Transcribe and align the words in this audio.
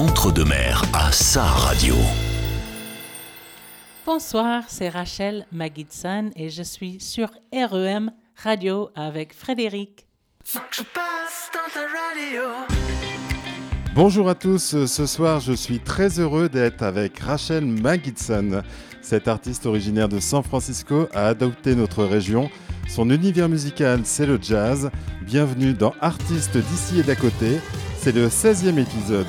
l'entre-deux-mer 0.00 0.82
à 0.94 1.12
sa 1.12 1.42
radio. 1.42 1.94
Bonsoir, 4.06 4.62
c'est 4.66 4.88
Rachel 4.88 5.46
Magidson 5.52 6.30
et 6.36 6.48
je 6.48 6.62
suis 6.62 7.00
sur 7.00 7.28
REM 7.52 8.10
Radio 8.42 8.88
avec 8.94 9.34
Frédéric. 9.34 10.06
Bonjour 13.94 14.30
à 14.30 14.34
tous, 14.34 14.86
ce 14.86 15.06
soir 15.06 15.40
je 15.40 15.52
suis 15.52 15.80
très 15.80 16.18
heureux 16.18 16.48
d'être 16.48 16.82
avec 16.82 17.18
Rachel 17.18 17.66
Magidson. 17.66 18.62
Cette 19.02 19.28
artiste 19.28 19.66
originaire 19.66 20.08
de 20.08 20.18
San 20.18 20.42
Francisco 20.42 21.10
a 21.12 21.26
adopté 21.26 21.74
notre 21.74 22.04
région. 22.04 22.48
Son 22.88 23.10
univers 23.10 23.50
musical 23.50 24.00
c'est 24.04 24.24
le 24.24 24.38
jazz. 24.40 24.90
Bienvenue 25.20 25.74
dans 25.74 25.92
Artistes 26.00 26.56
d'ici 26.56 27.00
et 27.00 27.02
d'à 27.02 27.16
côté. 27.16 27.58
C'est 28.02 28.12
le 28.12 28.28
16e 28.28 28.78
épisode. 28.78 29.26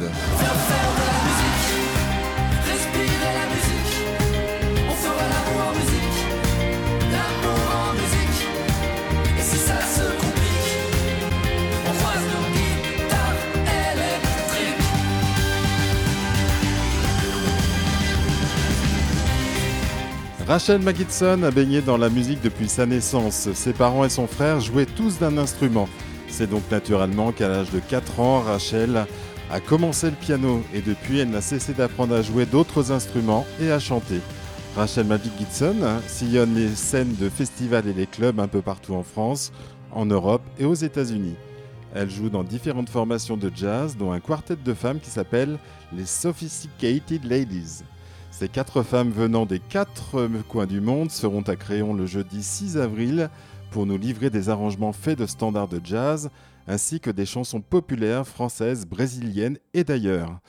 Rachel 20.47 20.81
Magidson 20.81 21.43
a 21.43 21.51
baigné 21.51 21.81
dans 21.81 21.97
la 21.97 22.07
musique 22.07 22.41
depuis 22.41 22.69
sa 22.69 22.85
naissance. 22.85 23.49
Ses 23.53 23.73
parents 23.73 24.05
et 24.05 24.09
son 24.09 24.27
frère 24.27 24.61
jouaient 24.61 24.85
tous 24.85 25.19
d'un 25.19 25.37
instrument. 25.37 25.89
C'est 26.31 26.49
donc 26.49 26.63
naturellement 26.71 27.33
qu'à 27.33 27.49
l'âge 27.49 27.69
de 27.71 27.79
4 27.79 28.19
ans, 28.21 28.39
Rachel 28.39 29.05
a 29.51 29.59
commencé 29.59 30.09
le 30.09 30.15
piano 30.15 30.63
et 30.73 30.81
depuis 30.81 31.19
elle 31.19 31.29
n'a 31.29 31.41
cessé 31.41 31.73
d'apprendre 31.73 32.15
à 32.15 32.21
jouer 32.21 32.45
d'autres 32.45 32.93
instruments 32.93 33.45
et 33.59 33.69
à 33.69 33.79
chanter. 33.79 34.21
Rachel 34.77 35.05
Magidson 35.05 35.75
sillonne 36.07 36.55
les 36.55 36.69
scènes 36.69 37.15
de 37.19 37.29
festivals 37.29 37.87
et 37.87 37.93
les 37.93 38.07
clubs 38.07 38.39
un 38.39 38.47
peu 38.47 38.61
partout 38.61 38.95
en 38.95 39.03
France, 39.03 39.51
en 39.91 40.05
Europe 40.05 40.41
et 40.57 40.63
aux 40.63 40.73
États-Unis. 40.73 41.35
Elle 41.93 42.09
joue 42.09 42.29
dans 42.29 42.43
différentes 42.43 42.89
formations 42.89 43.35
de 43.35 43.51
jazz, 43.53 43.97
dont 43.97 44.13
un 44.13 44.21
quartet 44.21 44.55
de 44.55 44.73
femmes 44.73 45.01
qui 45.01 45.09
s'appelle 45.09 45.59
les 45.93 46.05
Sophisticated 46.05 47.25
Ladies. 47.25 47.83
Ces 48.31 48.47
quatre 48.47 48.81
femmes 48.83 49.11
venant 49.11 49.45
des 49.45 49.59
quatre 49.59 50.29
coins 50.47 50.65
du 50.65 50.79
monde 50.79 51.11
seront 51.11 51.41
à 51.41 51.57
Créon 51.57 51.93
le 51.93 52.05
jeudi 52.05 52.41
6 52.41 52.77
avril 52.77 53.29
pour 53.71 53.85
nous 53.85 53.97
livrer 53.97 54.29
des 54.29 54.49
arrangements 54.49 54.93
faits 54.93 55.17
de 55.17 55.25
standards 55.25 55.69
de 55.69 55.81
jazz 55.83 56.29
ainsi 56.67 56.99
que 56.99 57.09
des 57.09 57.25
chansons 57.25 57.61
populaires 57.61 58.27
françaises, 58.27 58.85
brésiliennes 58.85 59.57
et 59.73 59.83
d'ailleurs. 59.83 60.39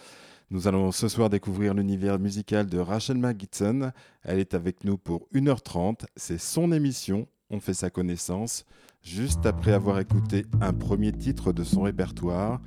Nous 0.50 0.68
allons 0.68 0.92
ce 0.92 1.08
soir 1.08 1.30
découvrir 1.30 1.72
l'univers 1.72 2.18
musical 2.18 2.66
de 2.66 2.78
Rachel 2.78 3.16
McGitson. 3.16 3.92
Elle 4.22 4.38
est 4.38 4.52
avec 4.52 4.84
nous 4.84 4.98
pour 4.98 5.26
1h30. 5.34 6.04
C'est 6.14 6.38
son 6.38 6.72
émission. 6.72 7.26
On 7.48 7.60
fait 7.60 7.74
sa 7.74 7.88
connaissance 7.88 8.66
juste 9.02 9.46
après 9.46 9.72
avoir 9.72 9.98
écouté 9.98 10.44
un 10.60 10.72
premier 10.72 11.12
titre 11.12 11.52
de 11.52 11.64
son 11.64 11.82
répertoire. 11.82 12.60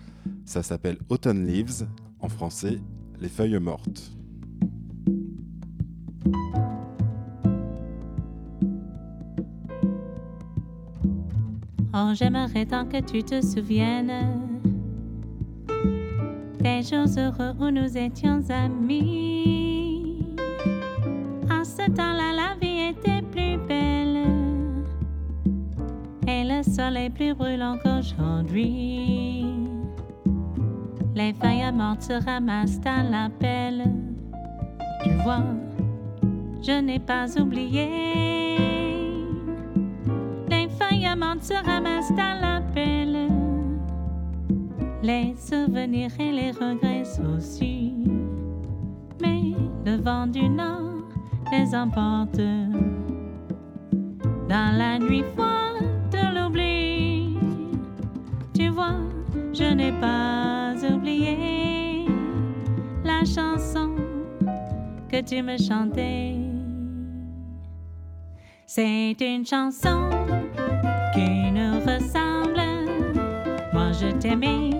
Ça 0.46 0.64
s'appelle 0.64 0.98
Autumn 1.10 1.46
Leaves, 1.46 1.88
en 2.20 2.30
français, 2.30 2.80
Les 3.20 3.30
feuilles 3.30 3.60
mortes. 3.60 4.12
Oh, 11.98 12.12
j'aimerais 12.14 12.66
tant 12.66 12.84
que 12.84 13.00
tu 13.00 13.24
te 13.24 13.40
souviennes 13.40 14.12
des 16.60 16.82
jours 16.84 17.08
heureux 17.18 17.54
où 17.58 17.72
nous 17.72 17.98
étions 17.98 18.44
amis. 18.50 20.26
À 21.50 21.64
ce 21.64 21.90
temps-là, 21.90 22.34
la 22.34 22.56
vie 22.60 22.90
était 22.90 23.22
plus 23.22 23.58
belle 23.66 24.26
et 26.28 26.44
le 26.44 26.64
soleil 26.64 27.10
plus 27.12 27.34
brûlant 27.34 27.78
qu'aujourd'hui. 27.82 29.46
Les 31.16 31.32
feuilles 31.32 31.72
mortes 31.74 32.02
se 32.02 32.26
ramassent 32.26 32.82
à 32.84 33.04
l'appel. 33.04 33.86
Tu 35.02 35.12
vois, 35.24 35.46
je 36.62 36.82
n'ai 36.82 37.00
pas 37.00 37.40
oublié. 37.40 38.85
Amantes 41.16 41.44
se 41.44 41.54
ramassent 41.54 42.12
à 42.18 42.42
l'appel. 42.42 43.30
Les 45.02 45.34
souvenirs 45.38 46.12
et 46.20 46.32
les 46.32 46.52
regrets 46.52 47.04
aussi. 47.38 47.94
Mais 49.22 49.54
le 49.86 49.96
vent 50.02 50.28
du 50.28 50.50
nord 50.50 51.08
les 51.54 51.74
emporte. 51.74 52.42
Dans 54.50 54.78
la 54.78 55.00
nuit 55.00 55.24
froide 55.36 55.88
de 56.12 56.36
l'oubli, 56.36 57.38
tu 58.54 58.68
vois, 58.68 59.00
je 59.54 59.74
n'ai 59.74 59.94
pas 59.94 60.74
oublié 60.94 62.08
la 63.06 63.24
chanson 63.24 63.96
que 65.10 65.22
tu 65.22 65.42
me 65.42 65.58
chantais. 65.58 66.36
C'est 68.66 69.16
une 69.22 69.46
chanson 69.46 70.15
je 74.00 74.12
t'aimais, 74.18 74.72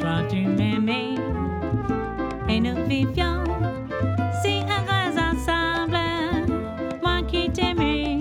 toi 0.00 0.22
tu 0.28 0.46
m'aimais, 0.46 1.14
et 2.48 2.60
nous 2.60 2.84
vivions 2.86 3.44
si 4.42 4.60
heureux 4.60 5.14
ensemble. 5.30 5.98
Moi 7.02 7.22
qui 7.26 7.50
t'aimais, 7.50 8.18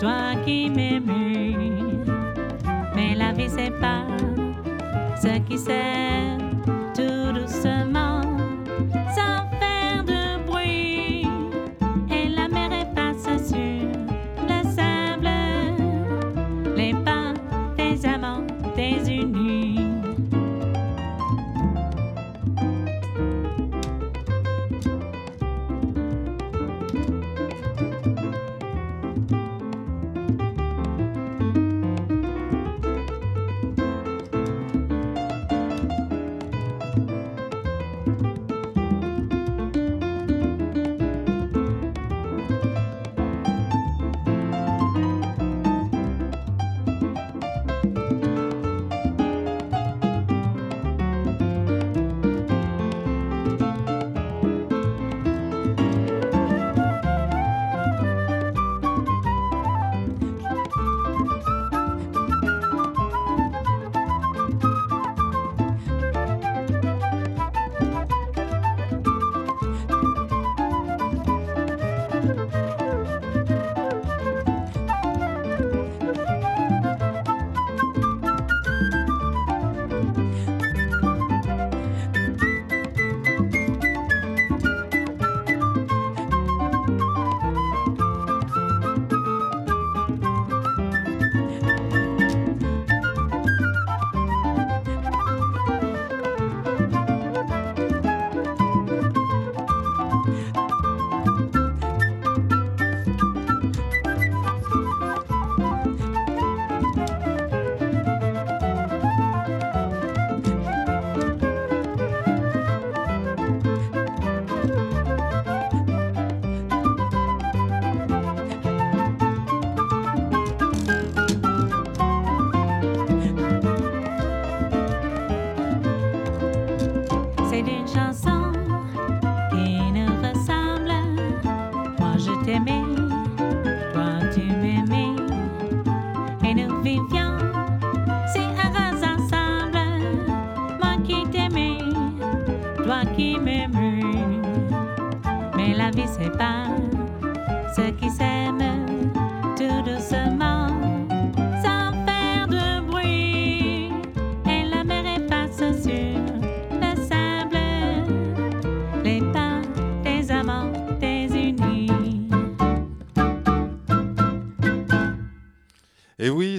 toi 0.00 0.34
qui 0.44 0.70
m'aimais. 0.70 1.56
Mais 2.94 3.14
la 3.14 3.32
vie 3.32 3.48
c'est 3.48 3.78
pas 3.80 4.06
ce 5.20 5.38
qui 5.40 5.58
sert 5.58 6.38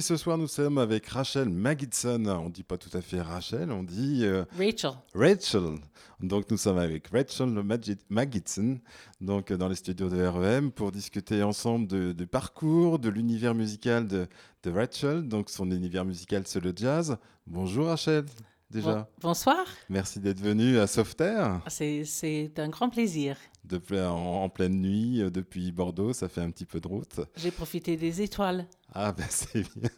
ce 0.03 0.17
soir 0.17 0.37
nous 0.37 0.47
sommes 0.47 0.77
avec 0.77 1.07
Rachel 1.07 1.49
Magidson. 1.49 2.25
On 2.27 2.49
dit 2.49 2.63
pas 2.63 2.77
tout 2.77 2.95
à 2.95 3.01
fait 3.01 3.21
Rachel, 3.21 3.71
on 3.71 3.83
dit 3.83 4.19
euh, 4.23 4.43
Rachel. 4.57 4.91
Rachel. 5.15 5.79
Donc 6.19 6.51
nous 6.51 6.57
sommes 6.57 6.77
avec 6.77 7.07
Rachel 7.07 7.47
Magi- 7.47 7.97
Magidson, 8.09 8.79
donc 9.21 9.49
euh, 9.51 9.57
dans 9.57 9.67
les 9.69 9.75
studios 9.75 10.09
de 10.09 10.21
REM, 10.25 10.71
pour 10.71 10.91
discuter 10.91 11.41
ensemble 11.41 11.87
de- 11.87 12.11
du 12.11 12.27
parcours, 12.27 12.99
de 12.99 13.09
l'univers 13.09 13.55
musical 13.55 14.07
de, 14.07 14.27
de 14.63 14.71
Rachel. 14.71 15.27
Donc 15.27 15.49
son 15.49 15.71
univers 15.71 16.05
musical 16.05 16.43
c'est 16.45 16.59
le 16.63 16.73
jazz. 16.75 17.17
Bonjour 17.47 17.87
Rachel, 17.87 18.25
déjà. 18.73 19.07
Bonsoir. 19.21 19.65
Merci 19.89 20.19
d'être 20.19 20.39
venue 20.41 20.77
à 20.79 20.87
Sauveterre, 20.87 21.61
C'est- 21.67 22.03
C'est 22.05 22.51
un 22.57 22.69
grand 22.69 22.89
plaisir. 22.89 23.37
de 23.63 23.79
en, 23.97 24.43
en 24.43 24.49
pleine 24.49 24.81
nuit 24.81 25.21
euh, 25.21 25.29
depuis 25.29 25.71
Bordeaux. 25.71 26.11
Ça 26.11 26.27
fait 26.27 26.41
un 26.41 26.51
petit 26.51 26.65
peu 26.65 26.79
de 26.81 26.87
route. 26.87 27.21
J'ai 27.37 27.51
profité 27.51 27.95
des 27.95 28.21
étoiles. 28.21 28.65
Ah 28.93 29.13
ben 29.13 29.25
c'est 29.29 29.63
bien. 29.75 29.89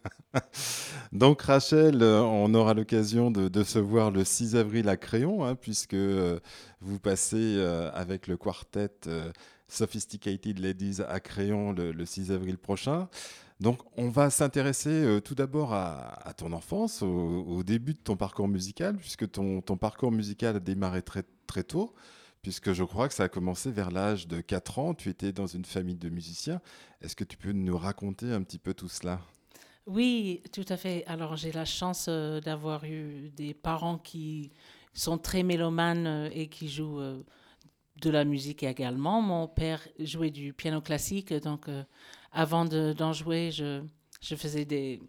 Donc 1.11 1.41
Rachel, 1.41 2.01
euh, 2.03 2.21
on 2.21 2.53
aura 2.53 2.73
l'occasion 2.73 3.31
de, 3.31 3.47
de 3.47 3.63
se 3.63 3.79
voir 3.79 4.11
le 4.11 4.23
6 4.23 4.55
avril 4.55 4.87
à 4.89 4.97
Créon, 4.97 5.43
hein, 5.45 5.55
puisque 5.55 5.93
euh, 5.95 6.39
vous 6.81 6.99
passez 6.99 7.59
avec 7.93 8.27
le 8.27 8.37
quartet 8.37 8.89
Sophisticated 9.67 10.59
Ladies 10.59 11.01
à 11.07 11.19
Créon 11.19 11.71
le, 11.71 11.91
le 11.91 12.05
6 12.05 12.31
avril 12.31 12.57
prochain. 12.57 13.07
Donc 13.59 13.79
on 13.97 14.09
va 14.09 14.29
s'intéresser 14.29 14.89
euh, 14.89 15.21
tout 15.21 15.35
d'abord 15.35 15.73
à, 15.73 16.33
ton 16.37 16.51
enfance, 16.51 17.01
au, 17.01 17.63
début 17.63 17.93
de 17.93 17.99
ton 17.99 18.17
parcours 18.17 18.47
musical, 18.47 18.97
puisque 18.97 19.29
ton, 19.31 19.61
parcours 19.61 20.11
musical 20.11 20.57
a 20.57 20.59
démarré 20.59 21.01
très, 21.01 21.23
très 21.47 21.63
tôt, 21.63 21.93
puisque 22.41 22.73
je 22.73 22.83
crois 22.83 23.07
que 23.07 23.13
ça 23.13 23.23
a 23.23 23.29
commencé 23.29 23.71
vers 23.71 23.91
l'âge 23.91 24.27
de 24.27 24.41
4 24.41 24.79
ans. 24.79 24.93
Tu 24.93 25.09
étais 25.09 25.31
dans 25.31 25.47
une 25.47 25.63
famille 25.63 25.95
de 25.95 26.09
musiciens. 26.09 26.61
Est-ce 27.01 27.15
que 27.15 27.23
tu 27.23 27.37
peux 27.37 27.53
nous 27.53 27.77
raconter 27.77 28.31
un 28.31 28.43
petit 28.43 28.59
peu 28.59 28.73
tout 28.73 28.89
cela? 28.89 29.21
Oui, 29.87 30.41
tout 30.51 30.65
à 30.67 30.77
fait. 30.77 31.05
Alors, 31.05 31.37
j'ai 31.37 31.51
la 31.51 31.65
chance 31.65 32.07
euh, 32.09 32.41
d'avoir 32.41 32.83
eu 32.83 33.31
des 33.35 33.53
parents 33.53 33.99
qui 33.99 34.51
sont 34.93 35.17
très 35.17 35.43
mélomanes 35.43 36.07
euh, 36.07 36.29
et 36.33 36.47
qui 36.47 36.67
jouent 36.67 37.01
de 38.01 38.09
la 38.09 38.25
musique 38.25 38.63
également. 38.63 39.21
Mon 39.21 39.47
père 39.47 39.87
jouait 39.99 40.31
du 40.31 40.51
piano 40.51 40.81
classique, 40.81 41.33
donc 41.33 41.69
avant 42.35 42.65
de- 42.65 42.93
d'en 42.93 43.13
jouer, 43.13 43.49
je, 43.51 43.81
je 44.21 44.35
faisais 44.35 44.65
des. 44.65 44.99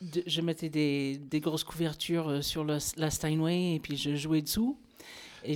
de- 0.00 0.22
je 0.26 0.40
mettais 0.40 0.68
des, 0.68 1.18
des 1.18 1.40
grosses 1.40 1.62
couvertures 1.64 2.28
euh, 2.28 2.40
sur 2.42 2.64
le- 2.64 2.78
la 2.96 3.10
Steinway 3.10 3.74
et 3.76 3.80
puis 3.80 3.96
je 3.96 4.16
jouais 4.16 4.42
dessous. 4.42 4.78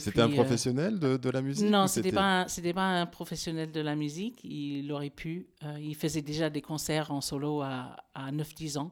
C'était 0.00 0.20
un 0.20 0.30
euh, 0.30 0.34
professionnel 0.34 0.98
de, 0.98 1.16
de 1.16 1.30
la 1.30 1.40
musique 1.42 1.68
non, 1.70 1.86
c'était 1.86 2.10
pas 2.16 2.48
c'était 2.48 2.72
pas 2.74 2.86
un 3.00 3.06
professionnel 3.06 3.70
de 3.70 3.80
la 3.80 3.94
musique. 3.94 4.40
Il 4.44 4.90
aurait 4.92 5.10
pu. 5.10 5.46
euh, 5.64 5.78
il 5.80 5.94
faisait 5.94 6.22
déjà 6.22 6.50
des 6.50 6.60
concerts 6.62 7.10
en 7.12 7.20
solo 7.20 7.60
à, 7.62 7.96
à 8.14 8.32
9-10 8.32 8.78
ans 8.78 8.90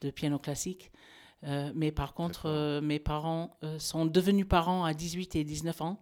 de 0.00 0.10
piano 0.10 0.38
classique. 0.40 0.90
Euh, 1.44 1.70
mais 1.74 1.92
par 1.92 2.14
contre, 2.14 2.46
euh, 2.46 2.80
mes 2.80 2.98
parents 2.98 3.56
sont 3.78 4.06
devenus 4.06 4.46
parents 4.48 4.84
à 4.84 4.92
18 4.94 5.36
et 5.36 5.44
19 5.44 5.82
ans. 5.82 6.00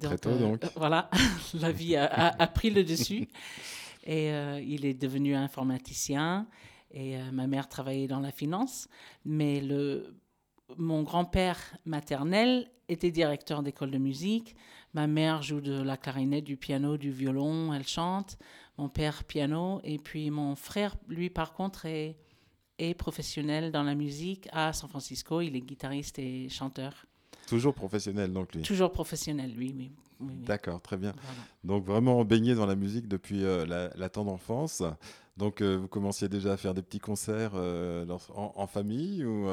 Très 0.00 0.18
tôt, 0.18 0.36
donc. 0.36 0.62
voilà, 0.76 1.10
la 1.54 1.70
vie 1.72 1.96
a, 1.96 2.04
a- 2.06 2.42
a 2.42 2.46
pris 2.46 2.70
le 2.70 2.82
dessus. 2.84 3.28
Et 4.04 4.32
euh, 4.32 4.60
il 4.60 4.84
est 4.84 4.94
devenu 4.94 5.34
informaticien. 5.34 6.46
Et 6.90 7.16
euh, 7.16 7.30
ma 7.32 7.46
mère 7.46 7.68
travaillait 7.68 8.08
dans 8.08 8.20
la 8.20 8.32
finance. 8.32 8.88
Mais 9.24 9.60
le, 9.60 10.14
mon 10.76 11.02
grand-père 11.02 11.58
maternel 11.84 12.70
était 12.88 13.10
directeur 13.10 13.62
d'école 13.62 13.90
de 13.90 13.98
musique. 13.98 14.54
Ma 14.94 15.06
mère 15.06 15.42
joue 15.42 15.60
de 15.60 15.80
la 15.80 15.96
clarinette, 15.96 16.44
du 16.44 16.56
piano, 16.56 16.96
du 16.96 17.10
violon, 17.10 17.72
elle 17.72 17.86
chante. 17.86 18.36
Mon 18.76 18.88
père 18.88 19.24
piano. 19.24 19.80
Et 19.84 19.98
puis 19.98 20.30
mon 20.30 20.54
frère, 20.54 20.96
lui, 21.08 21.30
par 21.30 21.54
contre, 21.54 21.86
est, 21.86 22.18
est 22.78 22.94
professionnel 22.94 23.72
dans 23.72 23.82
la 23.82 23.94
musique 23.94 24.48
à 24.52 24.72
San 24.72 24.88
Francisco. 24.90 25.40
Il 25.40 25.56
est 25.56 25.60
guitariste 25.60 26.18
et 26.18 26.48
chanteur. 26.48 27.06
Toujours 27.46 27.74
professionnel, 27.74 28.32
donc 28.32 28.54
lui. 28.54 28.62
Toujours 28.62 28.92
professionnel, 28.92 29.52
lui, 29.54 29.74
oui. 29.76 29.92
Oui, 30.22 30.34
oui. 30.38 30.44
D'accord, 30.44 30.80
très 30.80 30.96
bien. 30.96 31.12
Voilà. 31.22 31.38
Donc 31.64 31.84
vraiment 31.84 32.24
baigné 32.24 32.54
dans 32.54 32.66
la 32.66 32.76
musique 32.76 33.08
depuis 33.08 33.44
euh, 33.44 33.66
la, 33.66 33.90
la 33.94 34.08
tendre 34.08 34.32
enfance. 34.32 34.82
Donc 35.36 35.60
euh, 35.60 35.76
vous 35.76 35.88
commenciez 35.88 36.28
déjà 36.28 36.52
à 36.52 36.56
faire 36.56 36.74
des 36.74 36.82
petits 36.82 36.98
concerts 37.00 37.52
euh, 37.54 38.06
en, 38.34 38.52
en 38.54 38.66
famille 38.66 39.24
ou 39.24 39.48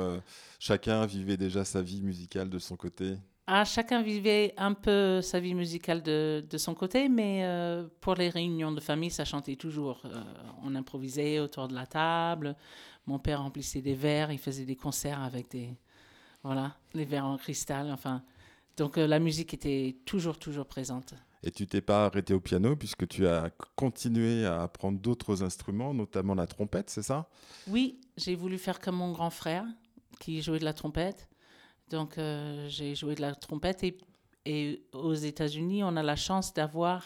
chacun 0.60 1.06
vivait 1.06 1.38
déjà 1.38 1.66
sa 1.66 1.81
vie 1.81 2.01
musicale 2.01 2.50
de 2.50 2.60
son 2.60 2.75
côté? 2.75 3.18
Ah, 3.51 3.66
chacun 3.66 4.04
vivait 4.04 4.54
un 4.57 4.75
peu 4.75 5.21
sa 5.24 5.39
vie 5.39 5.56
musicale 5.56 6.04
de, 6.04 6.45
de 6.48 6.57
son 6.60 6.75
côté, 6.75 7.10
mais 7.10 7.42
euh, 7.45 7.88
pour 8.00 8.13
les 8.13 8.30
réunions 8.30 8.72
de 8.72 8.80
famille, 8.80 9.10
ça 9.10 9.25
chantait 9.25 9.56
toujours. 9.56 10.04
Euh, 10.06 10.22
on 10.62 10.75
improvisait 10.75 11.39
autour 11.39 11.68
de 11.68 11.74
la 11.74 11.88
table. 11.88 12.56
Mon 13.07 13.18
père 13.18 13.42
remplissait 13.42 13.81
des 13.81 13.95
verres, 13.95 14.31
il 14.31 14.38
faisait 14.38 14.65
des 14.65 14.75
concerts 14.75 15.24
avec 15.24 15.50
des. 15.50 15.70
Voilà, 16.44 16.75
les 16.94 17.05
verres 17.05 17.25
en 17.25 17.38
cristal, 17.38 17.89
enfin. 17.91 18.22
Donc 18.79 18.98
euh, 18.98 19.07
la 19.07 19.19
musique 19.19 19.53
était 19.53 19.98
toujours, 20.05 20.39
toujours 20.39 20.65
présente. 20.65 21.13
Et 21.43 21.51
tu 21.51 21.67
t'es 21.67 21.81
pas 21.81 22.05
arrêté 22.05 22.33
au 22.33 22.39
piano 22.39 22.77
puisque 22.77 23.07
tu 23.07 23.27
as 23.27 23.50
continué 23.75 24.45
à 24.45 24.63
apprendre 24.63 25.00
d'autres 25.00 25.43
instruments, 25.43 25.93
notamment 25.93 26.33
la 26.33 26.48
trompette, 26.48 26.89
c'est 26.89 27.03
ça? 27.03 27.29
Oui, 27.67 28.00
j'ai 28.15 28.36
voulu 28.36 28.57
faire 28.57 28.79
comme 28.79 28.95
mon 28.95 29.12
grand 29.12 29.29
frère 29.29 29.65
qui 30.21 30.41
jouait 30.41 30.59
de 30.59 30.65
la 30.65 30.74
trompette. 30.74 31.27
Donc 31.89 32.17
euh, 32.17 32.67
j'ai 32.69 32.95
joué 32.95 33.15
de 33.15 33.21
la 33.21 33.36
trompette 33.36 33.83
et, 33.83 33.98
et 34.45 34.86
aux 34.93 35.13
États-Unis, 35.13 35.83
on 35.83 35.98
a 35.98 36.03
la 36.03 36.15
chance 36.15 36.53
d'avoir 36.53 37.03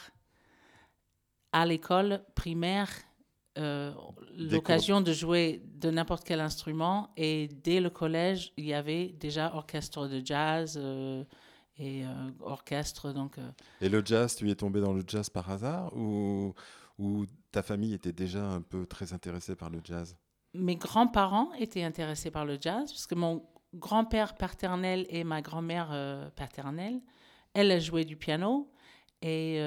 à 1.52 1.66
l'école 1.66 2.24
primaire 2.36 2.90
euh, 3.58 3.94
l'occasion 4.36 5.02
de 5.02 5.12
jouer 5.12 5.64
de 5.76 5.90
n'importe 5.90 6.24
quel 6.24 6.40
instrument 6.40 7.10
et 7.18 7.48
dès 7.48 7.80
le 7.80 7.90
collège, 7.90 8.52
il 8.58 8.66
y 8.66 8.74
avait 8.74 9.10
déjà 9.10 9.56
orchestre 9.56 10.08
de 10.08 10.24
jazz 10.24 10.78
euh, 10.80 11.24
et 11.78 12.06
euh, 12.06 12.32
orchestre 12.42 13.12
donc 13.12 13.38
euh, 13.38 13.52
Et 13.82 13.90
le 13.90 14.04
jazz, 14.06 14.36
tu 14.36 14.48
y 14.48 14.52
es 14.52 14.56
tombé 14.56 14.82
dans 14.82 14.94
le 14.94 15.04
jazz 15.06 15.30
par 15.30 15.50
hasard 15.50 15.96
ou, 15.96 16.54
ou 17.00 17.26
ta 17.52 17.62
famille 17.62 17.94
était 17.94 18.12
déjà 18.12 18.46
un 18.46 18.62
peu 18.62 18.86
très 18.86 19.14
intéressée 19.14 19.56
par 19.56 19.70
le 19.70 19.80
jazz? 19.84 20.18
Mes 20.54 20.76
grands-parents 20.76 21.52
étaient 21.54 21.84
intéressés 21.84 22.30
par 22.30 22.46
le 22.46 22.58
jazz 22.60 22.92
parce 22.92 23.08
que 23.08 23.16
mon 23.16 23.44
grand-père 23.74 24.36
paternel 24.36 25.06
et 25.10 25.24
ma 25.24 25.42
grand-mère 25.42 25.90
euh, 25.92 26.30
paternelle, 26.32 27.02
elle, 27.54 27.72
elle 27.72 27.82
jouait 27.82 28.06
du 28.06 28.18
piano 28.18 28.70
et 29.22 29.58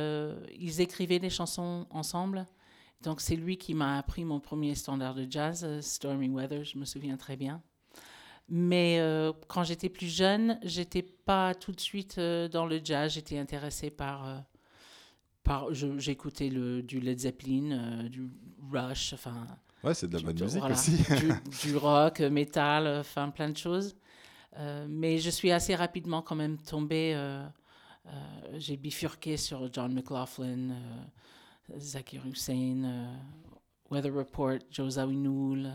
ils 0.58 0.82
écrivaient 0.82 1.18
des 1.18 1.30
chansons 1.30 1.86
ensemble. 1.88 2.44
Donc 3.00 3.22
c'est 3.22 3.36
lui 3.36 3.56
qui 3.56 3.72
m'a 3.72 3.96
appris 3.96 4.22
mon 4.22 4.38
premier 4.38 4.74
standard 4.74 5.14
de 5.14 5.26
jazz, 5.30 5.80
Stormy 5.80 6.28
Weather, 6.28 6.62
je 6.64 6.76
me 6.76 6.84
souviens 6.84 7.16
très 7.16 7.36
bien. 7.36 7.62
Mais 8.48 8.98
euh, 9.00 9.32
quand 9.48 9.64
j'étais 9.64 9.88
plus 9.88 10.06
jeune, 10.14 10.58
j'étais 10.62 11.02
pas 11.02 11.54
tout 11.54 11.72
de 11.72 11.80
suite 11.80 12.18
euh, 12.18 12.48
dans 12.48 12.64
le 12.66 12.80
jazz. 12.82 13.12
J'étais 13.12 13.38
intéressée 13.38 13.90
par, 13.90 14.28
euh, 14.28 14.38
par, 15.42 15.74
j'écoutais 15.74 16.48
le 16.48 16.82
du 16.82 17.00
Led 17.00 17.18
Zeppelin, 17.18 18.04
du 18.08 18.28
Rush, 18.72 19.12
enfin 19.14 19.46
Ouais, 19.82 19.94
c'est 19.94 20.06
de 20.08 20.12
la 20.14 20.18
du- 20.20 20.24
bonne 20.26 20.40
musique 20.42 20.58
voilà, 20.60 20.74
aussi. 20.74 20.92
du, 20.92 21.32
du 21.70 21.76
rock, 21.76 22.20
métal, 22.20 22.86
enfin 23.00 23.30
plein 23.30 23.50
de 23.50 23.56
choses. 23.56 23.96
Mais 24.88 25.18
je 25.18 25.28
suis 25.28 25.52
assez 25.52 25.74
rapidement 25.74 26.22
quand 26.22 26.34
même 26.34 26.56
tombée. 26.56 27.14
J'ai 28.54 28.76
bifurqué 28.76 29.36
sur 29.36 29.70
John 29.72 29.92
McLaughlin, 29.92 30.74
Zakir 31.78 32.24
Hussein, 32.26 33.12
Weather 33.90 34.14
Report, 34.14 34.58
Joe 34.70 34.94
Zawinul. 34.94 35.70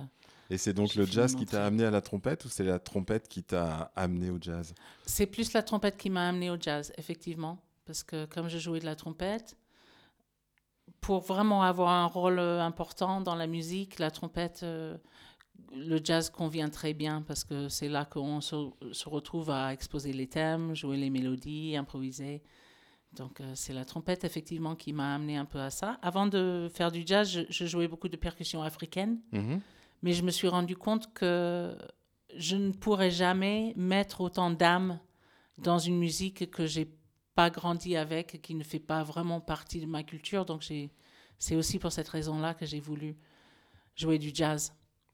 Et 0.52 0.58
c'est 0.58 0.74
donc 0.74 0.96
le 0.96 1.06
jazz 1.06 1.34
qui 1.34 1.46
t'a 1.46 1.66
amené 1.66 1.86
à 1.86 1.92
la 1.92 2.02
trompette 2.02 2.44
ou 2.44 2.50
c'est 2.50 2.66
la 2.66 2.78
trompette 2.78 3.30
qui 3.30 3.42
t'a 3.42 3.90
amené 3.96 4.30
au 4.30 4.38
jazz? 4.40 4.74
C'est 5.06 5.26
plus 5.26 5.54
la 5.54 5.64
trompette 5.64 5.96
qui 5.96 6.10
m'a 6.10 6.28
amené 6.28 6.50
au 6.50 6.58
jazz, 6.60 6.92
effectivement. 6.98 7.58
Parce 7.86 8.04
que 8.04 8.26
comme 8.26 8.50
je 8.50 8.58
jouais 8.58 8.82
de 8.82 8.86
la 8.86 8.98
trompette, 8.98 9.56
pour 11.00 11.22
vraiment 11.22 11.64
avoir 11.64 11.90
un 11.92 12.06
rôle 12.06 12.38
euh, 12.38 12.62
important 12.62 13.22
dans 13.22 13.36
la 13.36 13.48
musique, 13.48 13.98
la 13.98 14.12
trompette, 14.12 14.60
euh, 14.64 14.98
le 15.74 16.02
jazz 16.04 16.30
convient 16.30 16.70
très 16.70 16.94
bien 16.94 17.22
parce 17.22 17.46
que 17.46 17.70
c'est 17.70 17.88
là 17.88 18.04
qu'on 18.04 18.42
se, 18.42 18.72
se 18.92 19.08
retrouve 19.08 19.52
à 19.52 19.72
exposer 19.72 20.12
les 20.12 20.28
thèmes, 20.28 20.76
jouer 20.76 20.98
les 20.98 21.10
mélodies, 21.10 21.78
improviser. 21.78 22.44
Donc 23.14 23.40
euh, 23.40 23.54
c'est 23.56 23.74
la 23.74 23.86
trompette 23.86 24.26
effectivement 24.26 24.76
qui 24.76 24.92
m'a 24.92 25.16
amené 25.16 25.38
un 25.38 25.46
peu 25.46 25.62
à 25.62 25.70
ça. 25.70 25.98
Avant 26.02 26.28
de 26.28 26.70
faire 26.74 26.92
du 26.92 27.04
jazz, 27.06 27.30
je, 27.32 27.42
je 27.50 27.66
jouais 27.66 27.88
beaucoup 27.88 28.10
de 28.10 28.18
percussions 28.18 28.62
africaines. 28.62 29.22
Mhm. 29.32 29.62
Mais 30.02 30.14
je 30.14 30.24
me 30.24 30.32
suis 30.32 30.48
rendu 30.48 30.76
compte 30.76 31.14
que 31.14 31.78
je 32.36 32.56
ne 32.56 32.72
pourrais 32.72 33.12
jamais 33.12 33.74
mettre 33.76 34.22
autant 34.22 34.52
d'âme 34.52 35.00
dans 35.58 35.80
une 35.80 35.98
musique 35.98 36.50
que 36.50 36.66
j'ai 36.66 36.90
pas 37.36 37.50
grandi 37.50 37.96
avec, 37.96 38.42
qui 38.42 38.56
ne 38.56 38.64
fait 38.64 38.80
pas 38.80 39.04
vraiment 39.04 39.40
partie 39.40 39.80
de 39.80 39.86
ma 39.86 40.04
culture. 40.04 40.46
Donc 40.46 40.64
c'est 40.64 41.56
aussi 41.56 41.80
pour 41.80 41.92
cette 41.92 42.10
raison-là 42.10 42.54
que 42.54 42.66
j'ai 42.66 42.80
voulu 42.80 43.16
jouer 43.96 44.18
du 44.18 44.32
jazz. 44.34 44.74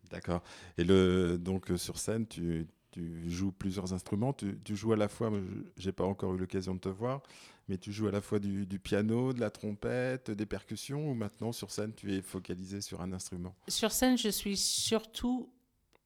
D'accord. 0.10 0.42
Et 0.78 0.84
le, 0.84 1.38
donc 1.38 1.72
euh, 1.72 1.78
sur 1.78 1.98
scène, 1.98 2.28
tu, 2.28 2.68
tu 2.98 3.30
joues 3.30 3.52
plusieurs 3.52 3.94
instruments. 3.94 4.34
Tu, 4.34 4.60
tu 4.64 4.76
joues 4.76 4.94
à 4.94 4.96
la 4.96 5.08
fois, 5.08 5.32
j'ai 5.78 5.92
pas 5.92 6.04
encore 6.04 6.34
eu 6.34 6.38
l'occasion 6.38 6.74
de 6.74 6.80
te 6.80 6.90
voir, 6.90 7.22
mais 7.68 7.78
tu 7.78 7.92
joues 7.92 8.08
à 8.08 8.12
la 8.12 8.22
fois 8.22 8.40
du, 8.40 8.66
du 8.66 8.80
piano, 8.80 9.34
de 9.34 9.40
la 9.40 9.52
trompette, 9.52 10.32
des 10.32 10.46
percussions, 10.48 11.12
ou 11.12 11.14
maintenant 11.14 11.52
sur 11.52 11.70
scène, 11.70 11.94
tu 11.94 12.12
es 12.14 12.22
focalisé 12.22 12.82
sur 12.82 13.02
un 13.02 13.14
instrument? 13.14 13.56
Sur 13.68 13.92
scène, 13.92 14.18
je 14.18 14.30
suis 14.30 14.58
surtout 14.58 15.50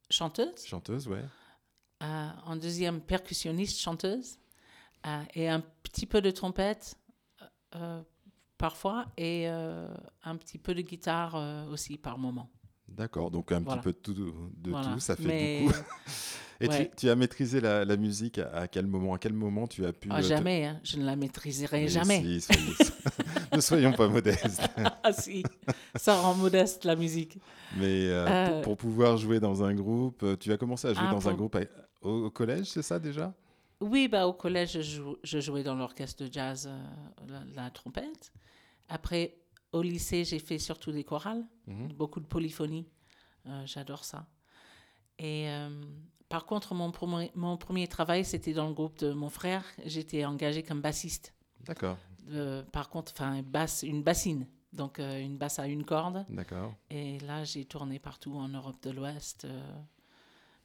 chanteuse. 0.10 0.66
Chanteuse, 0.66 1.08
ouais. 1.08 1.24
Euh, 2.04 2.30
en 2.46 2.58
deuxième, 2.58 3.00
percussionniste, 3.00 3.80
chanteuse. 3.80 4.38
Euh, 5.06 5.24
et 5.34 5.48
un 5.48 5.62
petit 5.84 6.06
peu 6.06 6.22
de 6.22 6.30
trompette 6.30 6.98
euh, 7.76 8.02
parfois. 8.58 9.06
Et 9.16 9.48
euh, 9.48 9.88
un 10.24 10.36
petit 10.36 10.58
peu 10.58 10.76
de 10.76 10.82
guitare 10.82 11.36
euh, 11.36 11.66
aussi 11.68 11.98
par 11.98 12.18
moment. 12.18 12.50
D'accord, 12.96 13.32
donc 13.32 13.52
un 13.52 13.60
Voilà. 13.62 13.82
petit 13.82 13.84
peu 13.86 13.94
de 13.94 13.98
tout, 13.98 14.14
de 14.14 14.70
Voilà. 14.70 14.94
tout, 14.94 15.00
ça 15.00 15.16
fait 15.16 15.24
Mais 15.28 15.62
beaucoup. 15.66 15.78
Et 16.64 16.68
tu- 16.68 16.74
ouais. 16.76 16.92
tu, 16.96 17.10
as 17.10 17.16
maîtrisé 17.16 17.60
la, 17.60 17.84
la 17.86 17.98
musique 17.98 18.38
à, 18.38 18.50
à 18.52 18.68
quel 18.68 18.86
moment 18.86 19.16
À 19.16 19.18
quel 19.18 19.34
moment 19.34 19.66
tu 19.66 19.84
as 19.84 19.94
pu 19.94 20.10
ah, 20.12 20.18
euh, 20.18 20.22
te- 20.22 20.28
jamais, 20.28 20.66
hein, 20.66 20.80
je 20.84 20.98
ne 20.98 21.06
la 21.06 21.16
maîtriserai 21.16 21.82
Mais 21.82 21.88
jamais. 21.88 22.22
si, 22.22 22.42
soyez- 22.42 22.76
ne 23.56 23.60
soyons 23.62 23.94
pas 23.94 24.08
modestes. 24.08 24.62
Ah 25.04 25.12
si, 25.12 25.42
ça 25.96 26.16
rend 26.22 26.36
modeste 26.36 26.86
la 26.86 26.96
musique. 26.96 27.40
Mais 27.78 28.06
euh, 28.08 28.28
Euh, 28.28 28.48
pour, 28.48 28.62
pour 28.62 28.78
pouvoir 28.78 29.18
jouer 29.18 29.40
dans 29.40 29.64
un 29.64 29.74
groupe, 29.74 30.24
tu 30.40 30.52
as 30.52 30.58
commencé 30.58 30.88
à 30.88 30.94
jouer 30.94 31.06
Ah, 31.08 31.12
dans 31.12 31.28
un 31.28 31.34
groupe 31.34 31.56
à- 31.56 31.62
au, 32.04 32.26
au 32.26 32.30
collège, 32.30 32.68
c'est 32.68 32.84
ça 32.84 33.00
déjà? 33.00 33.34
Oui, 33.80 34.08
bah, 34.08 34.28
au 34.28 34.34
collège, 34.34 34.74
je, 34.74 34.82
jou- 34.82 35.18
je 35.24 35.40
jouais 35.40 35.64
dans 35.64 35.74
l'orchestre 35.74 36.24
de 36.26 36.32
jazz, 36.32 36.70
euh, 36.70 36.78
la, 37.56 37.64
la 37.64 37.70
trompette. 37.72 38.32
Après, 38.88 39.34
au 39.74 39.82
lycée, 39.82 40.24
j'ai 40.26 40.40
fait 40.40 40.60
surtout 40.60 40.92
des 40.92 41.04
chorales, 41.04 41.46
Mhm. 41.68 41.94
beaucoup 41.94 42.20
de 42.20 42.26
polyphonie. 42.26 42.88
Euh, 43.48 43.64
J'adore 43.66 44.04
ça. 44.04 44.28
Et 45.18 45.50
euh, 45.50 45.70
par 46.30 46.46
contre, 46.46 46.74
mon 46.74 46.92
premier, 46.92 47.32
mon 47.36 47.58
premier 47.58 47.88
travail, 47.88 48.24
c'était 48.26 48.54
dans 48.54 48.68
le 48.68 48.74
groupe 48.74 48.98
de 49.00 49.14
mon 49.14 49.30
frère. 49.30 49.64
J'étais 49.86 50.26
engagée 50.26 50.64
comme 50.64 50.82
bassiste. 50.82 51.34
D'accord, 51.66 51.98
Euh, 52.30 52.64
par 52.64 52.90
contre, 52.90 53.12
enfin, 53.16 53.42
basse, 53.42 53.84
une 53.84 54.04
bassine. 54.04 54.48
Donc, 54.74 55.00
une 55.00 55.38
basse 55.38 55.60
à 55.60 55.68
une 55.68 55.84
corde. 55.84 56.26
d'accord. 56.30 56.74
Et 56.90 57.20
là, 57.20 57.44
j'ai 57.44 57.66
tourné 57.66 58.00
partout 58.00 58.36
en 58.36 58.48
Europe 58.48 58.82
de 58.84 58.92
l'Ouest, 58.92 59.46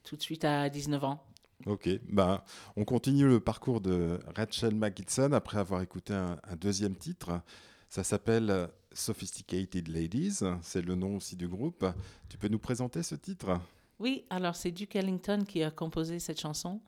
tout 0.04 0.16
de 0.16 0.22
suite 0.22 0.44
à 0.44 0.68
19 0.68 1.02
ans. 1.02 1.24
Ok, 1.66 1.88
bah, 2.08 2.44
on 2.76 2.84
continue 2.84 3.26
le 3.26 3.40
parcours 3.40 3.80
de 3.80 4.20
Rachel 4.36 4.74
McGitson 4.76 5.32
après 5.32 5.58
avoir 5.58 5.80
écouté 5.82 6.12
un, 6.14 6.38
un 6.44 6.54
deuxième 6.56 6.94
titre. 6.94 7.40
Ça 7.88 8.04
s'appelle 8.04 8.68
Sophisticated 8.96 9.88
Ladies, 9.88 10.40
c'est 10.62 10.82
le 10.82 10.94
nom 10.94 11.16
aussi 11.16 11.36
du 11.36 11.46
groupe. 11.46 11.86
Tu 12.28 12.38
peux 12.38 12.48
nous 12.48 12.58
présenter 12.58 13.02
ce 13.02 13.14
titre? 13.14 13.60
Oui, 13.98 14.24
alors 14.30 14.56
c'est 14.56 14.72
Duke 14.72 14.96
Ellington 14.96 15.44
qui 15.46 15.62
a 15.62 15.70
composé 15.70 16.18
cette 16.18 16.40
chanson 16.40 16.80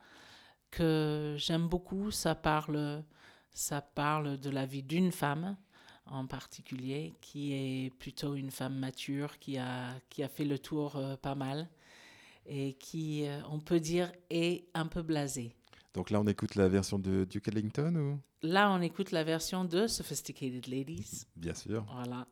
que 0.71 1.35
j'aime 1.37 1.67
beaucoup. 1.67 2.11
Ça 2.11 2.35
parle, 2.35 3.03
ça 3.53 3.81
parle 3.81 4.37
de 4.37 4.49
la 4.49 4.65
vie 4.65 4.83
d'une 4.83 5.11
femme 5.11 5.55
en 6.05 6.25
particulier, 6.25 7.13
qui 7.21 7.53
est 7.53 7.91
plutôt 7.97 8.35
une 8.35 8.51
femme 8.51 8.77
mature, 8.77 9.37
qui 9.39 9.57
a, 9.57 9.93
qui 10.09 10.23
a 10.23 10.27
fait 10.27 10.45
le 10.45 10.57
tour 10.57 10.95
euh, 10.95 11.15
pas 11.15 11.35
mal 11.35 11.69
et 12.47 12.73
qui, 12.73 13.27
euh, 13.27 13.39
on 13.49 13.59
peut 13.59 13.79
dire, 13.79 14.11
est 14.31 14.65
un 14.73 14.87
peu 14.87 15.03
blasée. 15.03 15.55
Donc 15.93 16.09
là, 16.09 16.21
on 16.21 16.27
écoute 16.27 16.55
la 16.55 16.67
version 16.67 16.99
de 16.99 17.25
Duke 17.25 17.47
Ellington 17.47 17.95
ou? 17.95 18.19
Là, 18.41 18.71
on 18.71 18.81
écoute 18.81 19.11
la 19.11 19.23
version 19.23 19.65
de 19.65 19.87
Sophisticated 19.87 20.67
Ladies. 20.67 21.25
Bien 21.35 21.53
sûr. 21.53 21.85
Voilà. 21.91 22.27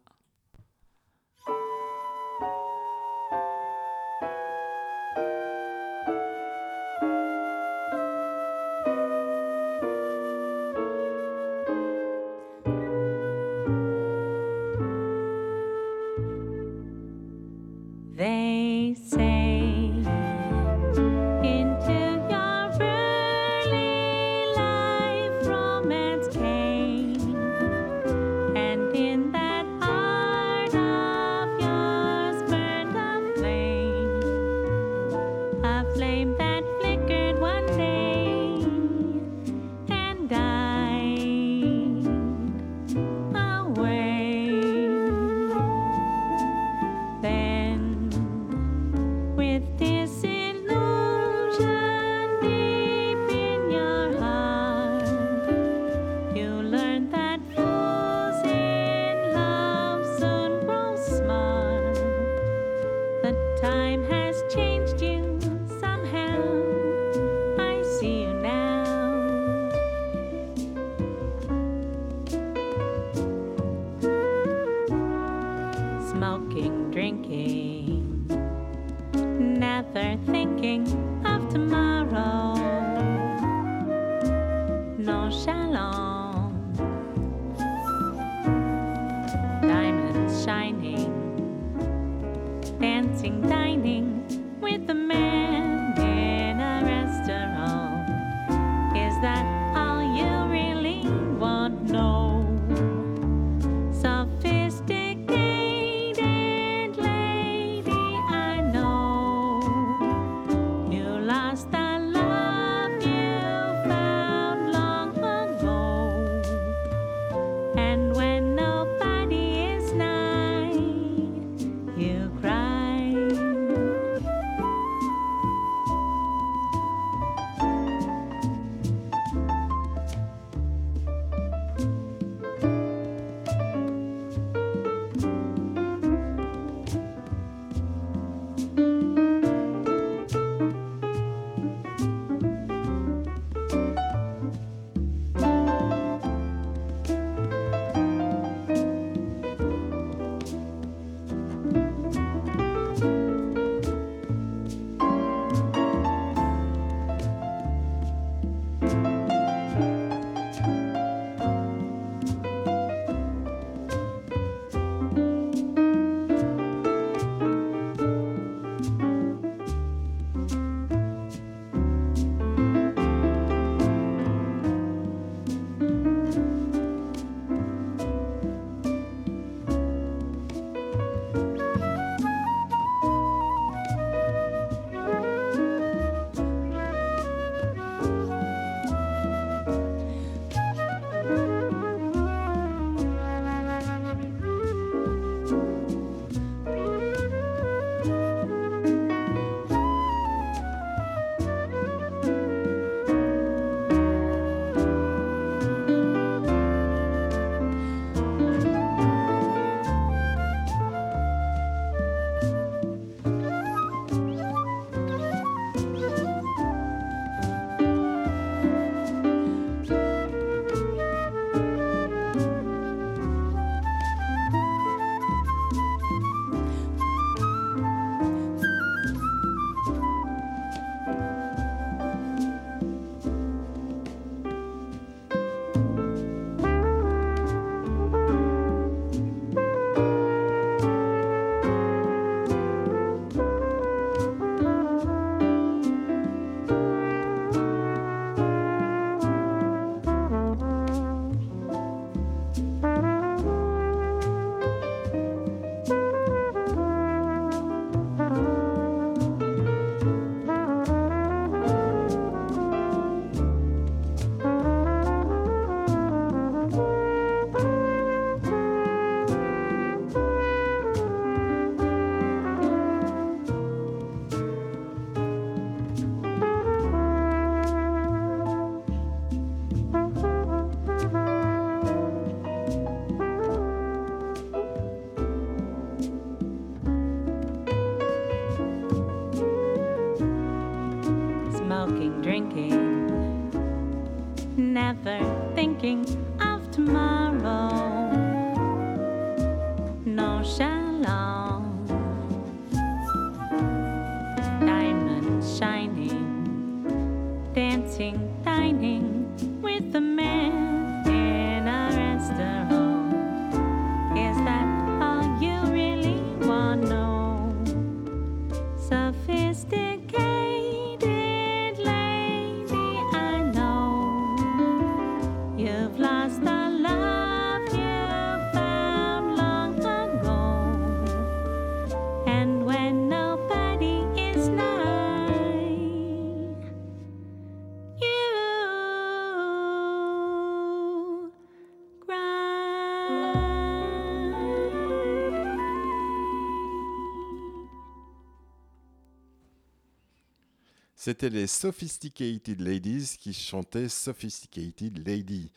C'était 351.08 351.30
les 351.30 351.48
Sophisticated 351.48 352.60
Ladies 352.60 353.16
qui 353.18 353.32
chantaient 353.32 353.88
Sophisticated 353.88 355.08
Lady. 355.08 355.54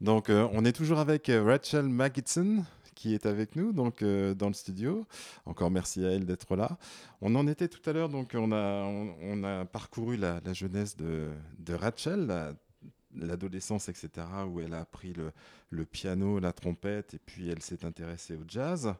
Donc, 0.00 0.30
euh, 0.30 0.48
on 0.52 0.64
est 0.64 0.72
toujours 0.72 0.98
avec 0.98 1.28
euh, 1.28 1.42
Rachel 1.44 1.90
Magidson 1.90 2.64
qui 2.94 3.12
est 3.12 3.26
avec 3.26 3.54
nous 3.54 3.74
donc 3.74 4.00
euh, 4.00 4.32
dans 4.32 4.48
le 4.48 4.54
studio. 4.54 5.06
Encore 5.44 5.70
merci 5.70 6.02
à 6.06 6.12
elle 6.12 6.24
d'être 6.24 6.56
là. 6.56 6.78
On 7.20 7.34
en 7.34 7.46
était 7.46 7.68
tout 7.68 7.82
à 7.84 7.92
l'heure, 7.92 8.08
donc 8.08 8.30
on 8.34 8.50
a, 8.50 9.64
parcouru 9.66 10.16
la, 10.16 10.40
jeunesse 10.54 10.96
de, 10.96 11.28
Rachel, 11.68 12.24
la- 12.24 12.54
l'adolescence, 13.14 13.90
etc., 13.90 14.08
où 14.48 14.60
elle 14.60 14.72
a 14.72 14.80
appris 14.80 15.12
le, 15.12 15.84
piano, 15.84 16.38
la 16.40 16.54
trompette, 16.54 17.12
et 17.12 17.18
puis 17.18 17.50
elle 17.50 17.60
s'est 17.60 17.84
intéressée 17.84 18.36
au 18.36 18.44
jazz. 18.48 18.94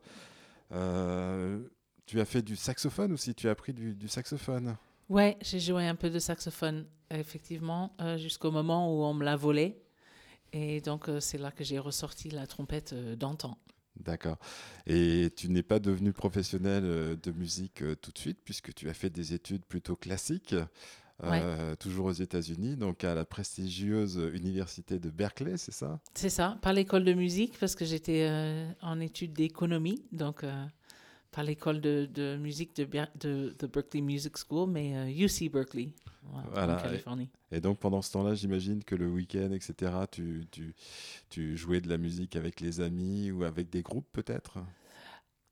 Tu 0.68 2.20
as 2.20 2.24
fait 2.26 2.42
du 2.42 2.56
saxophone 2.56 3.12
aussi, 3.12 3.34
tu 3.34 3.48
as 3.48 3.52
appris 3.52 3.72
du 3.72 4.06
saxophone? 4.08 4.76
Ouais, 5.08 5.36
j'ai 5.42 5.60
joué 5.60 5.86
un 5.86 5.94
peu 5.94 6.10
de 6.10 6.18
saxophone, 6.18 6.86
effectivement, 7.10 7.94
euh, 8.00 8.16
jusqu'au 8.16 8.50
moment 8.50 8.94
où 8.94 9.04
on 9.04 9.14
me 9.14 9.24
l'a 9.24 9.36
volé. 9.36 9.76
Et 10.52 10.80
donc, 10.80 11.08
euh, 11.08 11.20
c'est 11.20 11.38
là 11.38 11.50
que 11.50 11.64
j'ai 11.64 11.78
ressorti 11.78 12.30
la 12.30 12.46
trompette 12.46 12.92
euh, 12.92 13.16
d'antan. 13.16 13.58
D'accord. 13.96 14.38
Et 14.86 15.30
tu 15.36 15.48
n'es 15.48 15.62
pas 15.62 15.78
devenu 15.78 16.12
professionnel 16.12 16.82
de 16.82 17.30
musique 17.30 17.84
tout 18.00 18.10
de 18.10 18.18
suite, 18.18 18.38
puisque 18.44 18.74
tu 18.74 18.88
as 18.88 18.94
fait 18.94 19.08
des 19.10 19.34
études 19.34 19.64
plutôt 19.64 19.94
classiques, 19.94 20.56
euh, 21.22 21.76
toujours 21.76 22.06
aux 22.06 22.12
États-Unis, 22.12 22.76
donc 22.76 23.04
à 23.04 23.14
la 23.14 23.24
prestigieuse 23.24 24.16
université 24.34 24.98
de 24.98 25.10
Berkeley, 25.10 25.56
c'est 25.56 25.72
ça? 25.72 26.00
C'est 26.12 26.28
ça, 26.28 26.58
par 26.60 26.72
l'école 26.72 27.04
de 27.04 27.12
musique, 27.12 27.56
parce 27.60 27.76
que 27.76 27.84
j'étais 27.84 28.26
euh, 28.28 28.68
en 28.82 28.98
études 28.98 29.32
d'économie, 29.32 30.04
donc 30.10 30.42
euh, 30.42 30.66
par 31.34 31.42
l'école 31.42 31.80
de, 31.80 32.06
de 32.12 32.36
musique 32.36 32.76
de, 32.76 32.86
de, 33.18 33.56
de 33.58 33.66
Berkeley 33.66 34.02
Music 34.02 34.34
School, 34.38 34.70
mais 34.70 34.96
euh, 34.96 35.24
UC 35.26 35.50
Berkeley, 35.50 35.88
voilà, 36.22 36.48
Voilà, 36.52 36.78
en 36.78 36.82
Californie. 36.82 37.28
Et 37.50 37.60
donc 37.60 37.80
pendant 37.80 38.02
ce 38.02 38.12
temps-là, 38.12 38.34
j'imagine 38.34 38.84
que 38.84 38.94
le 38.94 39.08
week-end, 39.08 39.50
etc., 39.52 39.92
tu, 40.10 40.46
tu, 40.52 40.74
tu 41.30 41.56
jouais 41.56 41.80
de 41.80 41.88
la 41.88 41.98
musique 41.98 42.36
avec 42.36 42.60
les 42.60 42.80
amis 42.80 43.32
ou 43.32 43.42
avec 43.42 43.68
des 43.68 43.82
groupes 43.82 44.06
peut-être? 44.12 44.58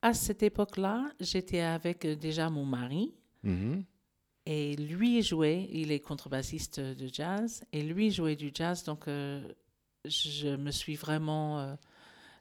À 0.01 0.13
cette 0.13 0.41
époque-là, 0.43 1.11
j'étais 1.19 1.59
avec 1.61 2.05
euh, 2.05 2.15
déjà 2.15 2.49
mon 2.49 2.65
mari, 2.65 3.13
Mhm. 3.43 3.83
Et 4.45 4.75
lui 4.77 5.21
jouait, 5.21 5.67
il 5.71 5.91
est 5.91 5.99
contrebassiste 6.01 6.79
de 6.79 7.07
jazz, 7.11 7.63
et 7.73 7.81
lui 7.81 8.09
jouait 8.11 8.35
du 8.37 8.51
jazz, 8.53 8.83
donc 8.85 9.07
euh, 9.07 9.41
je 10.05 10.55
me 10.55 10.71
suis 10.71 10.95
vraiment... 10.95 11.59
euh, 11.59 11.75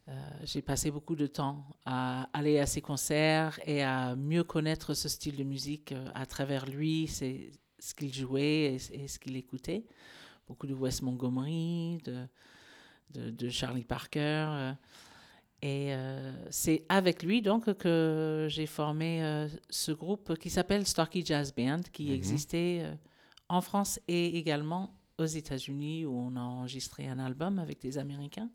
euh, 0.09 0.13
j'ai 0.45 0.63
passé 0.63 0.91
beaucoup 0.91 1.15
de 1.17 1.27
temps 1.27 1.65
à 1.85 2.29
aller 2.33 2.59
à 2.59 2.67
ses 2.67 2.81
concerts 2.81 3.59
et 3.67 3.83
à 3.83 4.17
mieux 4.17 4.45
connaître 4.45 4.95
ce 4.95 5.09
style 5.09 5.37
de 5.37 5.45
musique 5.45 5.93
euh, 5.93 6.09
à 6.15 6.27
travers 6.27 6.67
lui, 6.67 7.07
c'est 7.07 7.53
ce 7.79 7.95
qu'il 7.95 8.13
jouait 8.13 8.75
et, 8.75 9.03
et 9.05 9.09
ce 9.09 9.19
qu'il 9.19 9.37
écoutait. 9.37 9.85
Beaucoup 10.49 10.67
de 10.67 10.75
Wes 10.75 11.03
Montgomery, 11.03 11.99
de, 12.05 12.27
de, 13.11 13.31
de 13.31 13.49
Charlie 13.49 13.85
Parker. 13.85 14.19
euh, 14.51 14.73
et 15.65 15.95
euh, 15.95 16.33
c'est 16.51 16.85
avec 16.89 17.23
lui 17.23 17.41
donc 17.41 17.73
que 17.75 18.49
j'ai 18.51 18.67
formé 18.67 19.23
euh, 19.23 19.47
ce 19.71 19.93
groupe 19.93 20.37
qui 20.37 20.51
s'appelle 20.51 20.85
Starkey 20.85 21.23
Jazz 21.25 21.55
Band, 21.55 21.83
qui 21.93 22.07
Mhm. 22.09 22.15
existait 22.15 22.81
euh, 22.83 22.95
en 23.49 23.61
France 23.61 24.01
et 24.09 24.37
également 24.37 24.99
aux 25.19 25.25
États-Unis 25.27 26.05
où 26.05 26.17
on 26.19 26.35
a 26.35 26.41
enregistré 26.41 27.07
un 27.07 27.21
album 27.21 27.61
avec 27.61 27.81
des 27.81 27.97
Américains. 27.99 28.51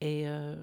Et 0.00 0.28
euh, 0.28 0.56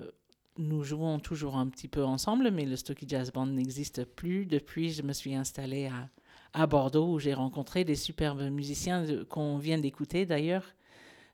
nous 0.58 0.84
jouons 0.84 1.20
toujours 1.20 1.56
un 1.56 1.67
petit 1.67 1.88
peu 1.88 2.04
ensemble, 2.04 2.52
mais 2.52 2.65
le 2.65 2.76
Stocky 2.76 3.06
Jazz 3.08 3.32
Band 3.32 3.48
n'existe 3.48 4.04
plus 4.06 4.46
depuis. 4.46 4.91
Je 4.91 5.02
me 5.02 5.13
suis 5.13 5.34
installée 5.36 5.88
à, 5.88 6.10
à 6.54 6.67
Bordeaux 6.67 7.13
où 7.13 7.20
j'ai 7.20 7.34
rencontré 7.34 7.84
des 7.84 7.96
superbes 7.96 8.41
musiciens 8.50 9.06
qu'on 9.30 9.58
vient 9.58 9.78
d'écouter 9.80 10.26
d'ailleurs. 10.26 10.65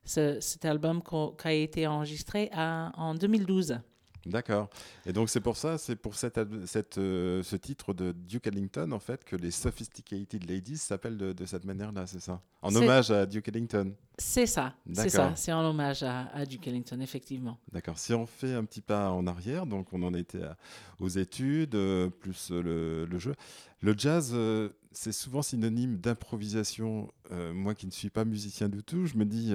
Ce- 0.05 0.39
cet 0.39 0.63
album 0.63 1.01
qui 1.03 1.47
a 1.47 1.51
été 1.51 1.85
enregistré 1.87 2.49
à- 2.53 2.91
en 2.95 3.13
2012. 3.15 3.79
D'accord. 4.25 4.69
Et 5.05 5.13
donc 5.13 5.29
c'est 5.29 5.39
pour 5.39 5.55
ça, 5.55 5.77
c'est 5.77 5.95
pour 5.95 6.15
cette, 6.15 6.37
euh, 6.97 7.43
ce 7.43 7.55
titre 7.55 7.93
de 7.93 8.11
Duke 8.11 8.47
Ellington, 8.47 8.91
en 8.91 8.99
fait, 8.99 9.23
que 9.23 9.35
les 9.35 9.51
Sophisticated 9.51 10.49
Ladies 10.49 10.77
s'appellent 10.77 11.17
de, 11.17 11.31
de 11.33 11.45
cette 11.45 11.63
manière-là, 11.63 12.05
c'est 12.07 12.19
ça? 12.19 12.41
En 12.61 12.75
hommage 12.75 13.11
à 13.11 13.25
Duke 13.25 13.47
Ellington. 13.47 13.93
C'est 14.17 14.47
ça, 14.47 14.73
c'est 14.93 15.09
ça. 15.09 15.33
C'est 15.35 15.53
en 15.53 15.63
hommage 15.63 16.03
à, 16.03 16.27
à 16.33 16.45
Duke 16.45 16.67
Ellington, 16.67 16.99
effectivement. 16.99 17.57
D'accord. 17.71 17.97
Si 17.99 18.13
on 18.13 18.25
fait 18.25 18.53
un 18.53 18.65
petit 18.65 18.81
pas 18.81 19.11
en 19.11 19.27
arrière, 19.27 19.65
donc 19.65 19.93
on 19.93 20.01
en 20.03 20.13
était 20.13 20.43
à- 20.43 20.57
aux 20.99 21.07
études, 21.07 21.75
euh, 21.75 22.09
plus 22.09 22.49
euh, 22.51 22.61
le, 22.63 23.05
le 23.05 23.19
jeu. 23.19 23.35
Le 23.81 23.93
jazz, 23.95 24.31
euh, 24.33 24.69
c'est 24.91 25.11
souvent 25.11 25.43
synonyme 25.43 25.97
d'improvisation. 25.99 27.11
Moi 27.31 27.75
qui 27.75 27.85
ne 27.85 27.91
suis 27.91 28.09
pas 28.09 28.25
musicien 28.25 28.67
du 28.67 28.81
tout, 28.83 29.05
je 29.05 29.15
me 29.15 29.25
dis 29.25 29.53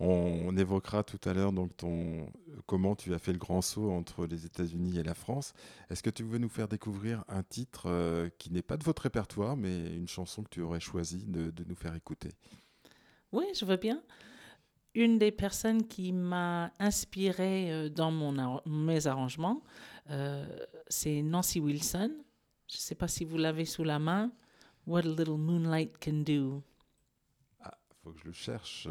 On, 0.04 0.48
on 0.48 0.56
évoquera 0.56 1.04
tout 1.04 1.20
à 1.28 1.32
l'heure 1.32 1.52
donc 1.52 1.76
ton 1.76 2.26
comment 2.66 2.96
tu 2.96 3.14
as 3.14 3.20
fait 3.20 3.32
le 3.32 3.38
grand 3.38 3.62
saut 3.62 3.92
entre 3.92 4.26
les 4.26 4.46
États-Unis 4.46 4.98
et 4.98 5.04
la 5.04 5.14
France. 5.14 5.52
Est-ce 5.90 6.02
que 6.02 6.10
tu 6.10 6.24
veux 6.24 6.38
nous 6.38 6.48
faire 6.48 6.66
découvrir 6.66 7.24
un 7.28 7.44
titre 7.44 7.84
euh, 7.86 8.28
qui 8.36 8.50
n'est 8.50 8.62
pas 8.62 8.76
de 8.76 8.82
votre 8.82 9.02
répertoire, 9.02 9.56
mais 9.56 9.94
une 9.94 10.08
chanson 10.08 10.42
que 10.42 10.48
tu 10.48 10.60
aurais 10.60 10.80
choisi 10.80 11.24
de, 11.24 11.52
de 11.52 11.64
nous 11.64 11.76
faire 11.76 11.94
écouter? 11.94 12.30
Oui, 13.30 13.44
je 13.54 13.64
veux 13.64 13.76
bien. 13.76 14.02
Une 14.94 15.18
des 15.18 15.30
personnes 15.30 15.86
qui 15.86 16.12
m'a 16.12 16.72
inspirée 16.80 17.72
euh, 17.72 17.88
dans 17.88 18.10
mon 18.10 18.60
mes 18.66 19.06
arrangements, 19.06 19.62
euh, 20.10 20.44
c'est 20.88 21.22
Nancy 21.22 21.60
Wilson. 21.60 22.10
Je 22.68 22.76
ne 22.76 22.80
sais 22.80 22.96
pas 22.96 23.06
si 23.06 23.24
vous 23.24 23.38
l'avez 23.38 23.66
sous 23.66 23.84
la 23.84 24.00
main. 24.00 24.32
What 24.84 25.00
a 25.00 25.14
little 25.16 25.38
moonlight 25.38 25.96
can 26.04 26.24
do. 26.24 26.60
Ah, 27.60 27.78
faut 28.02 28.10
que 28.10 28.18
je 28.18 28.24
le 28.26 28.32
cherche. 28.32 28.88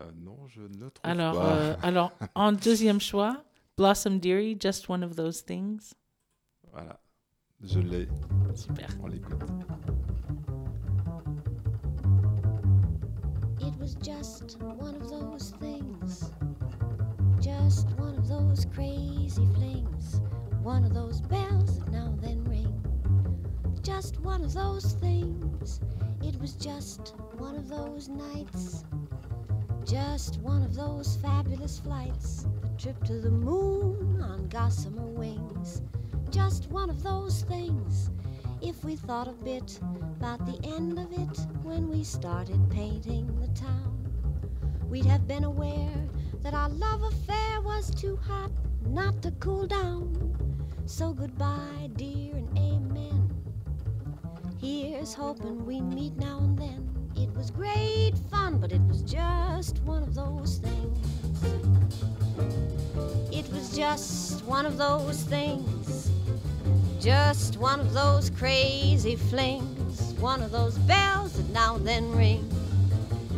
Euh, 0.00 0.10
non, 0.16 0.46
je 0.48 0.62
ne 0.62 0.88
trouve 0.88 0.90
Alors, 1.04 1.34
pas. 1.34 1.56
euh, 1.56 1.76
alors, 1.82 2.12
en 2.34 2.52
deuxième 2.52 3.00
choix, 3.00 3.44
Blossom 3.76 4.18
Dearie, 4.18 4.56
Just 4.60 4.88
One 4.88 5.04
of 5.04 5.14
Those 5.16 5.44
Things. 5.44 5.94
Voilà, 6.72 6.98
je 7.62 7.78
l'ai. 7.78 8.08
Super. 8.54 8.88
On 9.02 9.06
l'écoute. 9.06 9.40
It 13.60 13.74
was 13.78 13.94
just 13.96 14.60
one 14.62 14.94
of 14.96 15.08
those 15.08 15.52
things. 15.60 16.30
Just 17.40 17.88
one 17.98 18.16
of 18.18 18.26
those 18.28 18.64
crazy 18.74 19.46
flings. 19.54 20.20
One 20.62 20.84
of 20.84 20.94
those 20.94 21.20
bells 21.20 21.78
that 21.78 21.90
now 21.92 22.06
and 22.06 22.20
then 22.20 22.44
ring. 22.44 22.82
Just 23.82 24.20
one 24.20 24.42
of 24.42 24.52
those 24.54 24.94
things. 24.94 25.80
It 26.22 26.40
was 26.40 26.54
just 26.54 27.14
one 27.38 27.54
of 27.56 27.68
those 27.68 28.08
nights. 28.08 28.84
Just 29.84 30.40
one 30.40 30.62
of 30.62 30.74
those 30.74 31.16
fabulous 31.16 31.78
flights. 31.78 32.46
A 32.64 32.80
trip 32.80 33.04
to 33.04 33.20
the 33.20 33.30
moon 33.30 34.18
on 34.22 34.48
gossamer 34.48 35.06
wings. 35.06 35.82
Just 36.30 36.70
one 36.70 36.88
of 36.88 37.02
those 37.02 37.42
things. 37.42 38.08
If 38.62 38.82
we 38.82 38.96
thought 38.96 39.28
a 39.28 39.32
bit 39.32 39.78
about 40.00 40.46
the 40.46 40.58
end 40.66 40.98
of 40.98 41.12
it 41.12 41.38
when 41.62 41.90
we 41.90 42.02
started 42.02 42.58
painting 42.70 43.26
the 43.38 43.48
town, 43.48 44.08
we'd 44.88 45.04
have 45.04 45.28
been 45.28 45.44
aware 45.44 46.08
that 46.42 46.54
our 46.54 46.70
love 46.70 47.02
affair 47.02 47.60
was 47.60 47.94
too 47.94 48.16
hot 48.16 48.50
not 48.86 49.20
to 49.20 49.32
cool 49.32 49.66
down. 49.66 50.34
So 50.86 51.12
goodbye, 51.12 51.90
dear, 51.96 52.36
and 52.36 52.48
amen. 52.56 53.30
Here's 54.58 55.12
hoping 55.12 55.66
we 55.66 55.82
meet 55.82 56.16
now 56.16 56.38
and 56.38 56.58
then. 56.58 56.93
It 57.16 57.34
was 57.36 57.50
great 57.50 58.12
fun, 58.30 58.58
but 58.58 58.72
it 58.72 58.80
was 58.88 59.02
just 59.02 59.78
one 59.84 60.02
of 60.02 60.14
those 60.14 60.58
things. 60.58 61.94
It 63.32 63.48
was 63.52 63.76
just 63.76 64.44
one 64.44 64.66
of 64.66 64.78
those 64.78 65.22
things. 65.22 66.10
Just 67.00 67.56
one 67.58 67.78
of 67.78 67.92
those 67.92 68.30
crazy 68.30 69.14
flings. 69.14 70.14
One 70.18 70.42
of 70.42 70.50
those 70.50 70.76
bells 70.78 71.34
that 71.34 71.48
now 71.50 71.76
and 71.76 71.86
then 71.86 72.10
ring. 72.10 72.50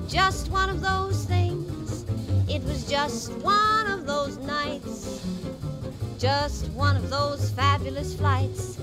Just 0.09 0.51
one 0.51 0.71
of 0.71 0.81
those 0.81 1.25
things. 1.25 2.07
It 2.49 2.63
was 2.65 2.89
just 2.89 3.33
one 3.39 3.87
of 3.89 4.07
those 4.07 4.39
nights. 4.39 5.23
Just 6.19 6.69
one 6.71 6.97
of 6.97 7.11
those 7.11 7.51
fabulous 7.51 8.15
flights. 8.15 8.79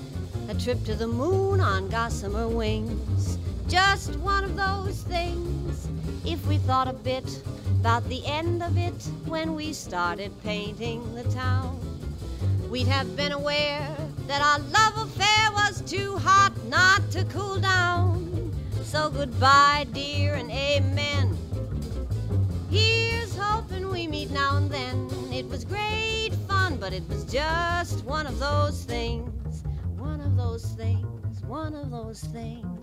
A 0.49 0.53
trip 0.53 0.83
to 0.83 0.93
the 0.93 1.07
moon 1.07 1.61
on 1.61 1.89
gossamer 1.89 2.47
wings. 2.47 3.32
Just 3.73 4.17
one 4.17 4.43
of 4.43 4.55
those 4.55 5.01
things. 5.01 5.87
If 6.23 6.45
we 6.45 6.57
thought 6.59 6.87
a 6.87 6.93
bit 6.93 7.41
about 7.79 8.07
the 8.07 8.23
end 8.23 8.61
of 8.61 8.77
it 8.77 8.93
when 9.25 9.55
we 9.55 9.73
started 9.73 10.31
painting 10.43 11.15
the 11.15 11.23
town, 11.31 11.79
we'd 12.69 12.85
have 12.85 13.15
been 13.17 13.31
aware 13.31 13.89
that 14.27 14.43
our 14.43 14.59
love 14.59 15.07
affair 15.07 15.51
was 15.53 15.81
too 15.87 16.17
hot 16.17 16.53
not 16.65 17.01
to 17.13 17.25
cool 17.25 17.59
down. 17.59 18.53
So 18.83 19.09
goodbye, 19.09 19.87
dear, 19.91 20.35
and 20.35 20.51
amen. 20.51 21.35
Here's 22.69 23.35
hoping 23.35 23.89
we 23.89 24.05
meet 24.05 24.29
now 24.29 24.57
and 24.57 24.69
then. 24.69 25.09
It 25.33 25.49
was 25.49 25.65
great 25.65 26.29
fun, 26.47 26.77
but 26.77 26.93
it 26.93 27.09
was 27.09 27.25
just 27.25 28.05
one 28.05 28.27
of 28.27 28.37
those 28.37 28.83
things. 28.83 29.63
One 29.97 30.21
of 30.21 30.37
those 30.37 30.63
things. 30.73 31.41
One 31.45 31.73
of 31.73 31.89
those 31.89 32.21
things. 32.25 32.82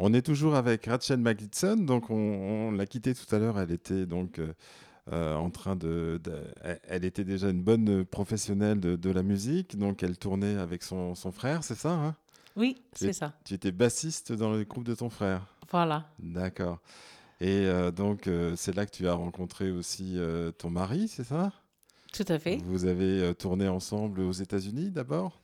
On 0.00 0.14
est 0.14 0.22
toujours 0.22 0.54
avec 0.54 0.86
Rachel 0.86 1.18
McGitson. 1.18 1.76
Donc, 1.76 2.08
on, 2.10 2.14
on 2.14 2.70
l'a 2.72 2.86
quittée 2.86 3.14
tout 3.14 3.34
à 3.34 3.38
l'heure. 3.38 3.58
Elle 3.58 3.72
était 3.72 4.06
donc 4.06 4.38
euh, 4.38 4.52
euh, 5.12 5.34
en 5.34 5.50
train 5.50 5.74
de, 5.74 6.20
de- 6.22 6.44
elle- 6.88 7.04
était 7.04 7.24
déjà 7.24 7.50
une 7.50 7.62
bonne 7.62 8.04
professionnelle 8.04 8.78
de, 8.78 8.94
de 8.96 9.10
la 9.10 9.22
musique. 9.22 9.76
Donc, 9.76 10.02
elle 10.04 10.16
tournait 10.16 10.56
avec 10.56 10.82
son, 10.84 11.14
son 11.14 11.32
frère, 11.32 11.64
c'est 11.64 11.74
ça 11.74 11.92
hein? 11.92 12.14
Oui, 12.56 12.80
c'est 12.92 13.08
es- 13.08 13.12
ça. 13.12 13.34
Tu 13.44 13.54
étais 13.54 13.72
bassiste 13.72 14.32
dans 14.32 14.50
le 14.52 14.64
groupe 14.64 14.84
de 14.84 14.94
ton 14.94 15.10
frère? 15.10 15.46
Voilà. 15.70 16.08
D'accord. 16.18 16.78
Et 17.40 17.66
euh, 17.66 17.90
donc, 17.90 18.26
euh, 18.26 18.54
c'est 18.56 18.74
là 18.74 18.86
que 18.86 18.90
tu 18.92 19.06
as 19.08 19.14
rencontré 19.14 19.70
aussi 19.70 20.16
ton 20.58 20.70
mari, 20.70 21.08
c'est 21.08 21.24
ça? 21.24 21.52
Tout 22.12 22.24
à 22.28 22.38
fait. 22.38 22.56
Vous 22.64 22.84
avez 22.86 23.34
tourné 23.34 23.68
ensemble 23.68 24.20
aux 24.20 24.32
États-Unis 24.32 24.90
d'abord? 24.90 25.40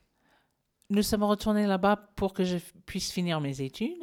Nous 0.90 1.02
sommes 1.02 1.24
retournés 1.24 1.66
là-bas 1.66 1.96
pour 2.16 2.32
que 2.34 2.44
je 2.44 2.56
puisse 2.86 3.10
finir 3.10 3.40
mes 3.40 3.60
études. 3.60 4.02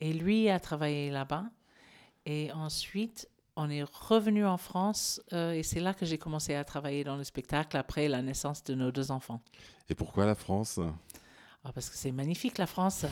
Et 0.00 0.12
lui 0.12 0.48
a 0.48 0.60
travaillé 0.60 1.10
là-bas. 1.10 1.44
Et 2.26 2.52
ensuite, 2.52 3.28
on 3.56 3.68
est 3.70 3.82
revenu 3.82 4.44
en 4.46 4.56
France. 4.56 5.20
euh, 5.32 5.52
et 5.52 5.62
c'est 5.62 5.80
là 5.80 5.94
que 5.94 6.06
j'ai 6.06 6.18
commencé 6.18 6.54
à 6.54 6.64
travailler 6.64 7.02
dans 7.04 7.16
le 7.16 7.24
spectacle 7.24 7.76
après 7.76 8.08
la 8.08 8.22
naissance 8.22 8.62
de 8.64 8.74
nos 8.74 8.92
deux 8.92 9.10
enfants. 9.10 9.40
Et 9.88 9.94
pourquoi 9.94 10.26
la 10.26 10.34
France? 10.34 10.78
Ah, 11.64 11.72
parce 11.72 11.90
que 11.90 11.96
c'est 11.96 12.12
magnifique, 12.12 12.58
la 12.58 12.66
France. 12.66 13.04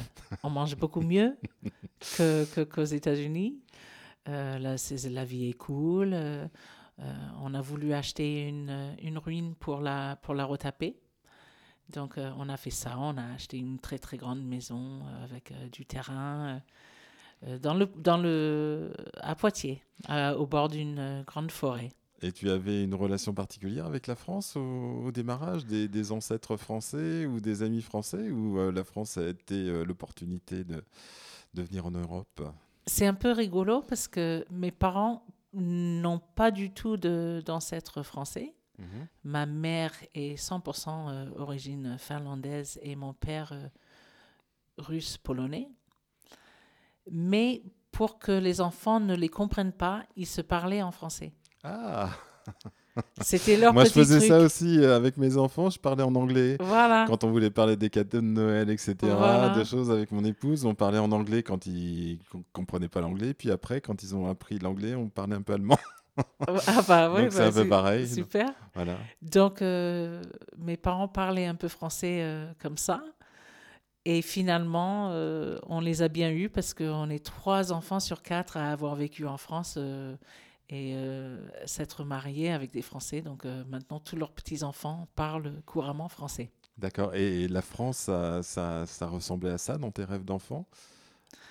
On 0.42 0.50
mange 0.50 0.76
beaucoup 0.76 1.00
mieux 1.00 1.36
que, 2.16 2.44
que- 2.54 2.60
qu'aux 2.62 2.84
États-Unis. 2.84 3.58
Euh, 4.28 4.58
là, 4.58 4.76
la 5.10 5.24
vie 5.24 5.48
est 5.50 5.54
cool. 5.54 6.10
Euh, 6.12 6.46
on 7.42 7.52
a 7.54 7.60
voulu 7.60 7.92
acheter 7.92 8.46
une, 8.48 8.96
une 9.02 9.18
ruine 9.18 9.54
pour 9.54 9.80
la, 9.80 10.16
pour 10.22 10.34
la 10.34 10.44
retaper. 10.44 10.96
Donc, 11.92 12.18
euh, 12.18 12.32
on 12.38 12.48
a 12.48 12.56
fait 12.56 12.70
ça. 12.70 12.98
On 12.98 13.16
a 13.16 13.34
acheté 13.34 13.58
une 13.58 13.78
très, 13.78 13.98
très 13.98 14.16
grande 14.16 14.44
maison 14.44 15.00
euh, 15.02 15.24
avec 15.24 15.52
euh, 15.52 15.68
du 15.70 15.86
terrain 15.86 16.60
dans 17.62 17.74
le, 17.74 17.86
dans 17.96 18.16
le, 18.16 18.92
à 19.20 19.34
Poitiers, 19.34 19.82
au 20.08 20.46
bord 20.46 20.68
d'une 20.68 21.22
grande 21.26 21.50
forêt. 21.50 21.90
Et 22.22 22.32
tu 22.32 22.48
avais 22.48 22.82
une 22.82 22.94
relation 22.94 23.34
particulière 23.34 23.84
avec 23.84 24.06
la 24.06 24.16
France 24.16 24.56
au, 24.56 25.04
au 25.04 25.12
démarrage? 25.12 25.66
Des, 25.66 25.86
des 25.86 26.12
ancêtres 26.12 26.56
français 26.56 27.26
ou 27.26 27.38
des 27.40 27.62
amis 27.62 27.82
français? 27.82 28.30
Ou 28.30 28.70
la 28.70 28.84
France 28.84 29.18
a 29.18 29.28
été 29.28 29.84
l'opportunité 29.84 30.64
de, 30.64 30.82
de 31.52 31.62
venir 31.62 31.84
en 31.84 31.90
Europe? 31.90 32.42
C'est 32.86 33.06
un 33.06 33.14
peu 33.14 33.32
rigolo 33.32 33.82
parce 33.82 34.08
que 34.08 34.46
mes 34.50 34.72
parents 34.72 35.22
n'ont 35.52 36.22
pas 36.34 36.50
du 36.50 36.70
tout 36.70 36.96
d'ancêtres 36.96 38.02
français. 38.02 38.54
Ma 39.24 39.46
mère 39.46 39.92
est 40.14 40.38
100% 40.38 40.88
euh, 41.08 41.30
origine 41.36 41.96
finlandaise 41.98 42.78
et 42.82 42.94
mon 42.96 43.14
père 43.14 43.52
euh, 43.52 43.68
russe-polonais. 44.78 45.68
Mais 47.10 47.62
pour 47.92 48.18
que 48.18 48.32
les 48.32 48.60
enfants 48.60 49.00
ne 49.00 49.14
les 49.14 49.28
comprennent 49.28 49.72
pas, 49.72 50.04
ils 50.16 50.26
se 50.26 50.40
parlaient 50.40 50.82
en 50.82 50.90
français. 50.90 51.32
Ah 51.64 52.10
C'était 53.20 53.56
leur 53.56 53.74
Moi, 53.74 53.84
je 53.84 53.90
faisais 53.90 54.18
truc. 54.18 54.28
ça 54.28 54.38
aussi 54.38 54.78
euh, 54.78 54.96
avec 54.96 55.16
mes 55.16 55.36
enfants. 55.36 55.68
Je 55.68 55.78
parlais 55.78 56.02
en 56.02 56.14
anglais. 56.14 56.56
Voilà. 56.60 57.04
Quand 57.08 57.24
on 57.24 57.30
voulait 57.30 57.50
parler 57.50 57.76
des 57.76 57.90
cadeaux 57.90 58.20
de 58.20 58.26
Noël, 58.26 58.70
etc., 58.70 58.94
Voilà. 59.02 59.50
de 59.50 59.64
choses 59.64 59.90
avec 59.90 60.12
mon 60.12 60.24
épouse, 60.24 60.64
on 60.64 60.74
parlait 60.74 60.98
en 60.98 61.12
anglais 61.12 61.42
quand 61.42 61.66
ils 61.66 62.18
ne 62.34 62.40
comprenaient 62.52 62.88
pas 62.88 63.00
l'anglais. 63.00 63.34
Puis 63.34 63.50
après, 63.50 63.80
quand 63.80 64.02
ils 64.02 64.14
ont 64.14 64.28
appris 64.28 64.58
l'anglais, 64.58 64.94
on 64.94 65.08
parlait 65.08 65.34
un 65.36 65.42
peu 65.42 65.52
allemand. 65.54 65.78
Ah 66.46 66.82
bah 66.86 67.08
Donc, 67.08 67.32
c'est 67.32 67.38
bah, 67.38 67.46
un 67.48 67.52
peu 67.52 67.68
pareil. 67.68 68.08
Super. 68.08 68.48
Voilà. 68.74 68.96
Donc, 69.22 69.60
euh, 69.60 70.22
mes 70.56 70.76
parents 70.76 71.08
parlaient 71.08 71.46
un 71.46 71.54
peu 71.54 71.68
français 71.68 72.20
euh, 72.22 72.50
comme 72.58 72.76
ça. 72.76 73.02
Et 74.04 74.22
finalement, 74.22 75.10
euh, 75.10 75.58
on 75.66 75.80
les 75.80 76.02
a 76.02 76.08
bien 76.08 76.30
eus 76.30 76.48
parce 76.48 76.74
qu'on 76.74 77.10
est 77.10 77.24
trois 77.24 77.72
enfants 77.72 78.00
sur 78.00 78.22
quatre 78.22 78.56
à 78.56 78.70
avoir 78.70 78.94
vécu 78.94 79.26
en 79.26 79.36
France 79.36 79.78
et 80.68 80.96
s'être 81.64 82.04
mariés 82.04 82.52
avec 82.52 82.70
des 82.72 82.82
Français. 82.82 83.20
Donc, 83.20 83.44
maintenant, 83.68 83.98
tous 83.98 84.16
leurs 84.16 84.32
petits-enfants 84.32 85.08
parlent 85.16 85.60
couramment 85.66 86.08
français. 86.08 86.50
D'accord. 86.78 87.14
Et, 87.14 87.44
et 87.44 87.48
la 87.48 87.62
France, 87.62 87.96
ça, 87.96 88.42
ça, 88.42 88.86
ça 88.86 89.06
ressemblait 89.06 89.50
à 89.50 89.58
ça 89.58 89.76
dans 89.76 89.90
tes 89.90 90.04
rêves 90.04 90.24
d'enfant? 90.24 90.66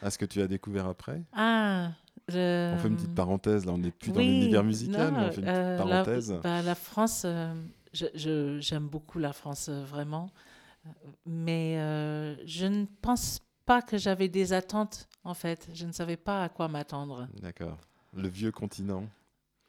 À 0.02 0.10
ce 0.10 0.18
que 0.18 0.26
tu 0.26 0.42
as 0.42 0.48
découvert 0.48 0.88
après? 0.88 1.24
Ah 1.34 1.92
je- 2.28 2.74
On 2.74 2.78
fait 2.78 2.88
une 2.88 2.96
petite 2.96 3.16
parenthèse, 3.16 3.66
là, 3.66 3.72
on 3.74 3.78
n'est 3.78 3.92
plus 3.92 4.12
dans 4.12 4.20
Oui, 4.20 4.28
l'univers 4.28 4.64
musical, 4.64 5.14
non, 5.14 5.20
mais 5.20 5.26
on 5.28 5.32
fait 5.32 5.42
une 5.42 5.48
euh, 5.48 5.78
petite 5.78 5.88
la- 5.90 5.96
parenthèse. 6.04 6.40
bah, 6.44 6.62
la, 6.62 6.76
France, 6.76 7.24
euh, 7.26 7.54
j'aime 7.94 8.88
beaucoup 8.88 9.20
la 9.20 9.34
France, 9.34 9.68
euh, 9.70 9.84
vraiment. 9.86 10.30
Mais 11.26 11.76
je 12.46 12.66
ne 12.66 12.86
pense 13.02 13.42
pas 13.66 13.82
que 13.82 13.98
j'avais 13.98 14.28
des 14.28 14.54
attentes, 14.54 15.08
en 15.24 15.34
fait. 15.34 15.68
Je 15.74 15.86
ne 15.86 15.92
savais 15.92 16.18
pas 16.18 16.44
à 16.44 16.50
quoi 16.50 16.68
m'attendre. 16.68 17.28
D'accord. 17.42 17.78
Le 18.14 18.28
vieux 18.28 18.52
continent, 18.52 19.04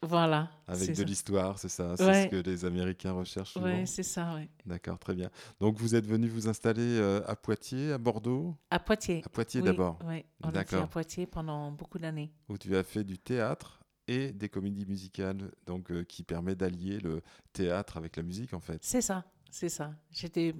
Voilà. 0.03 0.51
avec 0.67 0.89
de 0.89 0.95
ça. 0.95 1.03
l'histoire, 1.03 1.57
c'est 1.57 1.69
ça 1.69 1.97
C'est 1.97 2.05
Ouais. 2.05 2.23
ce 2.25 2.27
que 2.27 2.49
les 2.49 2.65
Américains 2.65 3.13
recherchent. 3.13 3.55
Ouais, 3.57 3.85
c'est 3.87 4.03
ça, 4.03 4.35
ouais. 4.35 4.47
D'accord, 4.65 4.99
très 4.99 5.15
bien. 5.15 5.29
Donc 5.59 5.75
vous 5.77 5.95
êtes 5.95 6.05
venu 6.05 6.27
vous 6.27 6.47
installer 6.47 6.81
euh, 6.99 7.21
à 7.27 7.35
Poitiers, 7.35 7.91
à 7.93 7.97
Bordeaux? 7.97 8.55
À 8.69 8.79
Poitiers. 8.79 9.23
À 9.25 9.29
Poitiers 9.29 9.61
Oui, 9.61 9.65
d'abord, 9.65 9.97
Oui, 10.05 10.23
on 10.43 10.47
a 10.47 10.49
été 10.49 10.53
D'accord. 10.59 10.83
à 10.83 10.87
Poitiers 10.87 11.25
pendant 11.25 11.71
beaucoup 11.71 11.97
d'années. 11.97 12.31
où 12.47 12.57
tu 12.59 12.75
as 12.75 12.83
fait 12.83 13.03
du 13.03 13.17
théâtre 13.17 13.79
et 14.07 14.31
des 14.31 14.49
comédies 14.49 14.85
musicales, 14.85 15.51
donc 15.65 15.91
euh, 15.91 16.03
qui 16.03 16.23
permet 16.23 16.55
d'allier 16.55 16.99
le 16.99 17.21
théâtre 17.51 17.97
avec 17.97 18.15
la 18.17 18.23
musique 18.23 18.53
en 18.53 18.59
fait. 18.59 18.79
C'est 18.83 19.01
ça, 19.01 19.25
c'est 19.49 19.67
ça. 19.69 19.95
J'étais, 20.11 20.53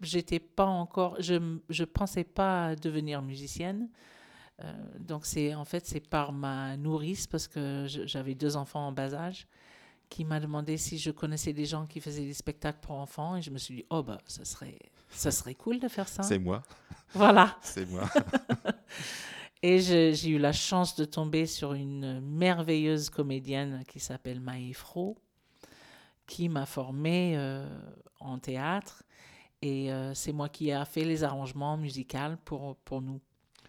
j'étais 0.00 0.38
pas 0.38 0.64
encore, 0.66 1.20
je, 1.20 1.58
je 1.68 1.84
pensais 1.84 2.24
pas 2.24 2.76
devenir 2.76 3.20
musicienne. 3.20 3.88
Euh, 4.62 4.72
donc 5.00 5.26
c'est, 5.26 5.54
en 5.54 5.64
fait, 5.64 5.86
c'est 5.86 6.00
par 6.00 6.32
ma 6.32 6.76
nourrice 6.76 7.26
parce 7.26 7.46
que 7.48 7.84
j'avais 7.86 8.34
deux 8.34 8.56
enfants 8.56 8.86
en 8.88 8.92
bas 8.92 9.14
âge 9.14 9.46
qui 10.08 10.24
m'a 10.24 10.38
demandé 10.40 10.76
si 10.76 10.98
je 10.98 11.10
connaissais 11.10 11.52
des 11.52 11.64
gens 11.66 11.86
qui 11.86 12.00
faisaient 12.00 12.24
des 12.24 12.32
spectacles 12.32 12.78
pour 12.80 12.96
enfants 12.96 13.36
et 13.36 13.42
je 13.42 13.50
me 13.50 13.58
suis 13.58 13.74
dit 13.76 13.84
oh 13.90 14.02
bah 14.04 14.18
ça 14.26 14.44
serait, 14.44 14.78
ça 15.10 15.30
serait 15.32 15.54
cool 15.56 15.80
de 15.80 15.88
faire 15.88 16.08
ça. 16.08 16.22
C'est 16.22 16.38
moi, 16.38 16.62
Voilà. 17.12 17.56
c'est 17.60 17.86
moi. 17.86 18.08
Et 19.62 19.80
j'ai 19.80 20.28
eu 20.28 20.38
la 20.38 20.52
chance 20.52 20.94
de 20.94 21.04
tomber 21.04 21.46
sur 21.46 21.72
une 21.72 22.20
merveilleuse 22.20 23.10
comédienne 23.10 23.82
qui 23.88 23.98
s'appelle 23.98 24.38
Maë 24.38 24.72
Fro, 24.74 25.16
qui 26.26 26.48
m'a 26.48 26.66
formée 26.66 27.34
euh, 27.36 27.66
en 28.20 28.38
théâtre. 28.38 29.02
Et 29.62 29.90
euh, 29.90 30.14
c'est 30.14 30.32
moi 30.32 30.48
qui 30.50 30.68
ai 30.70 30.84
fait 30.84 31.04
les 31.04 31.24
arrangements 31.24 31.76
musicaux 31.76 32.36
pour, 32.44 32.76
pour 32.84 33.00
nous. 33.02 33.20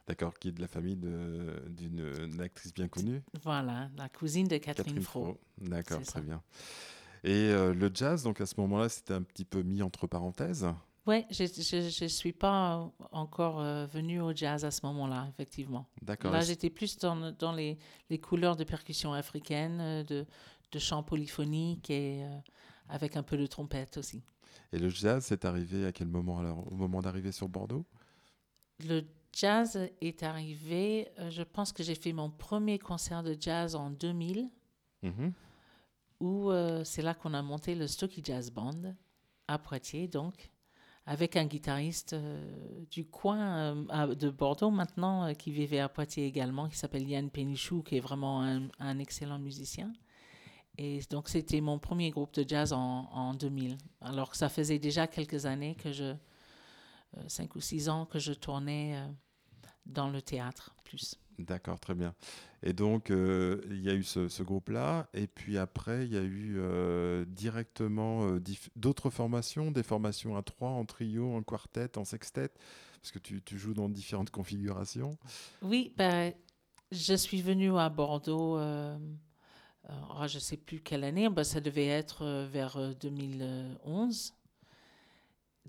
D'accord, 0.07 0.39
qui 0.39 0.47
est 0.47 0.51
de 0.53 0.61
la 0.61 0.67
famille 0.67 0.95
d'une 0.95 1.99
une 2.23 2.39
actrice 2.41 2.73
bien 2.73 2.87
connue, 2.87 3.21
Voilà, 3.43 3.89
la 3.97 4.07
cousine 4.07 4.47
de 4.47 4.57
Catherine, 4.57 4.85
Catherine 4.85 5.01
Fro. 5.01 5.37
D'accord, 5.57 6.01
très 6.01 6.21
bien. 6.21 6.41
Et 7.23 7.31
euh, 7.31 7.73
le 7.73 7.91
jazz, 7.93 8.23
donc 8.23 8.39
à 8.39 8.45
ce 8.45 8.55
moment-là, 8.59 8.87
c'était 8.87 9.13
un 9.13 9.23
petit 9.23 9.43
peu 9.43 9.63
mis 9.63 9.81
entre 9.81 10.07
parenthèses? 10.07 10.67
Oui, 11.07 11.25
je 11.29 12.03
ne 12.03 12.07
suis 12.09 12.33
pas 12.33 12.91
encore 13.11 13.61
euh, 13.61 13.85
venue 13.85 14.21
au 14.21 14.33
jazz 14.35 14.65
à 14.65 14.71
ce 14.71 14.85
moment-là, 14.85 15.25
effectivement. 15.29 15.87
D'accord. 16.01 16.31
Là, 16.31 16.41
j'étais 16.41 16.69
plus 16.69 16.97
dans, 16.97 17.31
dans 17.31 17.53
les, 17.53 17.77
les 18.09 18.19
couleurs 18.19 18.55
de 18.55 18.63
percussion 18.65 19.13
africaine, 19.13 19.79
euh, 19.79 20.03
de, 20.03 20.25
de 20.71 20.79
chant 20.79 21.03
polyphonique 21.03 21.89
et 21.89 22.23
euh, 22.23 22.37
avec 22.89 23.15
un 23.17 23.23
peu 23.23 23.37
de 23.37 23.45
trompette 23.45 23.97
aussi. 23.97 24.21
Et 24.73 24.79
le 24.79 24.89
jazz, 24.89 25.25
c'est 25.25 25.45
arrivé 25.45 25.85
à 25.85 25.91
quel 25.93 26.07
moment 26.07 26.39
alors 26.39 26.69
Au 26.71 26.75
moment 26.75 27.01
d'arriver 27.01 27.31
sur 27.31 27.47
Bordeaux? 27.47 27.85
Le 28.85 29.01
jazz 29.33 29.79
est 30.01 30.23
arrivé, 30.23 31.09
euh, 31.19 31.29
je 31.29 31.43
pense 31.43 31.71
que 31.71 31.83
j'ai 31.83 31.95
fait 31.95 32.13
mon 32.13 32.29
premier 32.29 32.79
concert 32.79 33.23
de 33.23 33.35
jazz 33.39 33.75
en 33.75 33.89
2000, 33.91 34.49
Mhm. 35.03 35.31
où 36.19 36.49
euh, 36.51 36.83
c'est 36.83 37.01
là 37.03 37.13
qu'on 37.13 37.33
a 37.35 37.41
monté 37.43 37.75
le 37.75 37.85
Stocky 37.87 38.21
Jazz 38.23 38.51
Band 38.51 38.95
à 39.47 39.59
Poitiers, 39.59 40.07
donc, 40.07 40.49
avec 41.05 41.35
un 41.37 41.45
guitariste 41.45 42.13
euh, 42.13 42.83
du 42.89 43.05
coin 43.05 43.85
euh, 43.91 44.15
de 44.15 44.29
Bordeaux 44.29 44.71
maintenant, 44.71 45.33
qui 45.35 45.51
vivait 45.51 45.79
à 45.79 45.87
Poitiers 45.87 46.25
également, 46.25 46.67
qui 46.67 46.75
s'appelle 46.77 47.07
Yann 47.07 47.29
Pénichou, 47.29 47.83
qui 47.83 47.97
est 47.97 48.01
vraiment 48.01 48.41
un, 48.43 48.67
un 48.79 48.99
excellent 48.99 49.39
musicien. 49.39 49.93
Et 50.79 50.99
donc, 51.09 51.29
c'était 51.29 51.61
mon 51.61 51.79
premier 51.79 52.09
groupe 52.11 52.33
de 52.33 52.47
jazz 52.47 52.73
en, 52.73 53.09
en 53.11 53.33
2000. 53.33 53.77
Alors 54.01 54.29
que 54.31 54.37
ça 54.37 54.49
faisait 54.49 54.79
déjà 54.79 55.07
quelques 55.07 55.45
années 55.45 55.75
que 55.75 55.91
je, 55.91 56.13
cinq 57.27 57.55
ou 57.55 57.61
six 57.61 57.89
ans 57.89 58.05
que 58.05 58.19
je 58.19 58.33
tournais 58.33 58.95
euh, 58.95 59.07
dans 59.85 60.09
le 60.09 60.21
théâtre 60.21 60.75
plus. 60.83 61.19
D'accord, 61.39 61.79
très 61.79 61.93
bien. 61.93 62.15
Et 62.63 62.73
donc, 62.73 63.11
euh, 63.11 63.61
il 63.69 63.81
y 63.83 63.89
a 63.89 63.93
eu 63.93 64.03
ce, 64.03 64.27
ce 64.27 64.41
groupe-là, 64.41 65.07
et 65.13 65.27
puis 65.27 65.57
après, 65.59 66.05
il 66.05 66.13
y 66.13 66.17
a 66.17 66.23
eu 66.23 66.55
euh, 66.57 67.25
directement 67.25 68.27
euh, 68.27 68.41
d'autres 68.75 69.11
formations, 69.11 69.69
des 69.69 69.83
formations 69.83 70.35
à 70.35 70.41
trois, 70.41 70.71
en 70.71 70.85
trio, 70.85 71.35
en 71.35 71.43
quartet, 71.43 71.95
en 71.97 72.05
sextet, 72.05 72.49
parce 73.01 73.11
que 73.11 73.19
tu, 73.19 73.43
tu 73.43 73.59
joues 73.59 73.75
dans 73.75 73.87
différentes 73.87 74.31
configurations. 74.31 75.17
Oui, 75.61 75.93
ben, 75.95 76.33
je 76.91 77.13
suis 77.13 77.41
venue 77.41 77.77
à 77.77 77.89
Bordeaux, 77.89 78.57
euh, 78.57 78.97
euh, 79.89 79.93
oh, 80.19 80.27
je 80.27 80.35
ne 80.35 80.41
sais 80.41 80.57
plus 80.57 80.79
quelle 80.79 81.03
année, 81.03 81.29
ben, 81.29 81.43
ça 81.43 81.61
devait 81.61 81.87
être 81.87 82.23
euh, 82.23 82.47
vers 82.51 82.77
euh, 82.77 82.93
2011. 82.99 84.33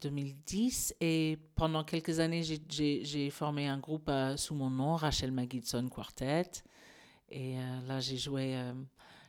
2010 0.00 0.94
et 1.00 1.38
pendant 1.54 1.84
quelques 1.84 2.20
années, 2.20 2.42
j'ai- 2.42 3.30
formé 3.30 3.66
un 3.66 3.78
groupe 3.78 4.08
euh, 4.08 4.36
sous 4.36 4.54
mon 4.54 4.70
nom, 4.70 4.96
Rachel 4.96 5.32
Magidson 5.32 5.88
Quartet. 5.88 6.50
Et 7.30 7.58
euh, 7.58 7.80
là, 7.86 8.00
j'ai 8.00 8.16
joué, 8.16 8.56
euh, 8.56 8.72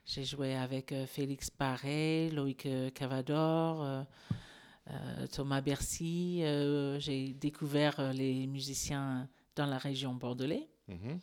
j'ai 0.05 0.23
joué 0.23 0.55
avec 0.55 0.93
Félix 1.07 1.49
Paré, 1.49 2.29
Loïc 2.31 2.67
Cavador, 2.93 4.05
Thomas 5.31 5.61
Bercy. 5.61 6.41
j'ai 6.99 7.33
découvert 7.39 8.11
les 8.13 8.47
musiciens 8.47 9.27
dans 9.55 9.67
la 9.67 9.77
région 9.77 10.13
bordelais. 10.15 10.67
Mhm. 10.87 11.19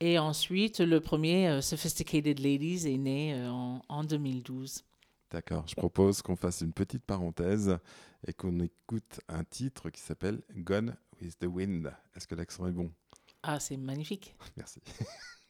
Et 0.00 0.18
ensuite, 0.18 0.80
le 0.80 1.00
premier, 1.00 1.60
Sophisticated 1.60 2.38
Ladies, 2.40 2.86
est 2.86 2.96
né 2.98 3.34
en, 3.46 3.82
en 3.88 4.04
2012. 4.04 4.82
D'accord, 5.34 5.66
je 5.66 5.74
propose 5.74 6.22
qu'on 6.22 6.36
fasse 6.36 6.60
une 6.60 6.72
petite 6.72 7.02
parenthèse 7.02 7.76
et 8.24 8.32
qu'on 8.32 8.60
écoute 8.60 9.18
un 9.26 9.42
titre 9.42 9.90
qui 9.90 10.00
s'appelle 10.00 10.42
Gone 10.54 10.94
with 11.20 11.36
the 11.40 11.46
Wind. 11.46 11.92
Est-ce 12.14 12.28
que 12.28 12.36
l'accent 12.36 12.68
est 12.68 12.72
bon? 12.72 12.92
Ah, 13.42 13.58
c'est 13.58 13.76
magnifique. 13.76 14.36
Merci. 14.56 14.80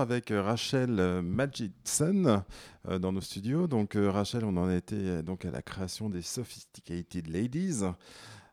avec 0.00 0.30
euh, 0.30 0.42
Rachel 0.42 0.98
euh, 0.98 1.22
Magidson 1.22 2.42
euh, 2.88 2.98
dans 2.98 3.12
nos 3.12 3.20
studios. 3.20 3.66
Donc 3.66 3.96
euh, 3.96 4.10
Rachel, 4.10 4.44
on 4.44 4.56
en 4.56 4.70
était 4.70 5.22
donc 5.22 5.44
à 5.44 5.50
la 5.50 5.62
création 5.62 6.10
des 6.10 6.22
Sophisticated 6.22 7.26
Ladies. 7.28 7.82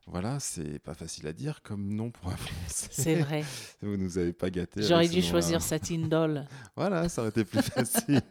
Voilà, 0.10 0.40
c'est 0.40 0.80
pas 0.80 0.94
facile 0.94 1.28
à 1.28 1.34
dire 1.34 1.62
comme 1.64 1.94
nom 1.94 2.12
pour 2.12 2.32
un 2.32 2.38
français. 2.38 2.88
C'est 2.92 3.16
vrai. 3.16 3.44
Vous 3.82 3.98
nous 3.98 4.18
avez 4.18 4.32
pas 4.32 4.50
gâté. 4.50 4.82
J'aurais 4.84 5.10
dû 5.10 5.22
choisir 5.22 5.62
Satine 5.62 6.08
Doll. 6.08 6.46
Voilà, 6.78 7.10
ça 7.10 7.22
aurait 7.22 7.30
été 7.32 7.44
plus 7.44 7.62
facile. 7.62 8.22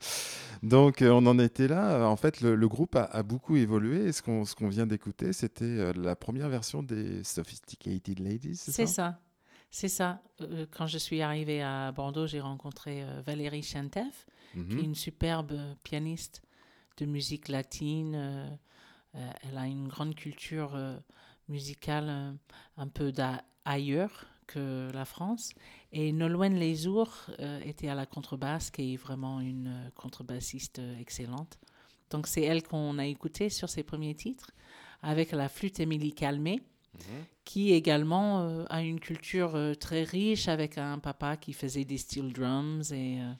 Donc, 0.62 1.02
on 1.02 1.26
en 1.26 1.38
était 1.38 1.68
là. 1.68 2.08
En 2.08 2.16
fait, 2.16 2.40
le, 2.40 2.54
le 2.54 2.68
groupe 2.68 2.96
a, 2.96 3.04
a 3.04 3.22
beaucoup 3.22 3.56
évolué. 3.56 4.06
Et 4.06 4.12
ce 4.12 4.22
qu'on 4.22 4.68
vient 4.68 4.86
d'écouter, 4.86 5.32
c'était 5.34 5.92
la 5.92 6.16
première 6.16 6.48
version 6.48 6.82
des 6.82 7.22
Sophisticated 7.22 8.18
Ladies, 8.18 8.56
c'est 8.56 8.72
C'est 8.72 8.86
ça? 8.86 8.92
ça. 8.94 9.20
C'est 9.70 9.88
ça. 9.88 10.20
Euh, 10.40 10.66
quand 10.70 10.86
je 10.86 10.98
suis 10.98 11.22
arrivée 11.22 11.62
à 11.62 11.92
Bordeaux, 11.92 12.26
j'ai 12.26 12.40
rencontré 12.40 13.02
euh, 13.02 13.22
Valérie 13.24 13.62
Chantef, 13.62 14.26
qui 14.52 14.58
est 14.58 14.62
Mhm. 14.62 14.78
une 14.80 14.94
superbe 14.94 15.58
pianiste 15.84 16.42
de 16.96 17.06
musique 17.06 17.48
latine. 17.48 18.14
euh, 18.16 18.48
euh, 19.16 19.30
elle 19.42 19.58
a 19.58 19.66
une 19.66 19.88
grande 19.88 20.14
culture 20.14 20.74
euh, 20.74 20.96
musicale 21.48 22.06
euh, 22.08 22.32
un 22.76 22.86
peu 22.88 23.10
d'a- 23.12 23.42
ailleurs 23.64 24.26
que 24.46 24.90
la 24.92 25.04
France. 25.04 25.52
Et 25.92 26.12
Nolwenn 26.12 26.58
Lesour 26.58 27.12
euh, 27.38 27.60
était 27.64 27.88
à 27.88 27.94
la 27.94 28.06
contrebasse, 28.06 28.70
qui 28.70 28.94
est 28.94 28.96
vraiment 28.96 29.40
une 29.40 29.66
euh, 29.68 29.90
contrebassiste 29.94 30.80
euh, 30.80 30.98
excellente. 30.98 31.58
Donc 32.10 32.26
c'est 32.26 32.42
elle 32.42 32.62
qu'on 32.64 32.98
a 32.98 33.06
écoutée 33.06 33.50
sur 33.50 33.68
ses 33.68 33.84
premiers 33.84 34.14
titres, 34.16 34.50
avec 35.02 35.30
la 35.32 35.48
flûte 35.48 35.78
Émilie 35.80 36.12
Calmé, 36.12 36.60
qui 37.44 37.72
également 37.72 38.40
euh, 38.42 38.64
a 38.68 38.82
une 38.82 39.00
culture 39.00 39.54
euh, 39.56 39.74
très 39.74 40.02
riche, 40.04 40.48
avec 40.48 40.78
un 40.78 40.98
papa 40.98 41.36
qui 41.36 41.52
faisait 41.52 41.84
des 41.84 41.98
steel 41.98 42.32
drums. 42.32 42.92
Et, 42.92 43.20
euh, 43.20 43.32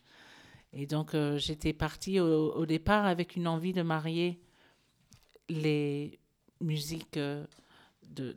et 0.72 0.86
donc 0.86 1.14
j'étais 1.36 1.72
partie 1.72 2.20
au, 2.20 2.52
au 2.54 2.66
départ 2.66 3.06
avec 3.06 3.36
une 3.36 3.46
envie 3.48 3.72
de 3.72 3.82
marier 3.82 4.40
les 5.48 6.18
musiques, 6.60 7.18
de, 7.18 7.46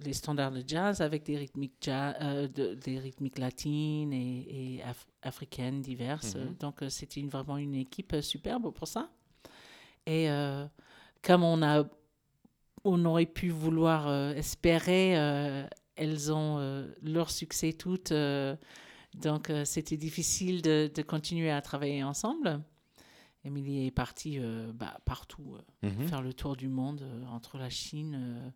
les 0.03 0.13
standards 0.13 0.51
de 0.51 0.63
jazz 0.65 1.01
avec 1.01 1.23
des 1.23 1.37
rythmiques, 1.37 1.87
de- 1.87 2.73
des 2.75 2.99
rythmiques 2.99 3.37
latines 3.37 4.13
et, 4.13 4.77
et 4.77 4.81
af- 4.83 5.07
africaines 5.21 5.81
diverses. 5.81 6.35
Mhm. 6.35 6.55
Donc 6.59 6.83
c'était 6.89 7.19
une- 7.19 7.29
vraiment 7.29 7.57
une 7.57 7.75
équipe 7.75 8.15
superbe 8.21 8.71
pour 8.73 8.87
ça. 8.87 9.09
Et 10.05 10.27
comme 11.21 11.43
on 11.43 11.61
a, 11.61 11.85
on 12.85 13.03
aurait 13.05 13.25
pu 13.25 13.49
vouloir 13.49 14.07
euh, 14.07 14.33
espérer, 14.33 15.17
euh, 15.17 15.65
elles 15.95 16.31
ont 16.31 16.57
euh, 16.59 16.87
leur 17.01 17.29
succès 17.31 17.73
toutes. 17.73 18.13
donc 19.21 19.51
c'était 19.65 19.97
difficile 19.97 20.61
de, 20.61 20.91
de 20.93 21.01
continuer 21.01 21.51
à 21.51 21.61
travailler 21.61 22.03
ensemble. 22.03 22.61
Émilie 23.45 23.85
est 23.87 23.91
partie 23.91 24.39
bah, 24.73 24.97
partout, 25.05 25.57
Mhm. 25.81 26.07
faire 26.07 26.21
le 26.21 26.33
tour 26.33 26.55
du 26.55 26.69
monde 26.69 27.05
entre 27.31 27.57
la 27.57 27.69
Chine. 27.69 28.51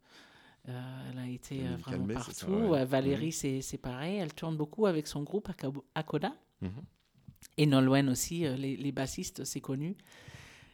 elle 0.66 1.20
a 1.20 1.28
été 1.28 1.60
vraiment 1.78 2.08
ça, 2.08 2.14
partout. 2.14 2.52
ouais. 2.70 2.86
Valérie, 2.86 3.32
c'est 3.34 3.62
c'est 3.62 3.78
pareil. 3.78 4.18
Elle 4.18 4.34
tourne 4.34 4.56
beaucoup 4.58 4.86
avec 4.86 5.08
son 5.08 5.24
groupe 5.24 5.50
Akoda. 5.94 6.34
Mhm. 6.62 6.72
Et 7.58 7.66
Nolwenn 7.66 8.10
aussi, 8.10 8.40
les, 8.58 8.76
les 8.78 8.92
bassistes, 8.92 9.44
c'est 9.44 9.62
connu, 9.62 9.96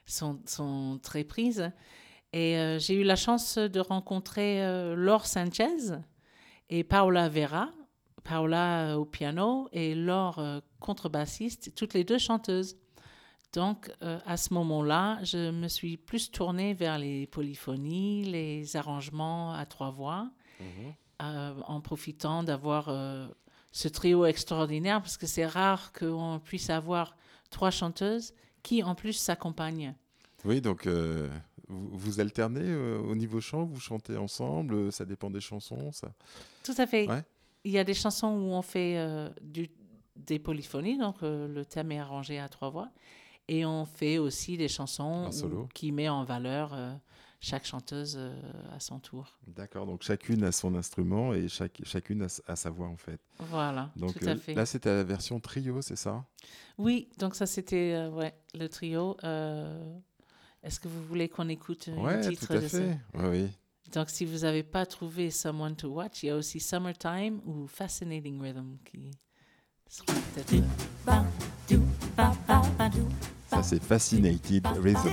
sont, 0.06 0.40
sont 0.46 1.00
très 1.02 1.24
prises. 1.24 1.72
Et 2.34 2.58
euh, 2.58 2.80
j'ai 2.80 2.96
eu 2.96 3.04
la 3.04 3.16
chance 3.16 3.58
de 3.58 3.80
rencontrer 3.80 4.64
euh, 4.64 4.96
Laure 4.96 5.26
Sanchez 5.28 5.94
et 6.70 6.84
Paola 6.84 7.30
Vera. 7.30 7.70
Paola 8.24 8.88
euh, 8.88 8.96
au 8.96 9.06
piano 9.06 9.70
et 9.72 9.94
Laure 9.96 10.40
euh, 10.40 10.60
contrebassiste, 10.80 11.76
toutes 11.76 11.94
les 11.94 12.04
deux 12.04 12.18
chanteuses. 12.18 12.78
Donc, 13.54 13.92
euh, 14.02 14.18
à 14.26 14.36
ce 14.38 14.54
moment-là, 14.56 15.20
je 15.24 15.52
me 15.52 15.68
suis 15.68 15.96
plus 15.98 16.32
tournée 16.32 16.74
vers 16.74 16.98
les 16.98 17.28
polyphonies, 17.28 18.24
les 18.24 18.76
arrangements 18.76 19.54
à 19.54 19.66
trois 19.66 19.92
voix, 19.92 20.30
Mhm. 20.60 20.94
euh, 21.22 21.54
en 21.68 21.82
profitant 21.82 22.42
d'avoir 22.44 22.90
euh, 22.90 23.28
ce 23.72 23.88
trio 23.88 24.26
extraordinaire, 24.26 25.02
parce 25.02 25.18
que 25.18 25.28
c'est 25.28 25.46
rare 25.46 25.92
qu'on 25.94 26.40
puisse 26.44 26.70
avoir 26.72 27.16
trois 27.52 27.70
chanteuses 27.72 28.34
qui, 28.64 28.82
en 28.82 28.96
plus, 28.96 29.14
s'accompagnent. 29.14 29.94
Oui, 30.46 30.62
donc 30.62 30.88
vous, 31.68 31.90
vous 31.92 32.20
alternez 32.20 32.62
euh, 32.64 33.00
au 33.00 33.16
niveau 33.16 33.40
chant, 33.42 33.66
vous 33.66 33.80
chantez 33.80 34.18
ensemble, 34.18 34.76
euh, 34.76 34.92
ça 34.92 35.06
dépend 35.06 35.30
des 35.30 35.42
chansons, 35.42 35.92
ça. 35.92 36.14
Tout 36.64 36.76
à 36.78 36.86
fait. 36.88 37.08
Ouais. 37.08 37.24
Il 37.64 37.72
y 37.72 37.78
a 37.80 37.84
des 37.84 37.94
chansons 37.94 38.28
où 38.30 38.52
on 38.52 38.62
fait 38.62 38.98
euh, 38.98 39.30
du, 39.42 39.70
des 40.16 40.40
polyphonies, 40.40 40.98
donc 40.98 41.18
le 41.22 41.64
thème 41.64 41.92
est 41.92 42.00
arrangé 42.00 42.40
à 42.40 42.50
trois 42.50 42.70
voix. 42.70 42.90
Et 43.48 43.66
on 43.66 43.86
fait 43.86 44.18
aussi 44.18 44.58
des 44.58 44.68
chansons 44.70 45.30
où- 45.44 45.68
qui 45.74 45.92
met 45.92 46.08
en 46.10 46.24
valeur 46.24 46.78
chaque 47.42 47.66
chanteuse 47.66 48.18
à 48.74 48.80
son 48.80 49.00
tour. 49.00 49.38
D'accord, 49.48 49.86
donc 49.86 50.02
chacune 50.04 50.44
a 50.46 50.52
son 50.54 50.76
instrument 50.76 51.34
et 51.34 51.50
chaque, 51.50 51.82
chacune 51.84 52.26
a, 52.48 52.56
sa 52.56 52.70
voix 52.70 52.88
en 52.88 52.96
fait. 52.96 53.20
Voilà, 53.40 53.92
Donc 53.98 54.18
tout 54.18 54.26
à 54.26 54.32
euh, 54.32 54.36
fait. 54.38 54.54
là, 54.54 54.66
c'était 54.66 54.94
la 54.96 55.04
version 55.04 55.40
trio, 55.42 55.82
c'est 55.82 55.98
ça? 55.98 56.26
Oui, 56.78 57.10
donc 57.18 57.36
ça 57.36 57.46
c'était 57.46 57.94
euh, 57.96 58.10
ouais, 58.12 58.34
le 58.54 58.68
trio. 58.68 59.18
Euh, 59.26 59.94
Est-ce 60.64 60.80
que 60.80 60.88
vous 60.88 61.04
voulez 61.04 61.28
qu'on 61.30 61.50
écoute 61.50 61.90
un 61.96 62.02
Ouais, 62.02 62.22
titre 62.22 62.48
tout 62.48 62.54
à 62.54 62.60
de 62.60 62.68
fait. 62.68 62.98
Ouais, 63.14 63.28
oui. 63.30 63.48
Donc 63.92 64.10
si 64.10 64.26
vous 64.26 64.40
n'avez 64.40 64.64
pas 64.64 64.86
trouvé 64.86 65.30
Someone 65.30 65.76
to 65.76 65.90
Watch, 65.90 66.24
il 66.24 66.28
y 66.28 66.30
a 66.30 66.36
aussi 66.38 66.60
Summertime 66.60 67.42
ou 67.46 67.68
Fascinating 67.68 68.42
Rhythm 68.42 68.78
qui 68.86 69.12
seront 69.90 70.06
peut-être... 70.34 70.54
euh, 71.10 71.78
Ça, 73.50 73.62
c'est 73.62 73.84
Fascinated 73.84 74.66
Rhythm. 74.82 75.10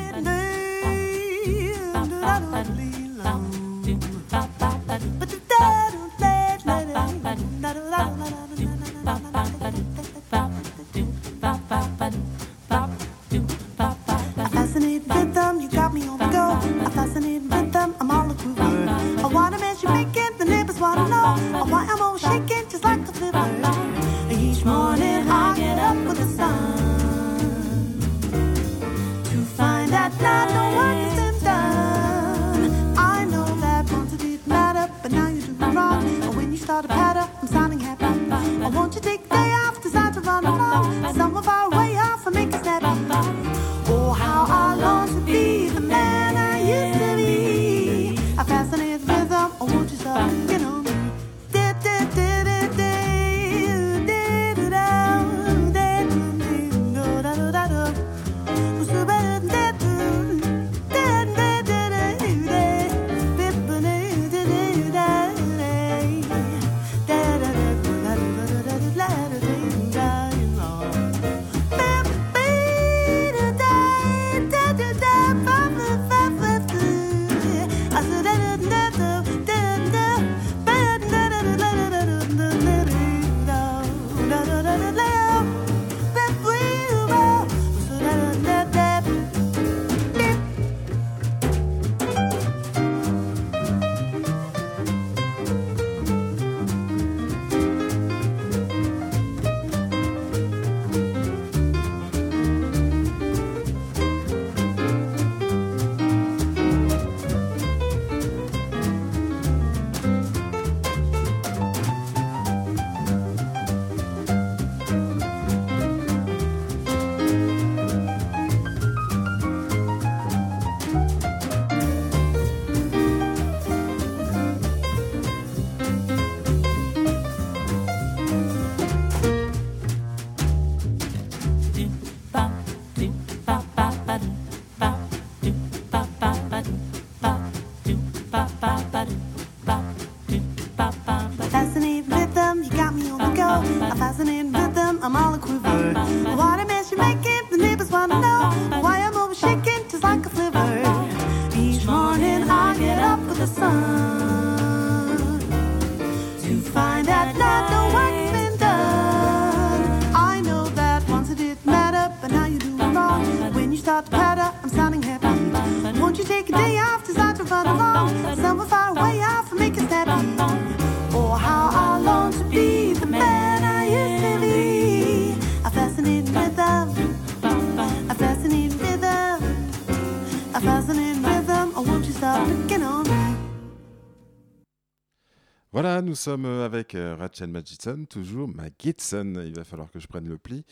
Sommes 186.20 186.44
avec 186.46 186.94
euh, 186.94 187.16
Rachel 187.16 187.48
Magidson, 187.50 188.04
toujours 188.08 188.48
Magidson, 188.48 189.42
il 189.44 189.54
va 189.54 189.64
falloir 189.64 189.90
que 189.90 189.98
je 190.00 190.06
prenne 190.06 190.28
le 190.28 190.38
pli. 190.38 190.64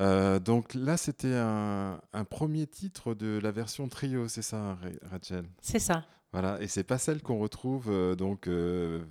Euh, 0.00 0.38
donc 0.38 0.74
là, 0.74 0.96
c'était 0.96 1.34
un, 1.34 2.00
un 2.12 2.24
premier 2.24 2.66
titre 2.66 3.14
de 3.14 3.38
la 3.42 3.50
version 3.50 3.88
trio, 3.88 4.28
c'est 4.28 4.42
ça, 4.42 4.74
Ra- 4.74 5.10
Rachel? 5.10 5.44
C'est 5.60 5.78
ça. 5.78 6.04
Voilà, 6.32 6.60
et 6.62 6.66
c'est 6.66 6.84
pas 6.84 6.98
celle 6.98 7.20
qu'on 7.22 7.38
retrouve 7.38 7.88
euh, 7.90 8.14
donc 8.14 8.48
euh, 8.48 9.02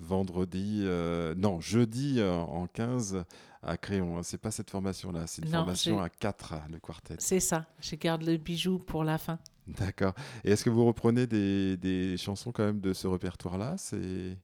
vendredi, 0.00 0.82
euh, 0.84 1.34
non, 1.36 1.60
jeudi 1.60 2.16
euh, 2.20 2.32
en 2.34 2.66
15 2.66 3.24
à 3.62 3.76
Créon. 3.76 4.22
C'est 4.22 4.38
pas 4.38 4.50
cette 4.50 4.70
formation-là, 4.70 5.26
c'est 5.26 5.42
une 5.42 5.50
Non, 5.50 5.58
formation 5.58 6.00
à 6.00 6.08
4, 6.08 6.54
le 6.70 6.78
quartet. 6.78 7.16
C'est 7.18 7.40
ça. 7.40 7.66
Je 7.80 7.96
garde 7.96 8.22
le 8.22 8.36
bijou 8.36 8.78
pour 8.78 9.04
la 9.04 9.18
fin. 9.18 9.38
D'accord. 9.66 10.14
Et 10.44 10.52
est-ce 10.52 10.64
que 10.64 10.70
vous 10.70 10.86
reprenez 10.86 11.26
des, 11.26 11.76
des 11.76 12.16
chansons 12.16 12.52
quand 12.52 12.64
même 12.64 12.80
de 12.80 12.92
ce 12.94 13.06
répertoire-là? 13.06 13.74
C'est 13.76 14.38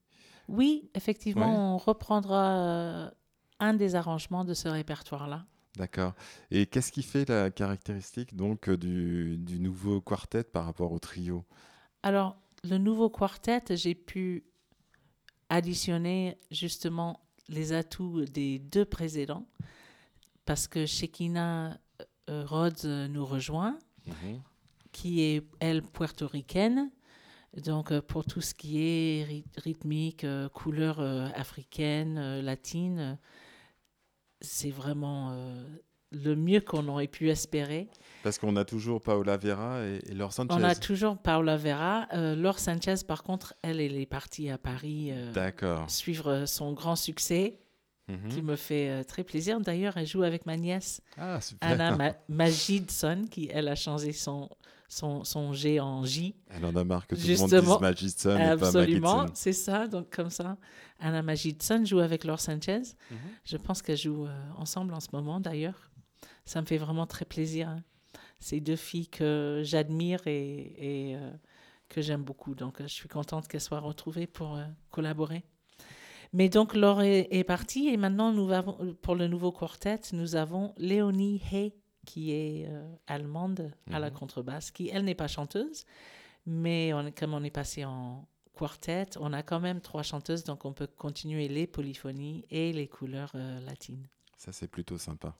Oui, 0.47 0.89
effectivement, 0.93 1.51
Ouais. 1.51 1.57
on 1.57 1.77
reprendra 1.77 2.57
euh, 2.57 3.11
un 3.59 3.73
des 3.73 3.95
arrangements 3.95 4.45
de 4.45 4.53
ce 4.53 4.67
répertoire-là. 4.67 5.45
D'accord. 5.77 6.13
Et 6.51 6.65
qu'est-ce 6.67 6.91
qui 6.91 7.03
fait 7.03 7.27
la 7.27 7.51
caractéristique 7.51 8.35
donc 8.35 8.69
euh, 8.69 8.77
du, 8.77 9.37
du 9.37 9.59
nouveau 9.59 9.99
quartet 10.01 10.43
par 10.43 10.65
rapport 10.65 10.91
au 10.91 10.99
trio? 10.99 11.43
Alors, 12.03 12.37
le 12.63 12.77
nouveau 12.77 13.09
quartet, 13.09 13.61
j'ai 13.71 13.95
pu 13.95 14.45
additionner 15.49 16.37
justement 16.51 17.19
les 17.49 17.73
atouts 17.73 18.25
des 18.25 18.59
deux 18.59 18.85
précédents 18.85 19.45
parce 20.45 20.67
que 20.67 20.85
Shekina 20.85 21.77
euh, 22.29 22.45
Rhodes 22.45 22.85
nous 23.09 23.25
rejoint, 23.25 23.77
qui 24.91 25.21
est, 25.21 25.43
elle, 25.59 25.81
puertoricaine. 25.81 26.89
Donc, 27.63 27.91
euh, 27.91 28.01
pour 28.01 28.25
tout 28.25 28.41
ce 28.41 28.53
qui 28.53 28.81
est 28.81 29.23
ry- 29.23 29.45
rythmique, 29.57 30.23
euh, 30.23 30.49
couleur 30.49 30.99
euh, 30.99 31.27
africaine, 31.35 32.41
latine, 32.41 33.17
c'est 34.41 34.71
vraiment 34.71 35.35
le 36.11 36.35
mieux 36.35 36.59
qu'on 36.61 36.87
aurait 36.87 37.07
pu 37.07 37.29
espérer. 37.29 37.87
Parce 38.23 38.37
qu'on 38.37 38.55
a 38.57 38.65
toujours 38.65 39.01
Paola 39.01 39.37
Vera 39.37 39.81
et, 39.85 39.99
et 40.07 40.13
Laure 40.13 40.33
Sanchez. 40.33 40.49
On 40.51 40.63
a 40.63 40.75
toujours 40.75 41.17
Paula 41.17 41.57
Vera. 41.57 42.07
Euh, 42.13 42.35
Laure 42.35 42.59
Sanchez, 42.59 42.95
par 43.07 43.23
contre, 43.23 43.53
elle, 43.61 43.79
elle 43.79 43.95
est 43.95 44.05
partie 44.05 44.49
à 44.49 44.57
Paris 44.57 45.11
euh, 45.11 45.31
suivre 45.87 46.45
son 46.45 46.73
grand 46.73 46.95
succès, 46.95 47.59
Mhm. 48.07 48.29
qui 48.29 48.41
me 48.43 48.55
fait 48.55 48.89
euh, 48.89 49.03
très 49.03 49.23
plaisir. 49.23 49.59
D'ailleurs, 49.59 49.97
elle 49.97 50.05
joue 50.05 50.21
avec 50.21 50.45
ma 50.45 50.57
nièce, 50.57 51.01
Ah. 51.17 51.39
Anna 51.61 51.95
Ma- 51.95 52.13
Magidson, 52.29 53.25
qui, 53.31 53.49
elle, 53.51 53.67
a 53.67 53.73
changé 53.75 54.11
son, 54.11 54.47
son, 54.87 55.23
son 55.23 55.51
G 55.53 55.79
en 55.79 56.05
J. 56.05 56.35
Elle 56.49 56.65
en 56.65 56.75
a 56.75 56.83
marre 56.83 57.07
que 57.07 57.15
tout 57.15 57.21
le 57.21 57.27
monde 57.37 57.49
Justement. 57.49 57.73
dise 57.75 57.81
Magidson 57.81 58.29
et 58.35 58.37
pas 58.37 58.51
Absolument, 58.51 59.25
c'est 59.33 59.53
ça. 59.53 59.87
Donc, 59.87 60.09
comme 60.15 60.29
ça, 60.29 60.57
Anna 60.99 61.21
Magidson 61.21 61.83
joue 61.85 61.99
avec 61.99 62.23
Laure 62.23 62.39
Sanchez. 62.39 62.81
Mhm. 63.11 63.17
Je 63.43 63.57
pense 63.57 63.81
qu'elles 63.81 63.97
jouent 63.97 64.27
euh, 64.27 64.49
ensemble 64.57 64.93
en 64.93 64.99
ce 64.99 65.07
moment, 65.13 65.39
d'ailleurs. 65.39 65.91
Ça 66.45 66.61
me 66.61 66.65
fait 66.65 66.77
vraiment 66.77 67.07
très 67.07 67.25
plaisir. 67.25 67.69
hein. 67.69 67.83
Ces 68.39 68.59
deux 68.59 68.75
filles 68.75 69.07
que 69.07 69.61
j'admire 69.63 70.19
et, 70.27 71.11
et, 71.11 71.15
euh, 71.15 71.31
que 71.89 72.01
j'aime 72.01 72.23
beaucoup. 72.23 72.53
Donc, 72.53 72.79
euh, 72.81 72.83
je 72.87 72.93
suis 72.93 73.09
contente 73.09 73.47
qu'elles 73.47 73.61
soient 73.61 73.79
retrouvées 73.79 74.27
pour 74.27 74.55
euh, 74.55 74.63
collaborer. 74.91 75.43
Mais 76.33 76.49
donc, 76.49 76.75
Laure 76.75 77.01
est, 77.01 77.27
est 77.31 77.43
partie 77.43 77.87
et 77.87 77.97
maintenant, 77.97 78.31
nous 78.33 78.51
avons, 78.51 78.95
pour 79.01 79.15
le 79.15 79.27
nouveau 79.27 79.51
quartet, 79.51 79.99
nous 80.13 80.35
avons 80.35 80.73
Léonie 80.77 81.41
Hay, 81.51 81.73
qui 82.05 82.31
est 82.31 82.67
euh, 82.69 82.87
allemande 83.07 83.71
à 83.91 83.99
la 83.99 84.09
Mhm. 84.09 84.15
contrebasse, 84.17 84.71
qui, 84.71 84.89
elle, 84.89 85.03
n'est 85.03 85.15
pas 85.15 85.27
chanteuse, 85.27 85.85
mais 86.45 86.93
on, 86.93 87.11
comme 87.11 87.33
on 87.33 87.43
est 87.43 87.49
passé 87.51 87.83
en 87.85 88.27
quartet, 88.57 89.07
on 89.19 89.33
a 89.33 89.43
quand 89.43 89.59
même 89.59 89.81
trois 89.81 90.03
chanteuses, 90.03 90.43
donc 90.43 90.63
on 90.63 90.71
peut 90.73 90.87
continuer 90.87 91.47
les 91.49 91.67
polyphonies 91.67 92.45
et 92.49 92.71
les 92.71 92.87
couleurs 92.87 93.31
euh, 93.35 93.59
latines. 93.65 94.07
Ça, 94.37 94.51
c'est 94.51 94.67
plutôt 94.69 94.97
sympa. 94.97 95.35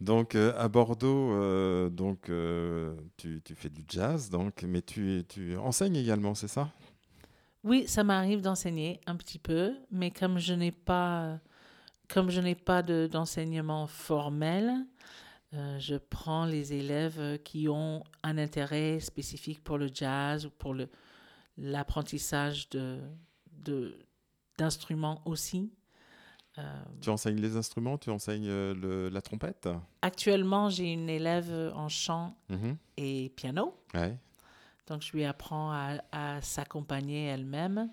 Donc, 0.00 0.34
euh, 0.34 0.52
à 0.56 0.68
Bordeaux, 0.68 1.32
euh, 1.32 1.90
donc, 1.90 2.30
euh, 2.30 2.96
tu, 3.16 3.42
tu 3.44 3.54
fais 3.54 3.68
du 3.68 3.84
jazz, 3.88 4.30
donc, 4.30 4.62
mais 4.62 4.80
tu, 4.82 5.24
tu 5.28 5.56
enseignes 5.56 5.96
également, 5.96 6.34
c'est 6.34 6.48
ça? 6.48 6.70
Oui, 7.64 7.86
ça 7.86 8.04
m'arrive 8.04 8.40
d'enseigner 8.40 9.00
un 9.06 9.16
petit 9.16 9.38
peu, 9.38 9.74
mais 9.90 10.10
comme 10.10 10.38
je 10.38 10.54
n'ai 10.54 10.72
pas, 10.72 11.38
comme 12.08 12.30
je 12.30 12.40
n'ai 12.40 12.54
pas 12.54 12.82
de- 12.82 13.06
d'enseignement 13.12 13.86
formel, 13.86 14.72
euh, 15.54 15.78
je 15.78 15.96
prends 15.96 16.44
les 16.44 16.72
élèves 16.74 17.38
qui 17.42 17.68
ont 17.68 18.04
un 18.22 18.38
intérêt 18.38 19.00
spécifique 19.00 19.62
pour 19.64 19.78
le 19.78 19.88
jazz 19.92 20.46
ou 20.46 20.50
pour 20.50 20.74
l'apprentissage 21.58 22.68
de 22.70 22.98
de- 23.52 23.94
d'instruments 24.56 25.20
aussi. 25.26 25.70
Euh, 26.58 26.62
Tu 27.02 27.10
enseignes 27.10 27.40
les 27.40 27.56
instruments, 27.56 27.98
tu 27.98 28.08
enseignes 28.10 28.48
euh, 28.48 28.74
le- 28.74 29.08
la 29.10 29.20
trompette? 29.20 29.68
Actuellement, 30.02 30.70
j'ai 30.70 30.92
une 30.92 31.08
élève 31.10 31.52
en 31.74 31.88
chant 31.90 32.34
Mhm. 32.48 32.76
et 32.96 33.30
piano. 33.36 33.74
Ouais. 33.94 34.16
Donc, 34.86 35.02
je 35.02 35.12
lui 35.12 35.24
apprends 35.24 35.70
à, 35.72 35.98
à 36.10 36.40
s'accompagner 36.40 37.26
elle-même, 37.26 37.90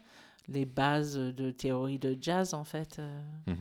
les 0.47 0.65
bases 0.65 1.15
de 1.17 1.51
théorie 1.51 1.99
de 1.99 2.17
jazz, 2.19 2.53
en 2.53 2.63
fait. 2.63 2.97
euh, 2.99 3.21
Mhm. 3.47 3.57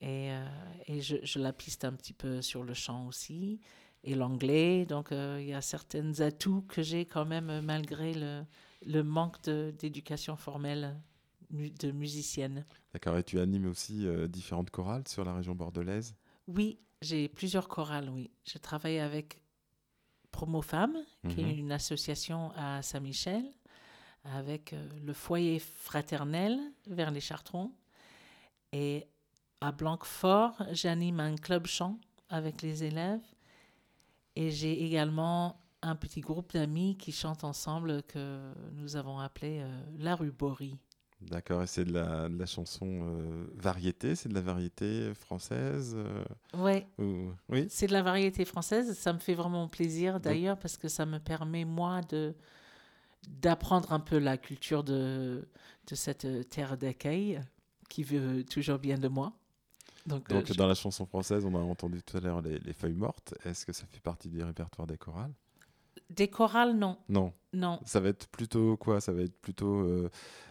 Et 0.00 0.30
euh, 0.32 0.46
et 0.86 1.00
je, 1.00 1.16
je 1.22 1.38
la 1.38 1.52
piste 1.52 1.84
un 1.84 1.92
petit 1.92 2.12
peu 2.12 2.42
sur 2.42 2.64
le 2.64 2.74
chant 2.74 3.06
aussi, 3.06 3.60
et 4.02 4.14
l'anglais. 4.14 4.86
Donc, 4.86 5.12
euh, 5.12 5.38
il 5.40 5.48
y 5.48 5.54
a 5.54 5.60
certains 5.60 6.20
atouts 6.20 6.62
que 6.62 6.82
j'ai 6.82 7.04
quand 7.04 7.26
même, 7.26 7.50
euh, 7.50 7.62
malgré 7.62 8.14
le, 8.14 8.44
le 8.86 9.02
manque 9.02 9.42
d'éducation 9.48 10.36
formelle 10.36 10.96
de 11.50 11.90
musicienne. 11.90 12.64
D'accord. 12.92 13.18
Et 13.18 13.24
tu 13.24 13.38
animes 13.40 13.66
aussi 13.66 14.06
euh, 14.06 14.26
différentes 14.26 14.70
chorales 14.70 15.06
sur 15.06 15.24
la 15.24 15.34
région 15.34 15.54
bordelaise? 15.54 16.14
Oui, 16.46 16.78
j'ai 17.02 17.28
plusieurs 17.28 17.68
chorales, 17.68 18.08
oui. 18.08 18.30
Je 18.46 18.58
travaille 18.58 18.98
avec 19.00 19.40
Promo 20.30 20.62
Femmes, 20.62 20.98
qui 21.28 21.40
est 21.40 21.52
Mhm. 21.52 21.58
une 21.58 21.72
association 21.72 22.52
à 22.56 22.82
Saint-Michel, 22.82 23.44
avec 24.24 24.74
le 25.04 25.12
foyer 25.12 25.58
fraternel 25.58 26.58
vers 26.86 27.10
les 27.10 27.20
Chartrons. 27.20 27.72
Et 28.72 29.06
à 29.60 29.72
Blanquefort, 29.72 30.54
j'anime 30.72 31.20
un 31.20 31.36
club 31.36 31.66
chant 31.66 31.98
avec 32.28 32.62
les 32.62 32.84
élèves. 32.84 33.20
Et 34.36 34.50
j'ai 34.50 34.84
également 34.84 35.60
un 35.82 35.96
petit 35.96 36.20
groupe 36.20 36.52
d'amis 36.52 36.96
qui 36.96 37.12
chantent 37.12 37.44
ensemble 37.44 38.02
que 38.04 38.52
nous 38.74 38.96
avons 38.96 39.18
appelé 39.18 39.60
euh, 39.60 39.80
La 39.98 40.14
Ruborie. 40.14 40.78
D'accord. 41.20 41.62
Et 41.62 41.66
c'est 41.66 41.84
de 41.84 41.92
la, 41.92 42.28
de 42.30 42.38
la 42.38 42.46
chanson 42.46 42.86
euh, 42.86 43.46
variété 43.54 44.14
C'est 44.14 44.30
de 44.30 44.34
la 44.34 44.40
variété 44.40 45.12
française 45.14 45.94
euh, 45.94 46.24
Ouais, 46.54 46.86
ou- 46.98 47.30
Oui 47.50 47.66
C'est 47.68 47.86
de 47.88 47.92
la 47.92 48.02
variété 48.02 48.46
française. 48.46 48.96
Ça 48.96 49.12
me 49.12 49.18
fait 49.18 49.34
vraiment 49.34 49.68
plaisir 49.68 50.20
d'ailleurs 50.20 50.58
parce 50.58 50.78
que 50.78 50.88
ça 50.88 51.04
me 51.04 51.18
permet, 51.18 51.64
moi, 51.64 52.00
de 52.02 52.34
d'apprendre 53.28 53.92
un 53.92 54.00
peu 54.00 54.16
la 54.18 54.38
culture 54.38 54.82
de, 54.82 55.46
de 55.86 55.94
cette 55.94 56.24
euh, 56.24 56.42
terre 56.42 56.78
d'accueil 56.78 57.38
qui 57.90 58.02
veut 58.02 58.44
toujours 58.44 58.78
bien 58.78 58.96
de 58.96 59.08
moi. 59.08 59.34
Donc, 60.06 60.30
euh, 60.30 60.34
Donc, 60.36 60.46
je- 60.46 60.54
dans 60.54 60.66
la 60.66 60.74
chanson 60.74 61.04
française, 61.06 61.44
on 61.44 61.54
a 61.54 61.58
entendu 61.58 62.02
tout 62.02 62.16
à 62.16 62.20
l'heure 62.20 62.40
les, 62.42 62.58
les 62.58 62.72
feuilles 62.72 62.94
mortes. 62.94 63.34
Est-ce 63.44 63.66
que 63.66 63.72
ça 63.72 63.84
fait 63.86 64.00
partie 64.00 64.28
du 64.28 64.42
répertoire 64.42 64.86
des 64.86 64.96
chorales? 64.96 65.32
Des 66.08 66.28
chorales, 66.28 66.76
non. 66.76 66.96
Non. 67.08 67.32
Non. 67.52 67.78
Ça 67.84 68.00
va 68.00 68.08
être 68.08 68.26
plutôt 68.28 68.76
quoi? 68.76 69.00
Ça 69.00 69.12
va 69.12 69.22
être 69.22 69.36
plutôt 69.40 69.80
euh, 69.82 70.10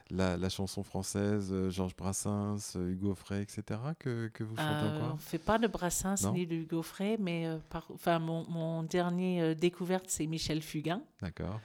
la, 0.10 0.38
la 0.38 0.50
chanson 0.50 0.84
française, 0.84 1.50
euh, 1.52 1.70
Georges 1.70 1.96
Brassens, 1.96 2.76
Hugo 2.76 3.14
Frey, 3.16 3.42
etc. 3.42 3.80
que, 3.98 4.28
que 4.30 4.44
vous 4.44 4.56
chantez 4.56 4.70
Euh, 4.72 4.92
on 4.92 4.96
encore? 5.04 5.14
ne 5.16 5.20
fait 5.20 5.38
pas 5.40 5.58
de 5.58 5.68
Brassens 5.68 6.24
Non 6.24 6.34
ni 6.34 6.46
de 6.48 6.56
Hugo 6.56 6.82
Frey, 6.82 7.18
mais 7.20 7.48
par, 7.70 7.88
enfin, 7.92 8.20
mon, 8.20 8.46
mon 8.50 8.84
dernier 8.84 9.56
découverte, 9.56 10.06
c'est 10.10 10.28
Michel 10.28 10.62
Fugain, 10.62 11.02
D'accord. 11.22 11.60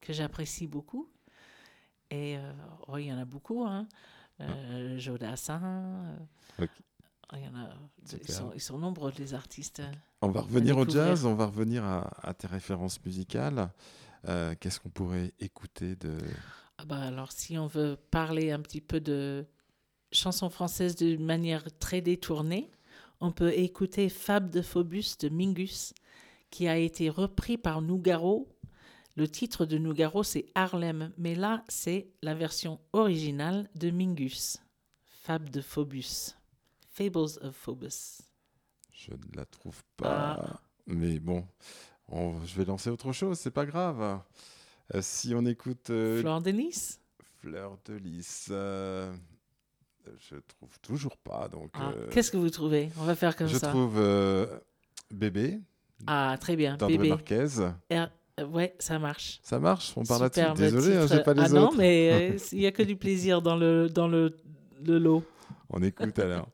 que 0.00 0.12
j'apprécie 0.12 0.66
beaucoup. 0.66 1.08
Et 2.10 2.36
oh, 2.88 2.96
il 2.98 3.06
y 3.06 3.12
en 3.12 3.18
a 3.18 3.24
beaucoup, 3.24 3.64
hein. 3.64 3.86
Euh, 4.40 4.98
Jodassin. 4.98 6.16
Il 7.34 7.44
y 7.44 7.48
en 7.48 7.54
a, 7.54 7.68
ils, 8.12 8.32
sont, 8.32 8.50
ils 8.54 8.60
sont 8.60 8.78
nombreux, 8.78 9.12
les 9.18 9.34
artistes. 9.34 9.82
On 10.22 10.28
va 10.28 10.40
revenir 10.40 10.76
au 10.76 10.88
jazz, 10.88 11.24
on 11.24 11.34
va 11.34 11.46
revenir 11.46 11.84
à, 11.84 12.10
à 12.22 12.34
tes 12.34 12.46
références 12.46 13.02
musicales. 13.04 13.70
Euh, 14.28 14.54
Qu'est-ce 14.58 14.80
qu'on 14.80 14.90
pourrait 14.90 15.32
écouter 15.38 15.96
de... 15.96 16.18
Ah 16.78 16.84
bah 16.84 17.00
alors, 17.00 17.32
si 17.32 17.58
on 17.58 17.66
veut 17.66 17.96
parler 18.10 18.50
un 18.50 18.60
petit 18.60 18.80
peu 18.80 19.00
de 19.00 19.46
chansons 20.12 20.50
françaises 20.50 20.96
de 20.96 21.16
manière 21.16 21.64
très 21.78 22.00
détournée, 22.00 22.70
on 23.20 23.32
peut 23.32 23.52
écouter 23.52 24.08
Fab 24.08 24.50
de 24.50 24.62
Phobus 24.62 25.18
de 25.20 25.28
Mingus, 25.28 25.92
qui 26.50 26.68
a 26.68 26.76
été 26.76 27.10
repris 27.10 27.58
par 27.58 27.82
Nougaro. 27.82 28.48
Le 29.14 29.28
titre 29.28 29.66
de 29.66 29.76
Nougaro, 29.76 30.22
c'est 30.22 30.46
Harlem, 30.54 31.12
mais 31.18 31.34
là, 31.34 31.64
c'est 31.68 32.08
la 32.22 32.34
version 32.34 32.80
originale 32.92 33.68
de 33.74 33.90
Mingus. 33.90 34.58
Fab 35.22 35.50
de 35.50 35.60
Phobus. 35.60 36.34
Fables 37.00 37.38
of 37.40 37.54
Phobus. 37.56 38.20
Je 38.92 39.12
ne 39.12 39.36
la 39.36 39.46
trouve 39.46 39.82
pas. 39.96 40.36
Ah. 40.38 40.60
Mais 40.86 41.18
bon, 41.18 41.46
on- 42.08 42.44
je 42.44 42.54
vais 42.56 42.64
lancer 42.66 42.90
autre 42.90 43.12
chose, 43.12 43.38
c'est 43.38 43.50
pas 43.50 43.64
grave. 43.64 44.20
Euh, 44.94 45.00
si 45.00 45.34
on 45.34 45.46
écoute 45.46 45.88
euh, 45.90 46.20
Flore 46.20 46.42
de 46.42 46.50
Nice 46.50 47.00
Fleur 47.40 47.78
de 47.86 47.94
lys. 47.94 48.48
euh, 48.50 49.10
je 50.18 50.36
trouve 50.36 50.78
toujours 50.82 51.16
pas. 51.16 51.48
Donc, 51.48 51.70
Ah, 51.74 51.92
euh, 51.96 52.08
Qu'est-ce 52.10 52.30
que 52.30 52.36
vous 52.36 52.50
trouvez? 52.50 52.90
On 52.98 53.04
va 53.04 53.14
faire 53.14 53.34
comme 53.34 53.46
je 53.46 53.56
ça. 53.56 53.68
trouve 53.68 53.94
euh, 53.96 54.46
Bébé 55.10 55.58
Ah, 56.06 56.36
très 56.38 56.54
bien. 56.56 56.76
Bébé. 56.76 57.08
Marquez. 57.08 57.46
Euh, 57.92 58.44
ouais, 58.46 58.74
ça 58.78 58.98
marche. 58.98 59.40
Ça 59.42 59.58
marche? 59.58 59.92
On 59.96 60.04
parle 60.04 60.22
là-dessus. 60.22 60.54
Désolé, 60.54 60.96
hein, 60.98 61.06
j'ai 61.06 61.22
pas 61.22 61.32
les 61.32 61.42
ah 61.44 61.48
non, 61.48 61.68
autres. 61.68 61.78
mais 61.78 62.32
euh, 62.34 62.38
il 62.52 62.58
n'y 62.58 62.66
a 62.66 62.72
que 62.72 62.82
du 62.82 62.96
plaisir 62.96 63.40
dans 63.40 63.56
le, 63.56 63.88
dans 63.88 64.08
le, 64.08 64.36
le 64.84 64.98
lot. 64.98 65.24
On 65.70 65.82
écoute 65.82 66.18
alors. 66.18 66.48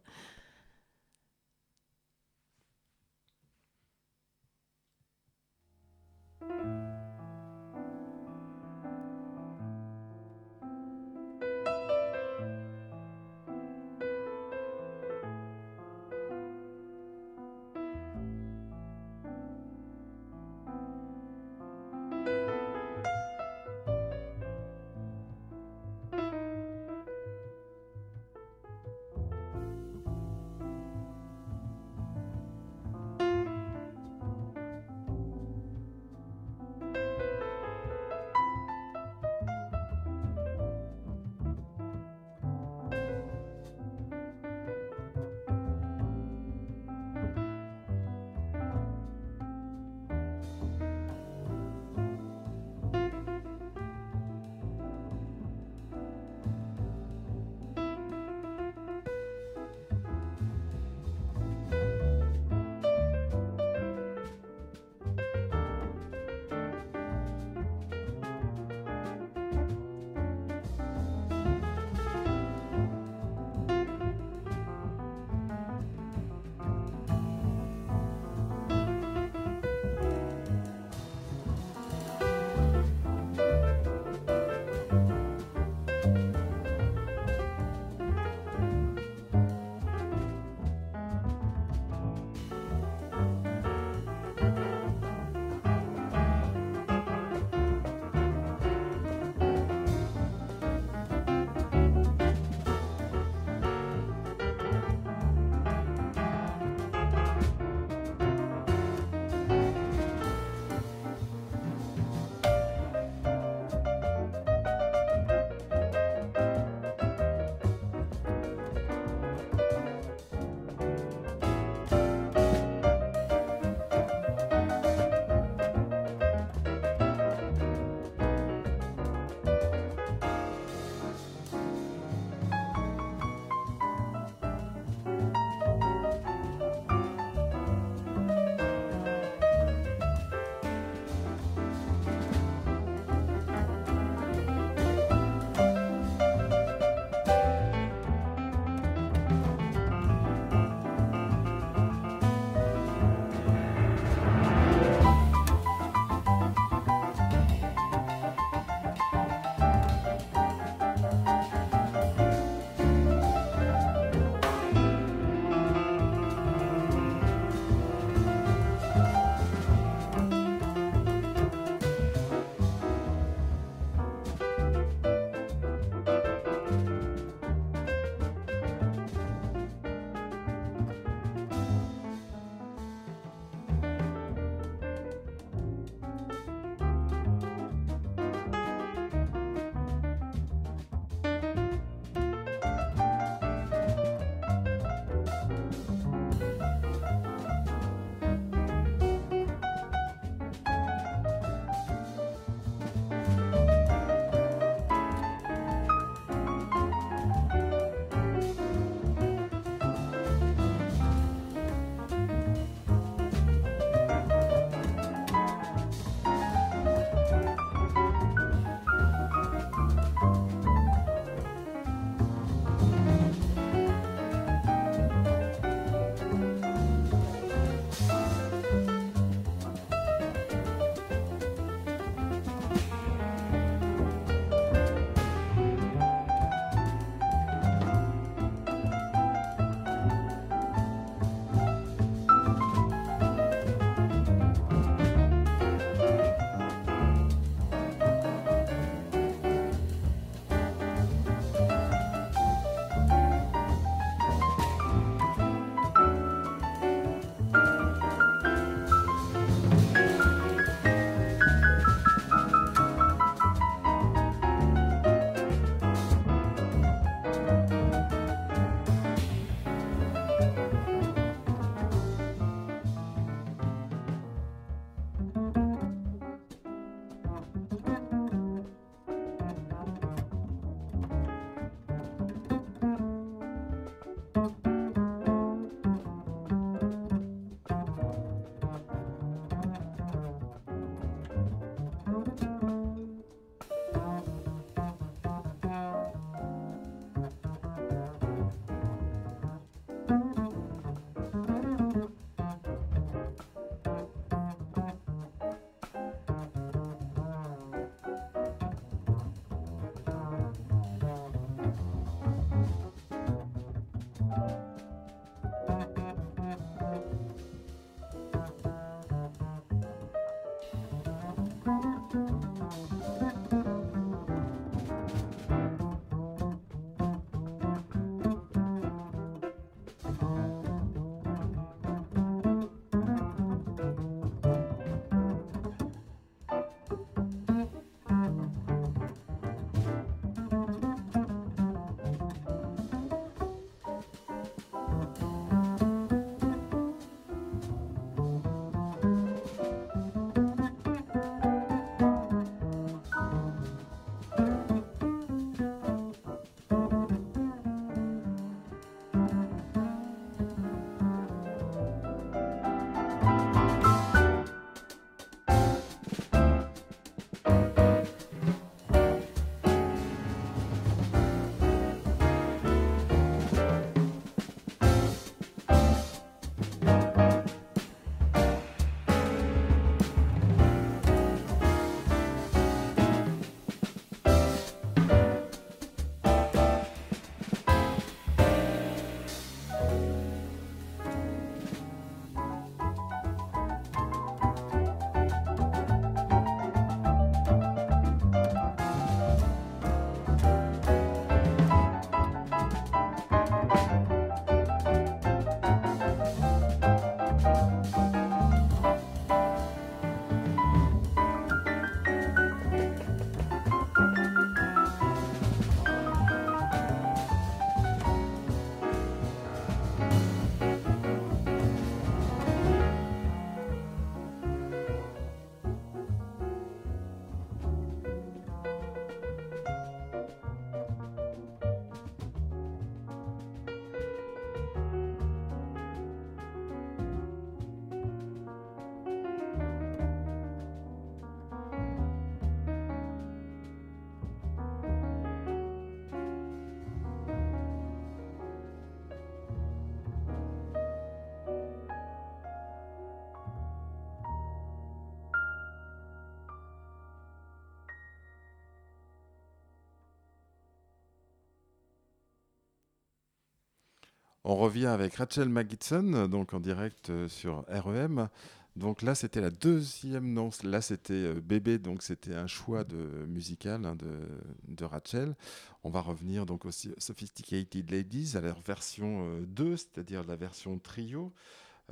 On 464.49 464.55
revient 464.55 464.86
avec 464.86 465.16
Rachel 465.16 465.49
McGitson, 465.49 466.28
donc 466.28 466.55
en 466.55 466.61
direct 466.61 467.11
euh, 467.11 467.28
sur 467.28 467.64
REM. 467.68 468.28
Donc 468.76 469.03
là, 469.03 469.16
c'était 469.16 469.40
la 469.40 469.51
deuxième, 469.51 470.32
non, 470.32 470.51
là 470.62 470.80
c'était 470.80 471.14
euh, 471.14 471.40
Bébé, 471.40 471.78
donc 471.78 472.01
c'était 472.01 472.36
un 472.36 472.47
choix 472.47 472.84
de, 472.84 473.26
musical 473.26 473.84
hein, 473.84 473.97
de, 473.97 474.84
Rachel. 474.84 475.34
On 475.82 475.90
va 475.90 476.01
revenir 476.01 476.47
donc 476.47 476.64
aussi 476.64 476.92
Sophisticated 476.97 477.90
Ladies 477.90 478.36
à 478.36 478.40
leur 478.40 478.61
version 478.61 479.26
euh, 479.26 479.40
2, 479.49 479.76
c'est-à-dire 479.76 480.22
la 480.22 480.36
version 480.36 480.78
trio. 480.78 481.32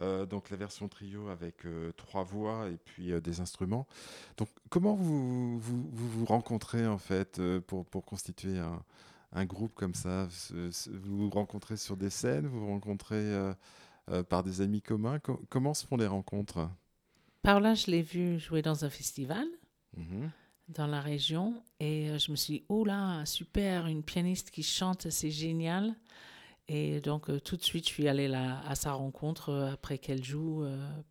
Euh, 0.00 0.26
donc 0.26 0.50
la 0.50 0.57
version 0.57 0.88
trio 0.88 1.28
avec 1.28 1.66
euh, 1.66 1.92
trois 1.96 2.24
voix 2.24 2.68
et 2.68 2.76
puis 2.84 3.12
euh, 3.12 3.20
des 3.20 3.40
instruments. 3.40 3.86
Donc 4.36 4.48
comment 4.68 4.94
vous 4.94 5.59
vous, 5.59 5.88
vous, 5.92 6.09
vous 6.09 6.24
rencontrez 6.24 6.86
en 6.86 6.98
fait 6.98 7.38
euh, 7.38 7.61
pour, 7.61 7.84
pour 7.86 8.05
constituer 8.05 8.59
un, 8.59 8.82
un 9.35 9.45
groupe 9.45 9.74
comme 9.74 9.95
ça 9.95 10.28
Vous 10.51 11.16
vous 11.18 11.30
rencontrez 11.30 11.76
sur 11.76 11.97
des 11.97 12.11
scènes, 12.11 12.47
vous 12.47 12.61
vous 12.61 12.66
rencontrez 12.68 13.16
euh, 13.16 13.53
euh, 14.11 14.22
par 14.22 14.43
des 14.43 14.61
amis 14.61 14.80
communs 14.82 15.18
Co- 15.18 15.43
Comment 15.49 15.74
se 15.74 15.87
font 15.87 15.97
les 15.97 16.07
rencontres? 16.07 16.68
Par 17.43 17.61
là, 17.61 17.74
je 17.74 17.91
l'ai 17.91 18.03
vu 18.03 18.39
jouer 18.39 18.62
dans 18.62 18.85
un 18.85 18.91
festival 18.91 19.47
Mhm. 19.97 20.30
dans 20.68 20.87
la 20.87 21.01
région 21.01 21.62
et 21.78 22.11
euh, 22.11 22.18
je 22.18 22.30
me 22.30 22.37
suis 22.37 22.55
dit, 22.61 22.64
oh 22.68 22.85
là, 22.85 23.24
super, 23.26 23.87
une 23.87 24.03
pianiste 24.03 24.51
qui 24.51 24.62
chante, 24.62 25.11
c'est 25.11 25.30
génial. 25.30 25.95
Et 26.68 27.01
donc, 27.03 27.28
euh, 27.28 27.39
tout 27.41 27.57
de 27.57 27.62
suite, 27.62 27.87
je 27.87 27.93
suis 27.93 28.09
allée 28.09 28.28
là, 28.28 28.61
à 28.66 28.74
sa 28.74 28.93
rencontre 28.93 29.53
après 29.72 29.99
qu'elle 29.99 30.24
joue 30.24 30.64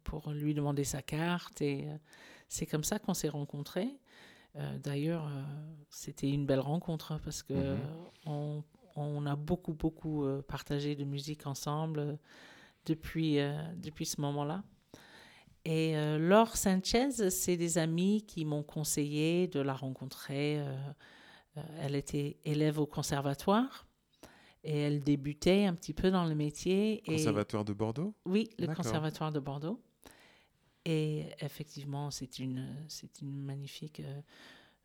pour 0.03 0.31
lui 0.31 0.53
demander 0.55 0.83
sa 0.83 1.01
carte. 1.03 1.61
Et 1.61 1.87
c'est 2.49 2.65
comme 2.65 2.83
ça 2.83 2.97
qu'on 2.99 3.13
s'est 3.13 3.29
rencontrés. 3.29 3.89
Euh, 4.55 4.77
D'ailleurs, 4.79 5.25
euh, 5.27 5.41
c'était 5.89 6.29
une 6.29 6.45
belle 6.45 6.59
rencontre 6.59 7.11
hein, 7.11 7.19
parce 7.23 7.41
que 7.43 7.53
Mhm. 7.53 7.79
on, 8.25 8.63
on 8.95 9.25
a 9.25 9.35
beaucoup, 9.35 9.73
beaucoup 9.73 10.23
euh, 10.25 10.41
partagé 10.43 10.95
de 10.95 11.03
musique 11.03 11.47
ensemble 11.47 11.99
euh, 11.99 12.15
depuis, 12.85 13.39
euh, 13.39 13.53
depuis 13.77 14.05
ce 14.05 14.21
moment-là. 14.21 14.63
Et 15.65 15.97
euh, 15.97 16.17
Laure 16.19 16.57
Sanchez, 16.57 17.29
c'est 17.31 17.57
des 17.57 17.77
amis 17.77 18.23
qui 18.27 18.43
m'ont 18.45 18.63
conseillé 18.63 19.47
de 19.47 19.59
la 19.61 19.73
rencontrer. 19.73 20.59
euh, 20.59 20.75
euh, 21.57 21.61
elle 21.79 21.95
était 21.95 22.37
élève 22.45 22.79
au 22.79 22.85
conservatoire 22.85 23.85
et 24.63 24.77
elle 24.77 25.01
débutait 25.01 25.65
un 25.65 25.73
petit 25.73 25.93
peu 25.93 26.11
dans 26.11 26.25
le 26.25 26.35
métier. 26.35 27.01
Et, 27.05 27.11
Conservatoire 27.17 27.63
de 27.65 27.73
Bordeaux? 27.73 28.13
Oui, 28.25 28.49
le 28.59 28.67
conservatoire 28.67 29.31
de 29.31 29.39
Bordeaux. 29.39 29.81
Et 30.85 31.25
effectivement, 31.39 32.11
c'est 32.11 32.39
une, 32.39 32.67
c'est 32.89 33.21
une 33.21 33.41
magnifique 33.41 34.01
euh, 34.01 34.21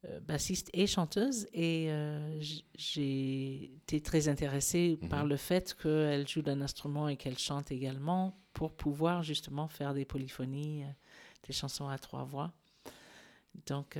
euh, 0.04 0.20
bassiste 0.20 0.70
et 0.72 0.86
chanteuse. 0.86 1.48
Et 1.52 1.86
euh, 1.90 2.40
j'ai 2.76 3.64
été 3.74 4.00
très 4.00 4.28
intéressée 4.28 4.96
par 5.10 5.24
Mhm. 5.24 5.28
le 5.30 5.36
fait 5.36 5.74
qu'elle 5.74 6.28
joue 6.28 6.42
d'un 6.42 6.60
instrument 6.60 7.08
et 7.08 7.16
qu'elle 7.16 7.38
chante 7.38 7.72
également 7.72 8.38
pour 8.52 8.76
pouvoir 8.76 9.22
justement 9.24 9.66
faire 9.66 9.92
des 9.94 10.04
polyphonies, 10.04 10.84
euh, 10.84 10.88
des 11.46 11.52
chansons 11.52 11.88
à 11.88 11.98
trois 11.98 12.22
voix. 12.24 12.52
Donc, 13.66 13.98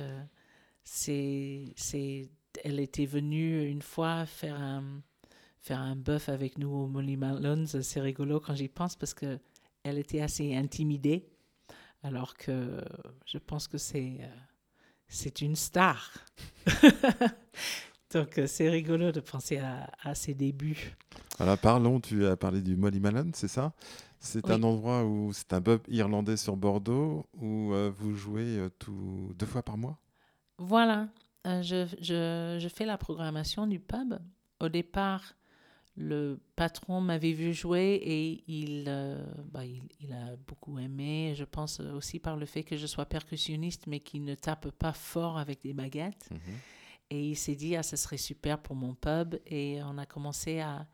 c'est, 0.83 1.65
c'est, 1.75 2.29
elle 2.63 2.79
était 2.79 3.05
venue 3.05 3.65
une 3.67 3.81
fois 3.81 4.25
faire 4.25 4.55
un, 4.55 5.01
faire 5.59 5.79
un 5.79 5.95
bœuf 5.97 6.29
avec 6.29 6.57
nous 6.57 6.69
au 6.69 6.87
Molly 6.87 7.17
Malone. 7.17 7.67
C'est 7.67 7.99
rigolo 7.99 8.39
quand 8.39 8.55
j'y 8.55 8.69
pense 8.69 8.95
parce 8.95 9.13
que 9.13 9.37
elle 9.83 9.97
était 9.97 10.21
assez 10.21 10.55
intimidée, 10.55 11.27
alors 12.03 12.35
que 12.35 12.81
je 13.25 13.37
pense 13.37 13.67
que 13.67 13.77
c'est 13.77 14.17
euh, 14.21 14.27
c'est 15.07 15.41
une 15.41 15.55
star. 15.55 16.11
Donc 18.13 18.37
euh, 18.39 18.47
c'est 18.47 18.69
rigolo 18.69 19.11
de 19.11 19.19
penser 19.19 19.57
à, 19.57 19.89
à 20.01 20.15
ses 20.15 20.33
débuts. 20.33 20.95
Alors 21.39 21.57
parlons, 21.57 21.99
tu 21.99 22.25
as 22.25 22.35
parlé 22.35 22.61
du 22.61 22.75
Molly 22.75 22.99
Malone, 22.99 23.31
c'est 23.33 23.47
ça? 23.47 23.73
C'est 24.19 24.49
Oui. 24.49 24.51
un 24.51 24.63
endroit 24.63 25.05
où 25.05 25.31
c'est 25.33 25.53
un 25.53 25.61
pub 25.61 25.81
irlandais 25.87 26.37
sur 26.37 26.57
Bordeaux 26.57 27.25
où 27.33 27.73
euh, 27.73 27.89
vous 27.95 28.15
jouez 28.15 28.57
euh, 28.57 28.69
tout, 28.79 29.31
deux 29.37 29.45
fois 29.45 29.63
par 29.63 29.77
mois? 29.77 29.99
Voilà, 30.57 31.07
euh, 31.47 31.61
je, 31.61 31.85
je, 32.01 32.57
je 32.59 32.67
fais 32.67 32.85
la 32.85 32.97
programmation 32.97 33.65
du 33.67 33.79
pub. 33.79 34.15
Au 34.59 34.67
départ, 34.69 35.33
le 35.99 36.39
patron 36.55 37.01
m'avait 37.01 37.33
vu 37.33 37.53
jouer 37.53 37.99
et 38.01 38.43
il, 38.47 38.85
euh, 38.87 39.21
bah, 39.51 39.65
il, 39.65 39.83
il 39.99 40.13
a 40.13 40.37
beaucoup 40.47 40.79
aimé. 40.79 41.33
Je 41.35 41.43
pense 41.43 41.81
aussi 41.81 42.19
par 42.19 42.37
le 42.37 42.45
fait 42.45 42.63
que 42.63 42.77
je 42.77 42.87
sois 42.87 43.05
percussionniste, 43.05 43.85
mais 43.85 43.99
qui 43.99 44.21
ne 44.21 44.33
tape 44.33 44.69
pas 44.71 44.93
fort 44.93 45.37
avec 45.37 45.61
des 45.61 45.73
baguettes. 45.73 46.29
Et 47.09 47.29
il 47.29 47.35
s'est 47.35 47.55
dit, 47.55 47.75
ah, 47.75 47.83
ça 47.83 47.97
serait 47.97 48.17
super 48.17 48.59
pour 48.59 48.75
mon 48.75 48.93
pub. 48.95 49.35
Et 49.45 49.79
on 49.83 49.97
a 49.97 50.05
commencé 50.05 50.61
à, 50.61 50.87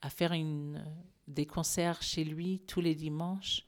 à 0.00 0.08
faire 0.08 0.32
une, 0.32 0.82
des 1.28 1.44
concerts 1.44 2.00
chez 2.00 2.24
lui 2.24 2.60
tous 2.66 2.80
les 2.80 2.94
dimanches 2.94 3.66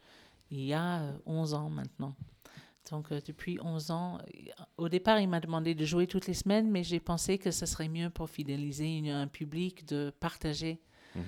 il 0.50 0.64
y 0.64 0.72
a 0.74 1.00
euh, 1.00 1.12
11 1.26 1.54
ans 1.54 1.70
maintenant. 1.70 2.14
Donc, 2.90 3.12
euh, 3.12 3.20
depuis 3.26 3.58
11 3.62 3.90
ans, 3.90 4.18
au 4.76 4.88
départ, 4.88 5.20
il 5.20 5.28
m'a 5.28 5.40
demandé 5.40 5.74
de 5.74 5.84
jouer 5.84 6.06
toutes 6.06 6.26
les 6.26 6.34
semaines, 6.34 6.70
mais 6.70 6.82
j'ai 6.84 7.00
pensé 7.00 7.38
que 7.38 7.50
ce 7.50 7.66
serait 7.66 7.88
mieux 7.88 8.10
pour 8.10 8.30
fidéliser 8.30 8.96
une- 8.98 9.08
un 9.10 9.26
public 9.26 9.86
de 9.86 10.12
partager 10.20 10.80
Mhm. 11.14 11.22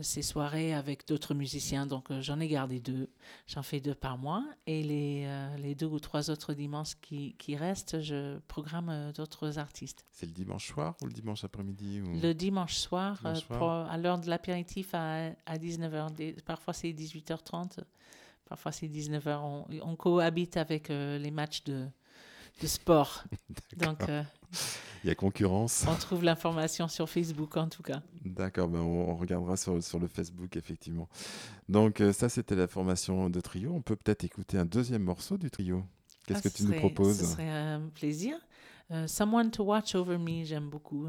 ces 0.00 0.22
soirées 0.22 0.74
avec 0.74 1.06
d'autres 1.06 1.34
musiciens. 1.34 1.86
Donc, 1.86 2.10
euh, 2.10 2.20
j'en 2.20 2.40
ai 2.40 2.48
gardé 2.48 2.80
deux. 2.80 3.08
J'en 3.46 3.62
fais 3.62 3.78
deux 3.80 3.94
par 3.94 4.18
mois. 4.18 4.44
Et 4.66 4.82
les, 4.82 5.24
euh, 5.26 5.56
les 5.58 5.74
deux 5.76 5.86
ou 5.86 6.00
trois 6.00 6.30
autres 6.30 6.52
dimanches 6.54 6.94
qui, 7.00 7.34
qui 7.38 7.54
restent, 7.54 8.00
je 8.00 8.38
programme 8.48 9.12
d'autres 9.14 9.58
artistes. 9.58 10.04
C'est 10.10 10.26
le 10.26 10.32
dimanche 10.32 10.66
soir 10.66 10.96
ou 11.00 11.06
le 11.06 11.12
dimanche 11.12 11.44
après-midi 11.44 12.00
ou... 12.00 12.20
Le 12.20 12.32
dimanche 12.32 12.74
soir, 12.74 13.18
Dimanche 13.18 13.44
soir. 13.44 13.58
pour- 13.58 13.70
à 13.70 13.96
l'heure 13.98 14.18
de 14.18 14.28
l'apéritif 14.28 14.94
à, 14.94 15.30
à 15.46 15.58
19h. 15.58 16.10
Des- 16.10 16.32
Parfois, 16.44 16.72
c'est 16.74 16.92
18h30. 16.92 17.78
Parfois, 18.48 18.72
c'est 18.72 18.86
19h. 18.88 19.38
On, 19.42 19.66
on 19.82 19.96
cohabite 19.96 20.56
avec 20.56 20.90
euh, 20.90 21.18
les 21.18 21.30
matchs 21.30 21.64
de, 21.64 21.86
de 22.60 22.66
sport. 22.66 23.24
Donc, 23.76 24.08
euh, 24.08 24.22
Il 25.02 25.08
y 25.08 25.10
a 25.10 25.14
concurrence. 25.14 25.84
on 25.88 25.94
trouve 25.96 26.22
l'information 26.24 26.86
sur 26.88 27.08
Facebook, 27.08 27.56
en 27.56 27.68
tout 27.68 27.82
cas. 27.82 28.02
D'accord, 28.24 28.68
ben 28.68 28.80
on, 28.80 29.10
on 29.10 29.16
regardera 29.16 29.56
sur, 29.56 29.82
sur 29.82 29.98
le 29.98 30.06
Facebook, 30.08 30.56
effectivement. 30.56 31.08
Donc 31.68 32.00
euh, 32.00 32.12
ça, 32.12 32.28
c'était 32.28 32.54
la 32.54 32.66
formation 32.68 33.28
de 33.30 33.40
trio. 33.40 33.72
On 33.72 33.82
peut 33.82 33.96
peut-être 33.96 34.24
écouter 34.24 34.58
un 34.58 34.64
deuxième 34.66 35.02
morceau 35.02 35.36
du 35.38 35.50
trio. 35.50 35.82
Qu'est-ce 36.26 36.38
Ah, 36.46 36.50
que 36.50 36.56
tu 36.56 36.64
nous 36.64 36.74
proposes 36.74 37.18
Ce 37.18 37.26
serait 37.26 37.50
un 37.50 37.88
plaisir. 37.94 38.36
Euh, 38.90 39.06
Someone 39.06 39.50
to 39.50 39.64
Watch 39.64 39.94
Over 39.94 40.18
Me, 40.18 40.44
j'aime 40.44 40.68
beaucoup. 40.70 41.08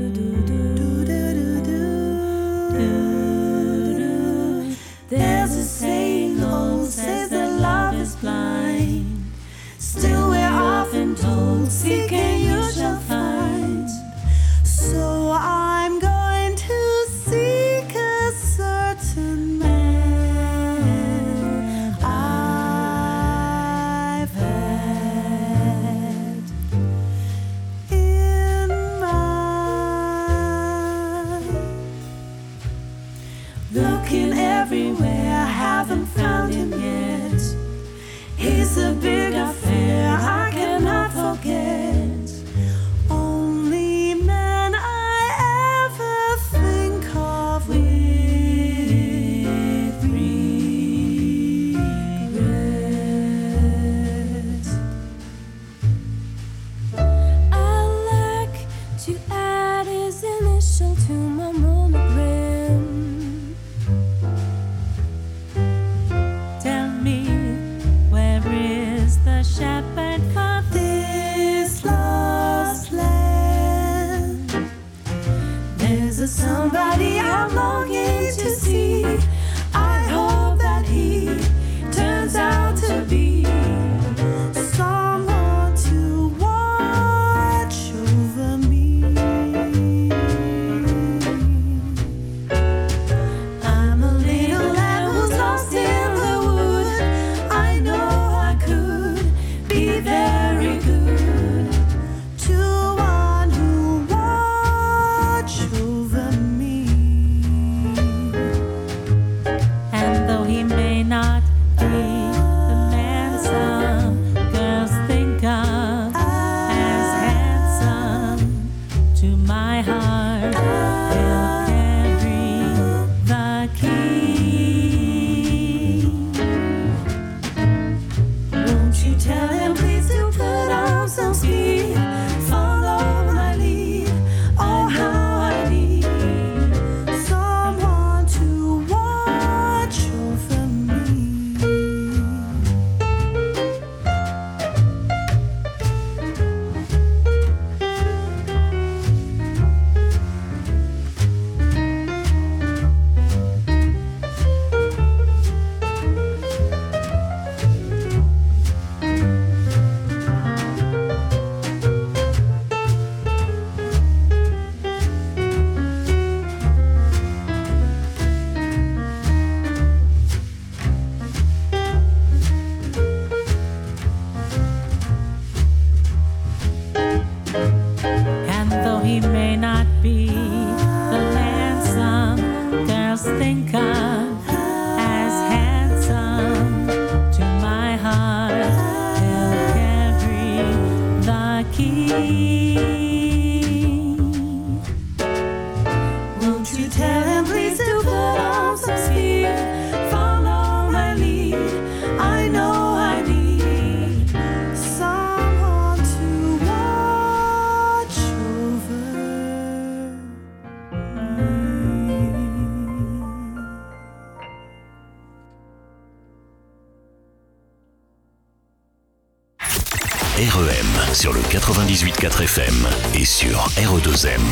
him 129.49 129.80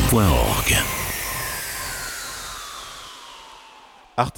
12. 0.10 0.49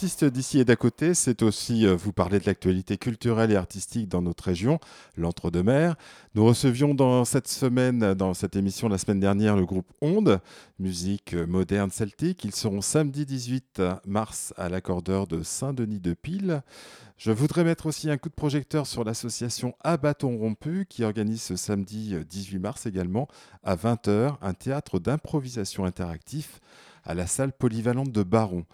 Artiste 0.01 0.25
d'ici 0.25 0.59
et 0.59 0.65
d'à 0.65 0.75
côté, 0.75 1.13
c'est 1.13 1.43
aussi 1.43 1.85
euh, 1.85 1.95
vous 1.95 2.11
parler 2.11 2.39
de 2.39 2.47
l'actualité 2.47 2.97
culturelle 2.97 3.51
et 3.51 3.55
artistique 3.55 4.07
dans 4.07 4.23
notre 4.23 4.45
région, 4.45 4.79
l'Entre-deux-Mers. 5.15 5.95
Nous 6.33 6.43
recevions 6.43 6.95
dans 6.95 7.23
cette 7.23 7.47
semaine, 7.47 8.15
dans 8.15 8.33
cette 8.33 8.55
émission 8.55 8.89
la 8.89 8.97
semaine 8.97 9.19
dernière, 9.19 9.55
le 9.55 9.63
groupe 9.63 9.85
Onde, 10.01 10.39
musique 10.79 11.35
euh, 11.35 11.45
moderne 11.45 11.91
celtique. 11.91 12.43
Ils 12.45 12.55
seront 12.55 12.81
samedi 12.81 13.27
18 13.27 13.79
mars 14.07 14.55
à 14.57 14.69
l'accordeur 14.69 15.27
de 15.27 15.43
Saint-Denis-de-Pile. 15.43 16.63
Je 17.17 17.31
voudrais 17.31 17.63
mettre 17.63 17.85
aussi 17.85 18.09
un 18.09 18.17
coup 18.17 18.29
de 18.29 18.33
projecteur 18.33 18.87
sur 18.87 19.03
l'association 19.03 19.75
À 19.83 19.97
bâton 19.97 20.35
rompu 20.35 20.87
qui 20.89 21.03
organise 21.03 21.43
ce 21.43 21.55
samedi 21.55 22.15
euh, 22.15 22.23
18 22.23 22.57
mars 22.57 22.87
également 22.87 23.27
à 23.61 23.75
20h 23.75 24.37
un 24.41 24.53
théâtre 24.55 24.97
d'improvisation 24.97 25.85
interactif 25.85 26.59
à 27.03 27.13
la 27.13 27.27
salle 27.27 27.51
polyvalente 27.51 28.11
de 28.11 28.23
Baron. 28.23 28.65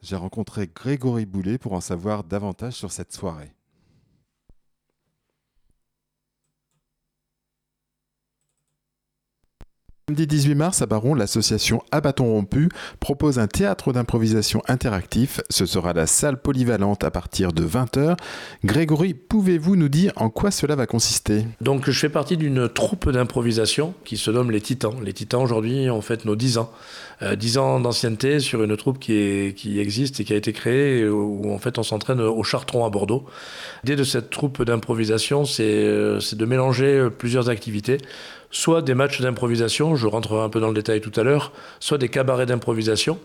J'ai 0.00 0.16
rencontré 0.16 0.68
Grégory 0.72 1.26
Boulet 1.26 1.58
pour 1.58 1.72
en 1.72 1.80
savoir 1.80 2.22
davantage 2.22 2.74
sur 2.74 2.92
cette 2.92 3.12
soirée. 3.12 3.57
Samedi 10.08 10.26
18 10.26 10.54
mars 10.54 10.80
à 10.80 10.86
Baron, 10.86 11.14
l'association 11.14 11.82
À 11.90 12.00
bâton 12.00 12.24
rompu 12.32 12.70
propose 12.98 13.38
un 13.38 13.46
théâtre 13.46 13.92
d'improvisation 13.92 14.62
interactif. 14.66 15.42
Ce 15.50 15.66
sera 15.66 15.92
la 15.92 16.06
salle 16.06 16.40
polyvalente 16.40 17.04
à 17.04 17.10
partir 17.10 17.52
de 17.52 17.62
20h. 17.62 18.16
Grégory, 18.64 19.12
pouvez-vous 19.12 19.76
nous 19.76 19.90
dire 19.90 20.12
en 20.16 20.30
quoi 20.30 20.50
cela 20.50 20.76
va 20.76 20.86
consister? 20.86 21.44
Donc 21.60 21.90
je 21.90 21.98
fais 21.98 22.08
partie 22.08 22.38
d'une 22.38 22.70
troupe 22.70 23.10
d'improvisation 23.10 23.92
qui 24.06 24.16
se 24.16 24.30
nomme 24.30 24.50
les 24.50 24.62
Titans. 24.62 24.94
Les 25.04 25.12
Titans 25.12 25.42
aujourd'hui 25.42 25.90
ont 25.90 26.00
fait 26.00 26.24
nos 26.24 26.36
10 26.36 26.56
ans. 26.56 26.72
Euh, 27.20 27.36
10 27.36 27.58
ans 27.58 27.80
d'ancienneté 27.80 28.40
sur 28.40 28.62
une 28.62 28.78
troupe 28.78 28.98
qui, 28.98 29.52
qui 29.56 29.78
existe 29.78 30.20
et 30.20 30.24
qui 30.24 30.32
a 30.32 30.36
été 30.36 30.54
créée 30.54 31.06
où 31.06 31.52
en 31.52 31.58
fait 31.58 31.76
on 31.76 31.82
s'entraîne 31.82 32.22
au 32.22 32.42
Chartron 32.44 32.86
à 32.86 32.88
Bordeaux. 32.88 33.26
L'idée 33.84 33.96
de 33.96 34.04
cette 34.04 34.30
troupe 34.30 34.62
d'improvisation 34.62 35.44
c'est 35.44 35.64
euh, 35.64 36.18
de 36.32 36.44
mélanger 36.46 36.98
euh, 36.98 37.10
plusieurs 37.10 37.50
activités 37.50 37.98
soit 38.50 38.82
des 38.82 38.94
matchs 38.94 39.20
d'improvisation, 39.20 39.96
je 39.96 40.06
rentrerai 40.06 40.42
un 40.42 40.48
peu 40.48 40.60
dans 40.60 40.68
le 40.68 40.74
détail 40.74 41.00
tout 41.00 41.12
à 41.18 41.22
l'heure, 41.22 41.52
soit 41.80 41.98
des 41.98 42.08
cabarets 42.08 42.46
d'improvisation. 42.46 43.18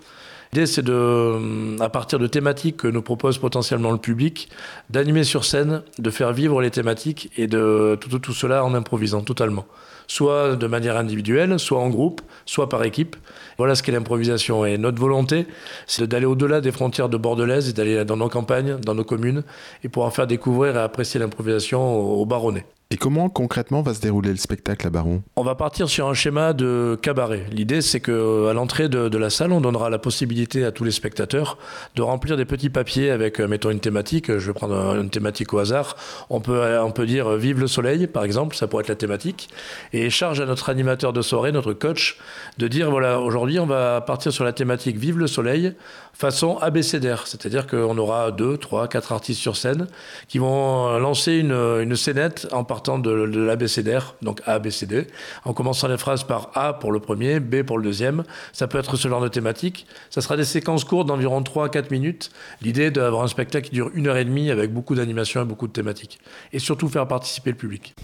L'idée, 0.54 0.68
c'est 0.68 0.84
de, 0.84 1.82
à 1.82 1.90
partir 1.90 2.20
de 2.20 2.28
thématiques 2.28 2.78
que 2.78 2.88
nous 2.88 3.02
propose 3.02 3.40
potentiellement 3.40 3.92
le 3.92 3.98
public, 3.98 4.50
d'animer 4.92 5.24
sur 5.24 5.46
scène, 5.46 5.82
de 5.98 6.10
faire 6.12 6.32
vivre 6.32 6.62
les 6.62 6.70
thématiques 6.70 7.32
et 7.38 7.48
de 7.48 7.98
tout, 8.00 8.34
cela 8.34 8.64
en 8.64 8.76
improvisant 8.76 9.22
totalement. 9.22 9.66
Soit 10.06 10.56
de 10.56 10.68
manière 10.68 10.96
individuelle, 10.96 11.58
soit 11.58 11.80
en 11.80 11.90
groupe, 11.90 12.22
soit 12.46 12.70
par 12.70 12.84
équipe. 12.84 13.16
Voilà 13.58 13.74
ce 13.74 13.82
qu'est 13.82 13.94
l'improvisation. 13.94 14.64
Et 14.64 14.78
notre 14.78 15.00
volonté, 15.00 15.48
c'est 15.88 16.06
d'aller 16.06 16.28
au-delà 16.28 16.62
des 16.62 16.72
frontières 16.72 17.10
de 17.10 17.18
Bordelaise 17.18 17.70
et 17.70 17.74
d'aller 17.74 18.06
dans 18.06 18.18
nos 18.18 18.30
campagnes, 18.30 18.78
dans 18.78 18.94
nos 18.94 19.06
communes, 19.06 19.44
et 19.84 19.90
en 19.96 20.12
faire 20.12 20.28
découvrir 20.28 20.76
et 20.76 20.82
apprécier 20.82 21.20
l'improvisation 21.20 21.82
aux, 21.82 22.22
aux 22.22 22.26
Baronnais. 22.28 22.66
Et 22.94 22.98
comment 22.98 23.28
concrètement 23.28 23.82
va 23.82 23.96
se 23.96 24.02
dérouler 24.02 24.30
le 24.30 24.38
spectacle 24.38 24.86
à 24.86 24.92
Baron? 24.92 25.24
On 25.36 25.42
va 25.42 25.56
partir 25.56 25.90
sur 25.90 26.08
un 26.08 26.14
schéma 26.14 26.54
de 26.54 26.96
cabaret. 27.02 27.44
L'idée, 27.52 27.82
c'est 27.82 28.00
que 28.00 28.48
à 28.48 28.54
l'entrée 28.54 28.88
de, 28.88 29.18
la 29.18 29.32
salle, 29.32 29.52
on 29.52 29.62
donnera 29.62 29.90
la 29.90 29.98
possibilité 29.98 30.64
à 30.64 30.72
tous 30.72 30.84
les 30.84 30.92
spectateurs 30.92 31.58
de 31.96 32.04
remplir 32.04 32.38
des 32.38 32.46
petits 32.46 32.70
papiers 32.70 33.10
avec, 33.10 33.40
euh, 33.42 33.48
mettons, 33.48 33.72
une 33.72 33.80
thématique. 33.80 34.28
Je 34.38 34.46
vais 34.46 34.54
prendre 34.54 34.76
un- 34.76 35.02
une 35.02 35.10
thématique 35.10 35.54
au 35.54 35.58
hasard. 35.58 35.96
On 36.30 36.40
peut, 36.40 36.62
euh, 36.62 36.84
on 36.84 36.92
peut 36.92 37.08
dire 37.08 37.32
euh, 37.32 37.36
Vive 37.38 37.60
le 37.60 37.66
soleil, 37.66 38.06
par 38.06 38.26
exemple, 38.26 38.56
ça 38.56 38.68
pourrait 38.68 38.82
être 38.84 38.90
la 38.90 38.96
thématique. 38.96 39.50
Et 39.92 40.12
charge 40.12 40.40
à 40.40 40.46
notre 40.46 40.70
animateur 40.70 41.14
de 41.14 41.24
soirée, 41.24 41.52
notre 41.52 41.74
coach, 41.74 42.20
de 42.60 42.68
dire 42.68 42.92
voilà, 42.92 43.20
aujourd'hui, 43.22 43.58
on 43.58 43.66
va 43.66 44.02
partir 44.02 44.32
sur 44.32 44.44
la 44.44 44.54
thématique 44.54 44.98
Vive 44.98 45.18
le 45.18 45.26
soleil 45.26 45.74
façon 46.14 46.58
abécédaire. 46.60 47.26
C'est-à-dire 47.26 47.66
qu'on 47.66 47.98
aura 47.98 48.30
deux, 48.30 48.58
trois, 48.58 48.88
quatre 48.88 49.14
artistes 49.14 49.42
sur 49.42 49.56
scène 49.58 49.88
qui 50.28 50.38
vont 50.38 50.90
euh, 50.90 51.00
lancer 51.00 51.32
une, 51.38 51.54
une 51.54 51.96
scénette 51.96 52.48
en 52.52 52.64
partant 52.64 52.83
de, 52.84 53.26
de 53.28 53.40
l'abécédaire, 53.40 54.16
donc 54.22 54.42
A, 54.46 54.60
B, 54.60 54.70
C, 54.70 54.86
D, 54.86 55.08
en 55.46 55.54
commençant 55.54 55.88
les 55.88 55.98
phrases 55.98 56.24
par 56.24 56.52
A 56.56 56.74
pour 56.74 56.92
le 56.92 57.00
premier, 57.00 57.40
B 57.40 57.64
pour 57.64 57.78
le 57.78 57.84
deuxième. 57.84 58.24
Ça 58.52 58.68
peut 58.68 58.78
être 58.78 58.96
ce 58.98 59.08
genre 59.08 59.22
de 59.22 59.28
thématique. 59.28 59.88
Ça 60.10 60.22
sera 60.22 60.38
des 60.38 60.46
séquences 60.46 60.84
courtes 60.84 61.08
d'environ 61.08 61.42
3 61.42 61.66
à 61.66 61.70
4 61.70 61.92
minutes. 61.92 62.32
L'idée 62.62 62.84
est 62.84 62.92
d'avoir 62.92 63.24
un 63.24 63.28
spectacle 63.28 63.70
qui 63.70 63.76
dure 63.76 63.92
une 63.94 64.08
heure 64.08 64.18
et 64.18 64.26
demie 64.26 64.52
avec 64.52 64.74
beaucoup 64.74 64.96
d'animation 64.96 65.42
et 65.42 65.46
beaucoup 65.46 65.68
de 65.68 65.74
thématiques. 65.74 66.20
Et 66.52 66.60
surtout 66.60 66.90
faire 66.90 67.08
participer 67.08 67.52
le 67.52 67.58
public. 67.58 67.96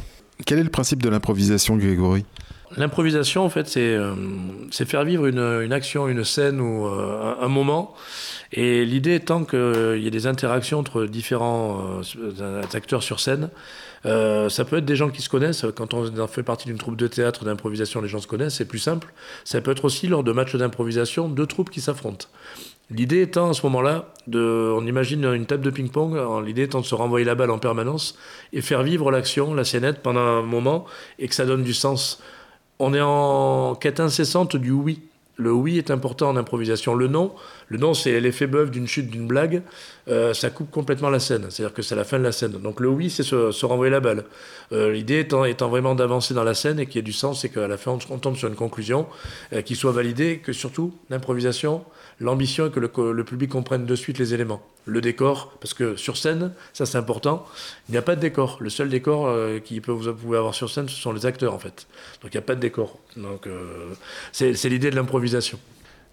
Quel 0.45 0.59
est 0.59 0.63
le 0.63 0.69
principe 0.69 1.03
de 1.03 1.09
l'improvisation, 1.09 1.75
Grégory? 1.75 2.23
L'improvisation, 2.77 3.43
en 3.43 3.49
fait, 3.49 3.67
c'est 3.67 3.95
euh, 3.95 4.13
faire 4.71 5.03
vivre 5.03 5.25
une, 5.25 5.39
une 5.39 5.73
action, 5.73 6.07
une 6.07 6.23
scène 6.23 6.61
ou 6.61 6.85
euh, 6.85 7.35
un, 7.39 7.45
un 7.45 7.47
moment. 7.47 7.95
Et 8.51 8.85
l'idée 8.85 9.15
étant 9.15 9.43
qu'il 9.43 9.99
y 9.99 10.07
ait 10.07 10.11
des 10.11 10.27
interactions 10.27 10.79
entre 10.79 11.05
différents 11.05 12.01
euh, 12.13 12.61
acteurs 12.73 13.03
sur 13.03 13.19
scène. 13.19 13.49
Euh, 14.05 14.49
ça 14.49 14.65
peut 14.65 14.77
être 14.77 14.85
des 14.85 14.95
gens 14.95 15.09
qui 15.09 15.21
se 15.21 15.29
connaissent. 15.29 15.65
Quand 15.75 15.93
on 15.93 16.27
fait 16.27 16.43
partie 16.43 16.67
d'une 16.67 16.77
troupe 16.77 16.95
de 16.95 17.07
théâtre 17.07 17.45
d'improvisation, 17.45 18.01
les 18.01 18.07
gens 18.07 18.19
se 18.19 18.27
connaissent, 18.27 18.55
c'est 18.55 18.65
plus 18.65 18.79
simple. 18.79 19.13
Ça 19.43 19.61
peut 19.61 19.71
être 19.71 19.85
aussi 19.85 20.07
lors 20.07 20.23
de 20.23 20.31
matchs 20.31 20.55
d'improvisation, 20.55 21.29
deux 21.29 21.45
troupes 21.45 21.69
qui 21.69 21.81
s'affrontent. 21.81 22.27
L'idée 22.91 23.21
étant 23.21 23.51
à 23.51 23.53
ce 23.53 23.63
moment-là, 23.67 24.13
de, 24.25 24.73
on 24.75 24.85
imagine 24.85 25.23
une 25.25 25.45
table 25.45 25.63
de 25.63 25.69
ping-pong, 25.69 26.13
alors 26.13 26.41
l'idée 26.41 26.63
étant 26.63 26.81
de 26.81 26.85
se 26.85 26.95
renvoyer 26.95 27.23
la 27.23 27.35
balle 27.35 27.51
en 27.51 27.59
permanence 27.59 28.17
et 28.51 28.61
faire 28.61 28.81
vivre 28.81 29.11
l'action, 29.11 29.53
la 29.53 29.63
scénette 29.63 30.01
pendant 30.01 30.21
un 30.21 30.41
moment 30.41 30.85
et 31.19 31.27
que 31.27 31.35
ça 31.35 31.45
donne 31.45 31.63
du 31.63 31.73
sens. 31.73 32.19
On 32.79 32.93
est 32.93 33.01
en 33.01 33.75
quête 33.75 33.99
incessante 33.99 34.55
du 34.55 34.71
oui. 34.71 35.01
Le 35.39 35.51
oui 35.51 35.77
est 35.77 35.89
important 35.89 36.29
en 36.29 36.35
improvisation. 36.35 36.93
Le 36.93 37.07
non, 37.07 37.33
le 37.69 37.77
non 37.77 37.93
c'est 37.93 38.19
l'effet 38.19 38.45
bœuf 38.45 38.69
d'une 38.69 38.87
chute, 38.87 39.09
d'une 39.09 39.25
blague, 39.25 39.63
euh, 40.09 40.33
ça 40.33 40.49
coupe 40.49 40.69
complètement 40.69 41.09
la 41.09 41.19
scène. 41.19 41.45
C'est-à-dire 41.49 41.73
que 41.73 41.81
c'est 41.81 41.95
la 41.95 42.03
fin 42.03 42.19
de 42.19 42.23
la 42.23 42.31
scène. 42.31 42.51
Donc 42.51 42.79
le 42.79 42.89
oui, 42.89 43.09
c'est 43.09 43.23
se, 43.23 43.65
renvoyer 43.65 43.91
la 43.91 44.01
balle. 44.01 44.25
Euh, 44.73 44.91
l'idée 44.91 45.19
étant, 45.19 45.69
vraiment 45.69 45.95
d'avancer 45.95 46.33
dans 46.33 46.43
la 46.43 46.53
scène 46.53 46.79
et 46.79 46.85
qu'il 46.85 46.97
y 46.97 46.99
ait 46.99 47.03
du 47.03 47.13
sens 47.13 47.45
et 47.45 47.49
qu'à 47.49 47.67
la 47.67 47.77
fin 47.77 47.97
on, 48.09 48.17
tombe 48.17 48.35
sur 48.35 48.49
une 48.49 48.55
conclusion 48.55 49.07
euh, 49.53 49.61
qui 49.61 49.75
soit 49.75 49.93
validée, 49.93 50.39
que 50.39 50.51
surtout 50.51 50.93
l'improvisation, 51.09 51.83
l'ambition 52.19 52.67
est 52.67 52.71
que 52.71 52.79
le, 52.79 53.23
public 53.23 53.49
comprenne 53.49 53.85
de 53.85 53.95
suite 53.95 54.17
les 54.17 54.33
éléments. 54.33 54.61
Le 54.85 55.01
décor, 55.01 55.53
parce 55.59 55.73
que 55.73 55.95
sur 55.95 56.17
scène, 56.17 56.51
ça 56.73 56.85
c'est 56.85 56.97
important, 56.97 57.45
il 57.87 57.93
n'y 57.93 57.97
a 57.97 58.01
pas 58.01 58.15
de 58.15 58.21
décor. 58.21 58.57
Le 58.59 58.69
seul 58.69 58.89
décor 58.89 59.27
euh, 59.27 59.59
qui 59.59 59.81
peut 59.81 59.91
vous, 59.91 60.13
pouvez 60.13 60.37
avoir 60.37 60.55
sur 60.55 60.69
scène, 60.69 60.89
ce 60.89 60.95
sont 60.95 61.11
les 61.11 61.25
acteurs 61.25 61.53
en 61.53 61.59
fait. 61.59 61.87
Donc 62.21 62.33
il 62.33 62.37
n'y 62.37 62.43
a 62.43 62.45
pas 62.45 62.55
de 62.55 62.61
décor. 62.61 62.97
Donc 63.15 63.47
euh, 63.47 63.93
c'est 64.31 64.69
l'idée 64.69 64.89
de 64.89 64.95
l'improvisation. 64.95 65.59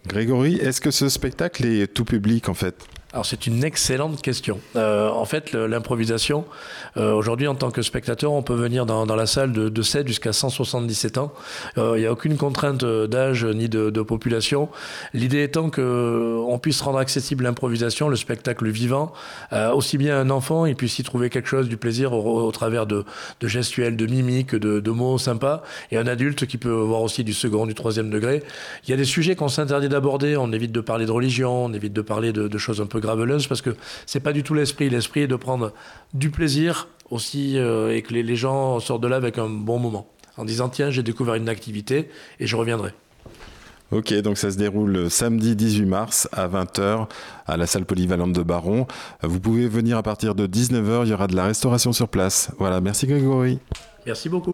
Grégory, 0.07 0.57
est-ce 0.57 0.81
que 0.81 0.91
ce 0.91 1.09
spectacle 1.09 1.65
est 1.65 1.93
tout 1.93 2.05
public 2.05 2.49
en 2.49 2.55
fait? 2.55 2.87
Alors 3.17 3.25
c'est 3.25 3.47
une 3.47 3.65
excellente 3.65 4.21
question. 4.21 4.61
Euh, 4.77 5.09
en 5.09 5.25
fait, 5.25 5.55
l'improvisation, 5.55 6.45
euh, 6.99 7.15
aujourd'hui 7.15 7.47
en 7.47 7.55
tant 7.55 7.71
que 7.71 7.81
spectateur, 7.81 8.31
on 8.31 8.43
peut 8.43 8.53
venir 8.53 8.85
dans, 8.85 9.07
la 9.07 9.25
salle 9.25 9.53
de, 9.55 9.83
7 9.83 10.07
jusqu'à 10.07 10.35
177 10.35 11.17
ans. 11.17 11.33
Euh, 11.79 11.95
il 11.97 12.01
n'y 12.01 12.07
a 12.07 12.13
aucune 12.13 12.37
contrainte 12.37 12.85
d'âge 12.85 13.47
ni 13.47 13.71
de, 13.71 14.03
population. 14.03 14.69
L'idée 15.15 15.43
étant 15.43 15.71
qu'on 15.71 16.59
puisse 16.61 16.83
rendre 16.83 16.99
accessible 16.99 17.45
l'improvisation, 17.45 18.11
le 18.11 18.17
spectacle 18.17 18.69
vivant, 18.69 19.15
aussi 19.73 19.97
bien 19.97 20.21
un 20.21 20.29
enfant, 20.29 20.67
il 20.67 20.77
puisse 20.77 20.99
y 20.99 21.03
trouver 21.03 21.31
quelque 21.31 21.49
chose, 21.49 21.71
du 21.71 21.79
plaisir 21.79 22.13
au, 22.13 22.53
travers 22.53 22.85
de, 22.87 23.07
gestuels, 23.43 23.97
de 23.97 24.05
mimiques, 24.05 24.55
de, 24.55 24.91
mots 24.91 25.17
sympas, 25.17 25.63
et 25.91 25.97
un 25.97 26.07
adulte 26.07 26.45
qui 26.45 26.59
peut 26.59 26.69
voir 26.69 27.01
aussi 27.01 27.25
du 27.25 27.33
second, 27.33 27.65
du 27.65 27.75
troisième 27.75 28.11
degré. 28.11 28.43
Il 28.87 28.91
y 28.91 28.93
a 28.93 28.99
des 28.99 29.07
sujets 29.07 29.37
qu'on 29.37 29.49
s'interdit 29.49 29.89
d'aborder, 29.89 30.37
on 30.37 30.53
évite 30.53 30.73
de 30.73 30.83
parler 30.83 31.07
de 31.07 31.13
religion, 31.13 31.65
on 31.65 31.73
évite 31.73 31.95
de 31.95 32.03
parler 32.03 32.35
de, 32.35 32.47
de 32.47 32.59
choses 32.59 32.83
un 32.83 32.87
peu 32.87 33.01
graveleuse 33.07 33.47
parce 33.47 33.63
que 33.63 33.71
c'est 34.05 34.21
pas 34.21 34.33
du 34.33 34.43
tout 34.43 34.55
l'esprit. 34.55 34.91
L'esprit 34.91 35.21
est 35.23 35.27
de 35.27 35.37
prendre 35.37 35.73
du 36.13 36.31
plaisir 36.31 36.89
aussi 37.11 37.59
euh, 37.59 37.95
et 37.95 38.03
que 38.03 38.13
les, 38.13 38.37
gens 38.37 38.81
sortent 38.81 39.03
de 39.03 39.09
là 39.09 39.17
avec 39.17 39.39
un 39.39 39.49
bon 39.49 39.79
moment 39.79 40.09
en 40.37 40.45
disant 40.45 40.69
tiens 40.69 40.91
j'ai 40.91 41.03
découvert 41.03 41.35
une 41.35 41.49
activité 41.49 42.11
et 42.41 42.47
je 42.47 42.57
reviendrai. 42.57 42.93
Ok, 43.93 44.13
donc 44.15 44.37
ça 44.37 44.51
se 44.51 44.59
déroule 44.59 45.09
samedi 45.09 45.55
18 45.55 45.87
mars 45.87 46.29
à 46.33 46.49
20h 46.49 47.07
à 47.47 47.57
la 47.57 47.67
salle 47.69 47.85
polyvalente 47.85 48.33
de 48.33 48.43
Baron. 48.43 48.89
Vous 49.23 49.39
pouvez 49.39 49.69
venir 49.69 49.97
à 49.97 50.03
partir 50.03 50.35
de 50.35 50.49
19h, 50.49 51.03
il 51.05 51.11
y 51.11 51.15
aura 51.15 51.29
de 51.29 51.37
la 51.37 51.45
restauration 51.45 51.93
sur 51.93 52.09
place. 52.09 52.51
Voilà, 52.59 52.81
merci 52.81 53.07
Grégory. 53.07 53.61
Merci 54.05 54.29
beaucoup. 54.29 54.53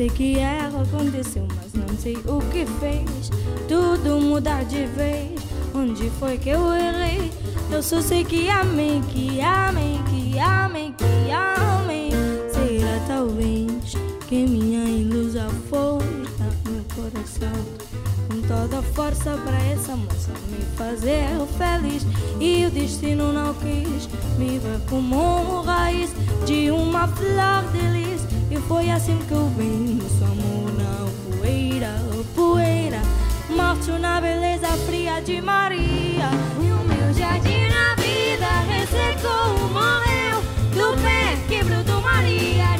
Sei 0.00 0.08
que 0.08 0.38
ela 0.38 0.80
aconteceu, 0.80 1.46
mas 1.54 1.74
não 1.74 1.98
sei 1.98 2.16
o 2.24 2.40
que 2.50 2.64
fez 2.80 3.30
tudo 3.68 4.18
mudar 4.18 4.64
de 4.64 4.86
vez. 4.86 5.38
Onde 5.74 6.08
foi 6.18 6.38
que 6.38 6.48
eu 6.48 6.74
errei? 6.74 7.30
Eu 7.70 7.82
só 7.82 8.00
sei 8.00 8.24
que 8.24 8.48
amei, 8.48 9.02
que 9.10 9.42
amei, 9.42 10.00
que 10.08 10.38
amei, 10.38 10.94
que 10.96 11.30
amei. 11.30 12.10
Será 12.50 12.98
talvez 13.06 13.94
que 14.26 14.46
minha 14.46 14.84
ilusão 14.84 15.50
foi 15.68 16.02
no 16.38 16.72
meu 16.72 16.84
coração. 16.96 17.62
Com 18.26 18.40
toda 18.48 18.78
a 18.78 18.82
força 18.94 19.36
pra 19.44 19.58
essa 19.66 19.94
moça 19.96 20.32
me 20.48 20.64
fazer 20.78 21.26
feliz. 21.58 22.06
E 22.40 22.64
o 22.64 22.70
destino 22.70 23.34
não 23.34 23.52
quis 23.52 24.08
me 24.38 24.58
ver 24.58 24.80
como 24.88 25.60
raiz 25.60 26.10
de 26.46 26.70
uma 26.70 27.06
flor 27.06 27.70
de 27.70 28.09
foi 28.68 28.90
assim 28.90 29.18
que 29.28 29.32
eu 29.32 29.48
vim 29.56 30.00
seu 30.18 30.26
amor 30.26 30.72
na 30.74 31.38
poeira, 31.38 31.94
poeira. 32.34 33.00
Morte 33.48 33.90
na 33.92 34.20
beleza 34.20 34.68
fria 34.86 35.20
de 35.20 35.40
Maria. 35.40 36.30
E 36.60 36.72
o 36.72 36.84
meu 36.84 37.12
jardim 37.14 37.68
na 37.68 37.94
vida 37.96 38.48
ressecou, 38.68 39.68
morreu. 39.68 40.42
Do 40.74 41.02
pé 41.02 41.36
que 41.48 41.64
brotou 41.64 42.00
Maria 42.00 42.79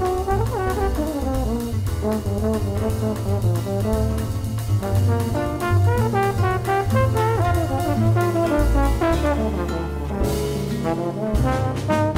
Thank 3.01 3.17
you. 11.89 12.10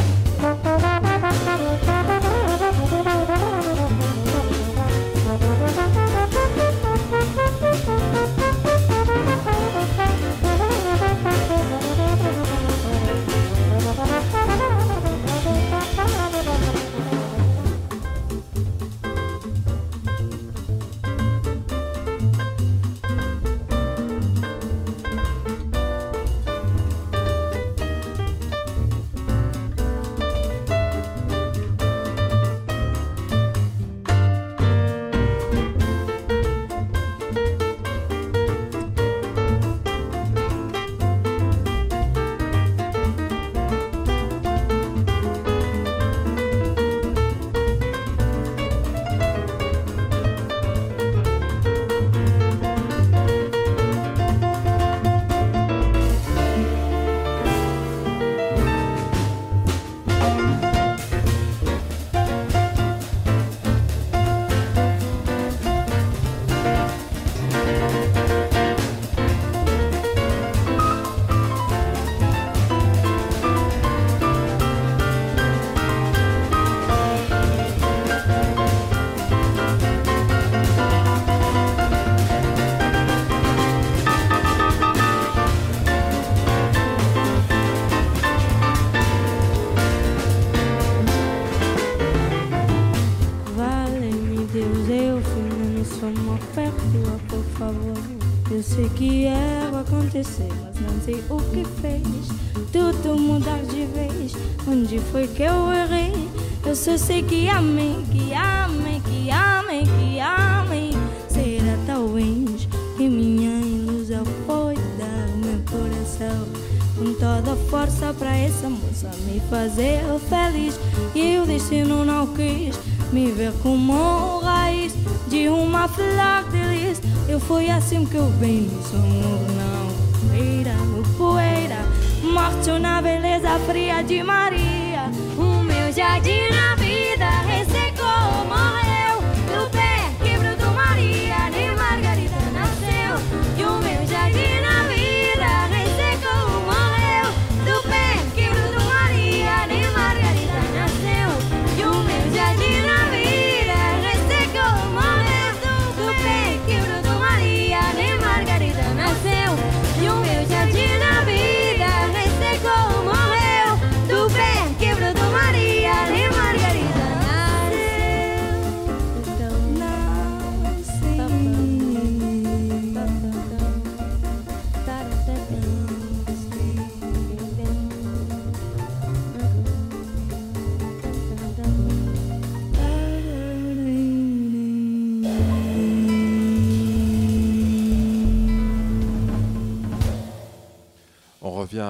Que 128.14 128.18
eu 128.18 128.26
no 128.27 128.95
amor 128.95 129.41
não 129.57 130.30
poeira, 130.30 130.76
poeira, 131.18 131.80
morte 132.22 132.69
na 132.80 133.02
beleza 133.02 133.57
fria 133.65 134.03
de 134.03 134.22
Maria. 134.22 135.10
O 135.35 135.64
meu 135.64 135.91
jardim 135.91 136.48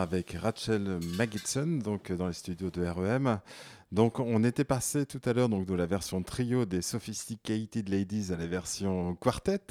avec 0.04 0.34
Rachel 0.34 1.00
Magidson, 1.18 1.80
donc 1.84 2.12
euh, 2.12 2.18
dans 2.18 2.28
les 2.28 2.34
studios 2.34 2.70
de 2.70 2.86
REM. 2.86 3.40
Donc 3.92 4.20
on 4.20 4.44
était 4.44 4.66
passé 4.66 5.06
tout 5.06 5.22
à 5.24 5.34
l'heure 5.34 5.50
donc 5.50 5.66
de 5.66 5.74
la 5.74 5.86
version 5.86 6.22
trio 6.22 6.66
des 6.66 6.82
Sophisticated 6.82 7.88
Ladies 7.88 8.32
à 8.34 8.38
la 8.38 8.46
version 8.46 9.16
quartet. 9.16 9.62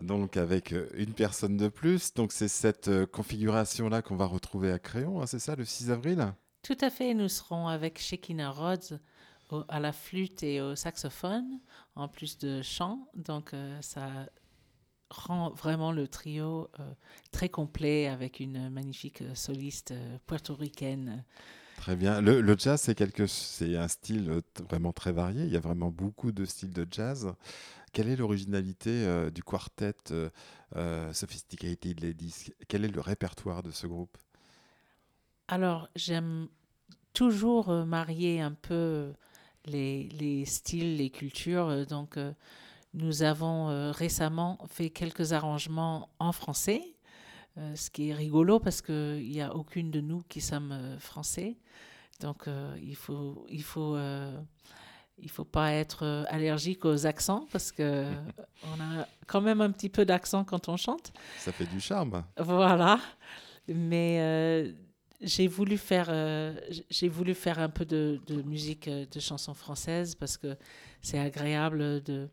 Donc 0.00 0.36
avec 0.36 0.72
euh, 0.72 0.88
une 0.94 1.12
personne 1.12 1.56
de 1.56 1.66
plus. 1.68 2.14
Donc 2.14 2.30
c'est 2.30 2.48
cette 2.48 2.88
euh, 2.88 3.06
configuration-là 3.06 4.02
qu'on 4.02 4.16
va 4.16 4.26
retrouver 4.26 4.70
à 4.70 4.78
Créon, 4.78 5.20
hein, 5.20 5.26
c'est 5.26 5.40
ça, 5.40 5.56
le 5.56 5.64
6 5.64 5.90
avril? 5.90 6.32
Tout 6.62 6.78
à 6.80 6.88
fait, 6.88 7.12
nous 7.12 7.28
serons 7.28 7.66
avec 7.66 7.98
Shekina 7.98 8.50
Rhodes 8.50 9.00
à 9.68 9.80
la 9.80 9.92
flûte 9.92 10.44
et 10.44 10.60
au 10.60 10.76
saxophone, 10.76 11.58
en 11.96 12.06
plus 12.06 12.38
de 12.38 12.62
chant. 12.62 13.08
Donc 13.16 13.50
ça 13.80 14.26
rend 15.10 15.50
vraiment 15.50 15.92
le 15.92 16.08
trio 16.08 16.68
euh, 16.78 16.94
très 17.32 17.48
complet 17.48 18.06
avec 18.06 18.40
une 18.40 18.70
magnifique 18.70 19.22
euh, 19.22 19.34
soliste 19.34 19.90
euh, 19.90 20.18
portoricaine. 20.26 21.24
Très 21.76 21.96
bien. 21.96 22.20
Le, 22.20 22.40
le 22.40 22.56
jazz, 22.56 22.80
c'est 22.80 22.94
quelque, 22.94 23.26
c'est 23.26 23.76
un 23.76 23.88
style 23.88 24.42
vraiment 24.68 24.92
très 24.92 25.12
varié. 25.12 25.44
Il 25.44 25.50
y 25.50 25.56
a 25.56 25.60
vraiment 25.60 25.90
beaucoup 25.90 26.30
de 26.30 26.44
styles 26.44 26.72
de 26.72 26.86
jazz. 26.90 27.32
Quelle 27.92 28.08
est 28.08 28.16
l'originalité 28.16 28.90
euh, 28.90 29.30
du 29.30 29.42
quartet 29.42 29.94
euh, 30.12 31.12
Sophisticated 31.12 32.00
Ladies? 32.00 32.52
Quel 32.68 32.84
est 32.84 32.94
le 32.94 33.00
répertoire 33.00 33.62
de 33.62 33.70
ce 33.70 33.86
groupe? 33.86 34.16
Alors, 35.48 35.88
j'aime 35.96 36.48
toujours 37.14 37.72
marier 37.84 38.40
un 38.40 38.52
peu 38.52 39.12
les, 39.64 40.04
les 40.10 40.44
styles, 40.44 40.96
les 40.96 41.10
cultures. 41.10 41.86
Donc, 41.86 42.16
nous 42.94 43.22
avons 43.22 43.68
euh, 43.68 43.90
récemment 43.92 44.58
fait 44.68 44.90
quelques 44.90 45.32
arrangements 45.32 46.08
en 46.18 46.32
français, 46.32 46.82
euh, 47.58 47.74
ce 47.74 47.90
qui 47.90 48.10
est 48.10 48.14
rigolo 48.14 48.58
parce 48.58 48.82
qu'il 48.82 49.28
n'y 49.28 49.40
a 49.40 49.54
aucune 49.54 49.90
de 49.90 50.00
nous 50.00 50.22
qui 50.28 50.40
sommes 50.40 50.72
euh, 50.72 50.98
français. 50.98 51.56
Donc, 52.20 52.48
il 52.82 52.96
faut, 52.96 53.46
il 53.48 53.62
faut, 53.62 53.96
il 55.16 55.30
faut 55.30 55.44
pas 55.46 55.72
être 55.72 56.26
allergique 56.28 56.84
aux 56.84 57.06
accents 57.06 57.46
parce 57.50 57.72
que 57.72 58.04
on 58.64 58.78
a 58.78 59.06
quand 59.26 59.40
même 59.40 59.62
un 59.62 59.70
petit 59.70 59.88
peu 59.88 60.04
d'accent 60.04 60.44
quand 60.44 60.68
on 60.68 60.76
chante. 60.76 61.14
Ça 61.38 61.50
fait 61.50 61.64
du 61.64 61.80
charme. 61.80 62.22
Voilà. 62.36 63.00
Mais 63.68 64.18
euh, 64.20 64.72
j'ai 65.20 65.46
voulu 65.46 65.78
faire, 65.78 66.06
euh, 66.08 66.54
j'ai 66.90 67.08
voulu 67.08 67.34
faire 67.34 67.58
un 67.58 67.68
peu 67.68 67.84
de, 67.84 68.20
de 68.26 68.42
musique, 68.42 68.88
de 68.88 69.20
chansons 69.20 69.54
françaises 69.54 70.14
parce 70.14 70.36
que 70.36 70.56
c'est 71.02 71.18
agréable 71.18 72.02
de 72.02 72.28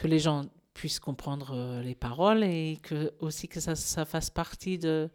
que 0.00 0.06
les 0.06 0.18
gens 0.18 0.46
puissent 0.72 0.98
comprendre 0.98 1.52
euh, 1.54 1.82
les 1.82 1.94
paroles 1.94 2.42
et 2.42 2.78
que 2.82 3.12
aussi 3.20 3.48
que 3.48 3.60
ça, 3.60 3.76
ça 3.76 4.06
fasse 4.06 4.30
partie 4.30 4.78
de 4.78 5.10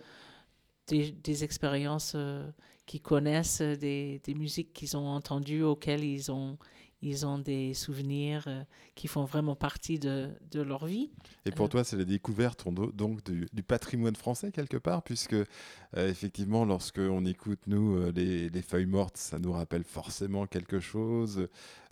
des, 0.87 1.43
expériences 1.43 2.13
euh, 2.15 2.47
qu'ils 2.85 3.01
connaissent, 3.01 3.61
euh, 3.61 3.75
des, 3.75 4.21
des 4.23 4.35
musiques 4.35 4.73
qu'ils 4.73 4.95
ont 4.95 5.07
entendues, 5.07 5.63
auxquelles 5.63 6.03
ils 6.03 6.31
ont 6.31 6.59
ils 7.05 7.25
ont 7.25 7.39
des 7.39 7.73
souvenirs 7.73 8.43
euh, 8.47 8.63
qui 8.95 9.07
font 9.07 9.23
vraiment 9.25 9.55
partie 9.55 9.99
de, 9.99 10.29
de 10.51 10.61
leur 10.61 10.85
vie. 10.85 11.09
Et 11.45 11.51
pour 11.51 11.69
toi, 11.69 11.83
c'est 11.83 11.97
la 11.97 12.03
découverte 12.05 12.63
on 12.65 12.71
do- 12.71 12.91
donc 12.91 13.23
du, 13.23 13.47
du 13.53 13.63
patrimoine 13.63 14.15
français 14.15 14.51
quelque 14.51 14.77
part, 14.77 15.03
puisque 15.03 15.33
euh, 15.33 15.45
effectivement, 15.95 16.65
lorsque 16.65 16.97
on 16.99 17.25
écoute 17.25 17.59
nous 17.67 17.95
euh, 17.95 18.11
les, 18.15 18.49
les 18.49 18.61
feuilles 18.61 18.85
mortes, 18.87 19.17
ça 19.17 19.39
nous 19.39 19.51
rappelle 19.53 19.83
forcément 19.83 20.47
quelque 20.47 20.79
chose. 20.79 21.37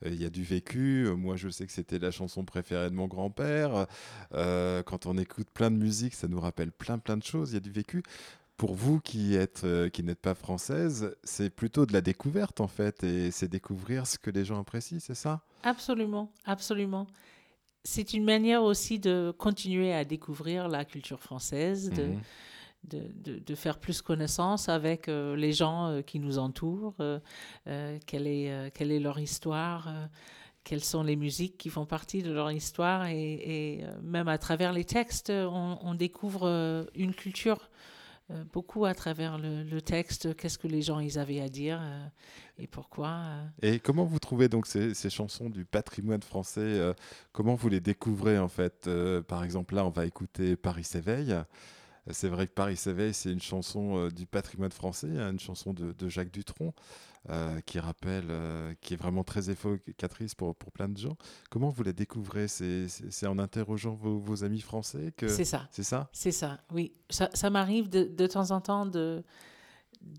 Euh, 0.05 0.09
Il 0.09 0.21
y 0.21 0.25
a 0.25 0.29
du 0.29 0.43
vécu. 0.43 1.05
Euh, 1.05 1.15
Moi, 1.15 1.35
je 1.37 1.49
sais 1.49 1.65
que 1.65 1.71
c'était 1.71 1.99
la 1.99 2.11
chanson 2.11 2.43
préférée 2.43 2.89
de 2.89 2.95
mon 2.95 3.07
grand-père. 3.07 3.85
Euh, 4.33 4.83
quand 4.83 5.05
on 5.05 5.17
écoute 5.17 5.49
plein 5.53 5.71
de 5.71 5.77
musique, 5.77 6.13
ça 6.15 6.27
nous 6.27 6.39
rappelle 6.41 6.71
plein 6.71 6.97
plein 6.97 7.17
de 7.17 7.23
choses. 7.23 7.51
Il 7.51 7.53
y 7.53 7.57
a 7.57 7.61
du 7.61 7.71
vécu. 7.71 8.03
Pour 8.63 8.75
vous 8.75 9.01
qui 9.01 9.35
êtes 9.35 9.65
euh, 9.65 9.89
qui 9.89 10.03
n'êtes 10.03 10.21
pas 10.21 10.35
française, 10.35 11.17
c'est 11.25 11.49
plutôt 11.49 11.85
de 11.85 11.91
la 11.91 11.99
découverte 11.99 12.61
en 12.61 12.69
fait, 12.69 13.03
et 13.03 13.29
c'est 13.29 13.49
découvrir 13.49 14.07
ce 14.07 14.17
que 14.17 14.29
les 14.31 14.45
gens 14.45 14.57
apprécient, 14.57 14.99
c'est 15.01 15.15
ça? 15.15 15.41
Absolument, 15.63 16.31
absolument. 16.45 17.05
C'est 17.83 18.13
une 18.13 18.23
manière 18.23 18.63
aussi 18.63 18.99
de 18.99 19.33
continuer 19.37 19.93
à 19.93 20.05
découvrir 20.05 20.69
la 20.69 20.85
culture 20.85 21.19
française, 21.19 21.89
de, 21.89 22.03
Mhm. 22.03 22.21
de, 22.85 23.01
de- 23.33 23.39
de 23.39 23.55
faire 23.55 23.79
plus 23.79 24.01
connaissance 24.01 24.69
avec 24.69 25.09
euh, 25.09 25.35
les 25.35 25.51
gens 25.51 25.87
euh, 25.89 26.01
qui 26.01 26.19
nous 26.19 26.37
entourent, 26.37 26.95
euh, 27.01 27.19
quelle, 28.05 28.27
est, 28.27 28.71
quelle 28.73 28.93
est 28.93 29.01
leur 29.01 29.19
histoire, 29.19 29.89
quelles 30.63 30.85
sont 30.85 31.03
les 31.03 31.17
musiques 31.17 31.57
qui 31.57 31.69
font 31.69 31.85
partie 31.85 32.23
de 32.23 32.31
leur 32.31 32.49
histoire, 32.49 33.07
et, 33.07 33.33
et, 33.33 33.83
même 34.01 34.29
à 34.29 34.37
travers 34.37 34.71
les 34.71 34.85
textes, 34.85 35.31
on, 35.31 35.77
on 35.81 35.95
découvre 35.95 36.87
une 36.95 37.13
culture. 37.13 37.69
Euh, 38.31 38.43
beaucoup 38.53 38.85
à 38.85 38.93
travers 38.93 39.37
le, 39.37 39.81
texte, 39.81 40.33
qu'est-ce 40.37 40.57
que 40.57 40.67
les 40.67 40.81
gens 40.81 40.99
ils 40.99 41.19
avaient 41.19 41.41
à 41.41 41.49
dire 41.49 41.79
euh, 41.81 42.07
et 42.57 42.67
pourquoi. 42.67 43.09
euh. 43.09 43.47
Et 43.61 43.79
comment 43.79 44.05
vous 44.05 44.19
trouvez 44.19 44.47
donc 44.47 44.65
ces, 44.65 44.93
chansons 45.09 45.49
du 45.49 45.65
patrimoine 45.65 46.21
français 46.21 46.93
Comment 47.33 47.55
vous 47.55 47.67
les 47.67 47.81
découvrez 47.81 48.39
en 48.39 48.47
fait 48.47 48.89
Par 49.27 49.43
exemple, 49.43 49.75
là, 49.75 49.85
on 49.85 49.89
va 49.89 50.05
écouter 50.05 50.55
Paris 50.55 50.85
s'éveille. 50.85 51.35
C'est 52.11 52.27
vrai 52.27 52.47
que 52.47 52.53
Paris 52.53 52.77
s'éveille, 52.77 53.13
c'est 53.13 53.31
une 53.31 53.41
chanson 53.41 54.09
du 54.09 54.25
patrimoine 54.25 54.71
français, 54.71 55.07
hein, 55.17 55.31
une 55.31 55.39
chanson 55.39 55.73
de, 55.73 55.93
de 55.93 56.09
Jacques 56.09 56.31
Dutronc, 56.31 56.73
euh, 57.29 57.59
qui 57.61 57.79
rappelle, 57.79 58.25
euh, 58.29 58.73
qui 58.81 58.93
est 58.93 58.97
vraiment 58.97 59.23
très 59.23 59.49
évocatrice 59.49 60.35
pour, 60.35 60.55
pour 60.55 60.71
plein 60.71 60.89
de 60.89 60.97
gens. 60.97 61.17
Comment 61.49 61.69
vous 61.69 61.83
la 61.83 61.93
découvrez? 61.93 62.47
C'est 62.47 63.27
en 63.27 63.39
interrogeant 63.39 63.93
vos, 63.93 64.19
vos 64.19 64.43
amis 64.43 64.59
français 64.61 65.13
que 65.15 65.27
C'est 65.27 65.45
ça. 65.45 65.67
C'est 65.71 65.83
ça? 65.83 66.09
C'est 66.11 66.31
ça, 66.33 66.59
oui. 66.73 66.91
Ça, 67.09 67.29
ça 67.33 67.49
m'arrive 67.49 67.89
de, 67.89 68.03
de 68.03 68.27
temps 68.27 68.51
en 68.51 68.59
temps 68.61 68.85
de, 68.85 69.23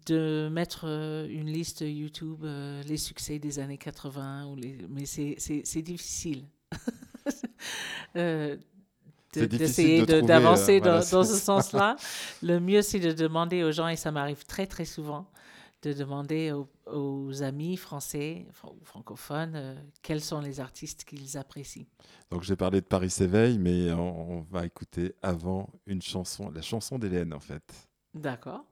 de 0.06 0.48
mettre 0.50 0.84
euh, 0.86 1.28
une 1.28 1.50
liste 1.50 1.82
YouTube, 1.86 2.44
euh, 2.44 2.82
les 2.84 2.96
succès 2.96 3.38
des 3.38 3.58
années 3.58 3.76
80, 3.78 4.46
ou 4.46 4.56
les, 4.56 4.78
mais 4.88 5.04
c'est- 5.04 5.82
difficile. 5.82 6.44
De- 8.14 9.46
d'essayer 9.46 10.00
de 10.00 10.04
de- 10.06 10.12
trouver, 10.18 10.26
d'avancer 10.28 10.76
euh, 10.76 10.80
voilà, 10.80 11.00
dans, 11.00 11.10
dans 11.18 11.24
ce 11.24 11.34
sens-là. 11.40 11.96
Le 12.42 12.60
mieux, 12.60 12.82
c'est 12.82 13.00
de 13.00 13.12
demander 13.12 13.64
aux 13.64 13.72
gens, 13.72 13.88
et 13.88 13.96
ça 13.96 14.12
m'arrive 14.12 14.44
très 14.46 14.66
très 14.66 14.84
souvent, 14.84 15.26
de 15.84 15.92
demander 15.92 16.52
aux, 16.86 17.42
amis 17.42 17.76
français 17.76 18.46
ou 18.64 18.84
francophones 18.84 19.54
euh, 19.54 19.74
quels 20.02 20.20
sont 20.20 20.40
les 20.40 20.60
artistes 20.60 21.04
qu'ils 21.04 21.36
apprécient. 21.36 21.86
Donc 22.30 22.42
j'ai 22.42 22.56
parlé 22.56 22.80
de 22.80 22.86
Paris 22.86 23.10
s'éveille, 23.10 23.58
mais 23.58 23.92
on, 23.92 24.38
on, 24.38 24.40
va 24.42 24.64
écouter 24.64 25.14
avant 25.22 25.68
une 25.86 26.02
chanson, 26.02 26.50
la 26.50 26.62
chanson 26.62 26.98
d'Hélène 26.98 27.32
en 27.34 27.40
fait. 27.40 27.88
D'accord. 28.14 28.64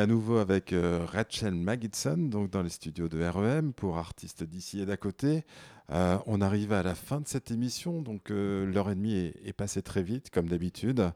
À 0.00 0.06
nouveau 0.06 0.38
avec 0.38 0.72
euh, 0.72 1.04
Rachel 1.04 1.54
Magidson, 1.54 2.16
donc 2.16 2.48
dans 2.48 2.62
les 2.62 2.70
studios 2.70 3.08
de 3.08 3.22
REM 3.22 3.74
pour 3.74 3.98
artistes 3.98 4.42
d'ici 4.42 4.80
et 4.80 4.86
d'à 4.86 4.96
côté. 4.96 5.44
Euh, 5.90 6.16
on 6.26 6.40
arrive 6.40 6.72
à 6.72 6.82
la 6.82 6.94
fin 6.94 7.20
de 7.20 7.28
cette 7.28 7.50
émission, 7.50 8.00
donc 8.00 8.30
euh, 8.30 8.64
l'heure 8.64 8.90
et 8.90 8.94
demie 8.94 9.14
est, 9.14 9.52
passée 9.52 9.82
très 9.82 10.02
vite, 10.02 10.30
comme 10.30 10.48
d'habitude. 10.48 11.12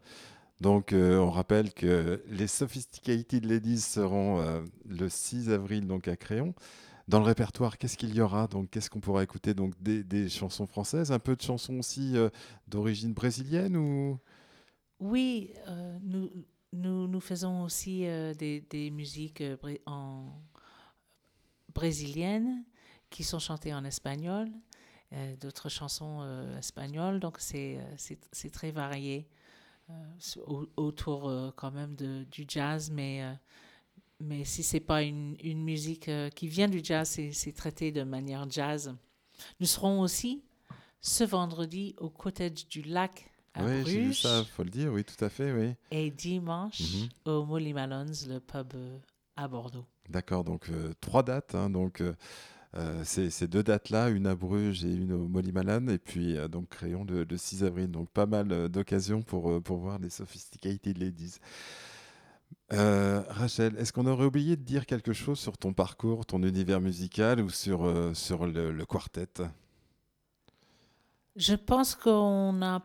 Donc, 0.60 0.94
on 0.94 1.30
rappelle 1.30 1.72
que 1.72 2.22
les 2.28 2.46
Sophisticated 2.46 3.44
Ladies 3.44 3.80
seront 3.80 4.62
le 4.88 5.08
6 5.08 5.50
avril 5.50 5.86
donc 5.86 6.06
à 6.06 6.16
Créon. 6.16 6.54
Dans 7.08 7.18
le 7.18 7.24
répertoire, 7.24 7.76
qu'est-ce 7.76 7.96
qu'il 7.96 8.14
y 8.14 8.20
aura? 8.20 8.46
Donc, 8.46 8.70
qu'est-ce 8.70 8.88
qu'on 8.88 9.00
pourra 9.00 9.24
écouter? 9.24 9.52
Donc, 9.52 9.74
des, 9.82 10.04
des 10.04 10.28
chansons 10.28 10.66
françaises, 10.66 11.10
un 11.10 11.18
peu 11.18 11.34
de 11.34 11.42
chansons 11.42 11.80
aussi 11.80 12.14
d'origine 12.68 13.12
brésilienne 13.12 13.76
ou? 13.76 14.18
Oui, 15.00 15.52
nous, 16.02 16.30
nous, 16.74 17.06
nous 17.06 17.20
faisons 17.20 17.62
aussi 17.62 18.06
euh, 18.06 18.34
des, 18.34 18.60
des 18.60 18.90
musiques 18.90 19.40
euh, 19.40 19.56
en 19.86 20.26
brésiliennes 21.74 22.64
qui 23.10 23.24
sont 23.24 23.38
chantées 23.38 23.72
en 23.72 23.84
espagnol, 23.84 24.48
euh, 25.12 25.36
d'autres 25.36 25.68
chansons 25.68 26.18
euh, 26.22 26.58
espagnoles, 26.58 27.20
donc 27.20 27.38
c'est 27.38 27.78
très 28.52 28.70
varié 28.70 29.28
autour 30.76 31.52
quand 31.56 31.70
même 31.70 31.94
de, 31.94 32.24
du 32.30 32.46
jazz, 32.48 32.90
mais, 32.90 33.22
mais 34.18 34.42
si 34.44 34.62
c'est 34.62 34.80
pas 34.80 35.02
une, 35.02 35.36
une 35.42 35.62
musique 35.62 36.10
qui 36.34 36.48
vient 36.48 36.68
du 36.68 36.80
jazz, 36.82 37.20
c'est 37.32 37.52
traité 37.52 37.92
de 37.92 38.02
manière 38.02 38.50
jazz. 38.50 38.96
Nous 39.60 39.66
serons 39.66 40.00
aussi 40.00 40.42
ce 41.02 41.22
vendredi 41.22 41.94
au 41.98 42.08
Cottage 42.08 42.66
du 42.66 42.80
Lac 42.80 43.30
Oui, 43.56 43.82
j'ai 43.86 44.00
vu 44.02 44.14
ça, 44.14 44.44
faut 44.44 44.64
le 44.64 44.70
dire, 44.70 44.92
oui, 44.92 45.04
tout 45.04 45.22
à 45.24 45.28
fait, 45.28 45.52
oui. 45.52 45.74
Et 45.90 46.10
dimanche, 46.10 46.80
Mhm. 46.80 47.08
au 47.26 47.44
Molly 47.44 47.72
Malons, 47.72 48.06
le 48.28 48.38
pub 48.40 48.72
euh, 48.74 48.98
à 49.36 49.46
Bordeaux. 49.48 49.86
D'accord, 50.08 50.44
donc 50.44 50.68
euh, 50.70 50.92
trois 51.00 51.22
dates. 51.22 51.54
hein, 51.54 51.70
donc, 51.70 52.00
euh, 52.00 52.14
euh, 52.76 53.04
ces 53.04 53.46
deux 53.46 53.62
dates-là, 53.62 54.08
une 54.10 54.26
à 54.26 54.34
Bruges 54.34 54.84
et 54.84 54.92
une 54.92 55.12
au 55.12 55.28
Molly-Malone, 55.28 55.88
et 55.90 55.98
puis 55.98 56.36
donc 56.48 56.68
Créon 56.70 57.04
le, 57.04 57.22
le 57.24 57.36
6 57.36 57.62
avril. 57.62 57.88
Donc, 57.90 58.10
pas 58.10 58.26
mal 58.26 58.68
d'occasions 58.68 59.22
pour, 59.22 59.62
pour 59.62 59.78
voir 59.78 59.98
les 60.00 60.10
Sophisticated 60.10 60.98
Ladies. 60.98 61.38
Euh, 62.72 63.22
Rachel, 63.28 63.76
est-ce 63.78 63.92
qu'on 63.92 64.06
aurait 64.06 64.24
oublié 64.24 64.56
de 64.56 64.62
dire 64.62 64.86
quelque 64.86 65.12
chose 65.12 65.38
sur 65.38 65.56
ton 65.56 65.72
parcours, 65.72 66.26
ton 66.26 66.42
univers 66.42 66.80
musical 66.80 67.40
ou 67.40 67.50
sur, 67.50 67.84
euh, 67.84 68.12
sur 68.14 68.46
le, 68.46 68.72
le 68.72 68.86
quartet? 68.86 69.28
Je 71.36 71.54
pense 71.54 71.94
qu'on 71.94 72.52
n'a 72.54 72.82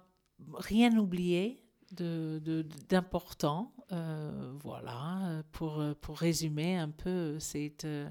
rien 0.54 0.96
oublié 0.98 1.64
de- 1.92 2.42
de- 2.44 2.66
d'important. 2.90 3.74
Euh, 3.92 4.52
voilà, 4.62 5.42
pour, 5.52 5.84
pour 6.02 6.18
résumer 6.20 6.78
un 6.78 6.90
peu, 6.90 7.40
c'est, 7.40 7.86
euh, 7.86 8.08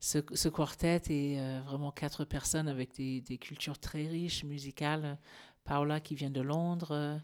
ce, 0.00 0.48
quartet 0.48 1.02
est 1.10 1.38
euh, 1.40 1.60
vraiment 1.66 1.90
quatre 1.90 2.24
personnes 2.24 2.68
avec 2.68 2.94
des, 2.96 3.20
des 3.20 3.36
cultures 3.38 3.78
très 3.78 4.06
riches 4.06 4.44
musicales. 4.44 5.18
Paola 5.64 6.00
qui 6.00 6.14
vient 6.14 6.30
de 6.30 6.40
Londres, 6.40 7.20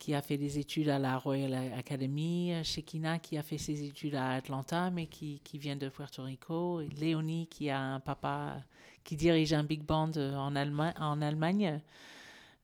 qui 0.00 0.14
a 0.14 0.20
fait 0.20 0.36
des 0.36 0.58
études 0.58 0.88
à 0.88 0.98
la 0.98 1.16
Royal 1.16 1.54
Academy, 1.78 2.52
Shekina 2.64 3.20
qui 3.20 3.38
a 3.38 3.42
fait 3.44 3.56
ses 3.56 3.84
études 3.84 4.16
à 4.16 4.30
Atlanta 4.32 4.90
mais 4.90 5.06
qui, 5.06 5.40
qui 5.44 5.58
vient 5.58 5.76
de 5.76 5.88
Puerto 5.88 6.24
Rico, 6.24 6.80
et 6.80 6.88
Léonie 6.88 7.46
qui 7.46 7.70
a 7.70 7.80
un 7.80 8.00
papa 8.00 8.56
qui 9.04 9.14
dirige 9.14 9.52
un 9.52 9.62
big 9.62 9.84
band 9.84 10.10
en 10.16 10.56
Allemagne. 10.56 11.80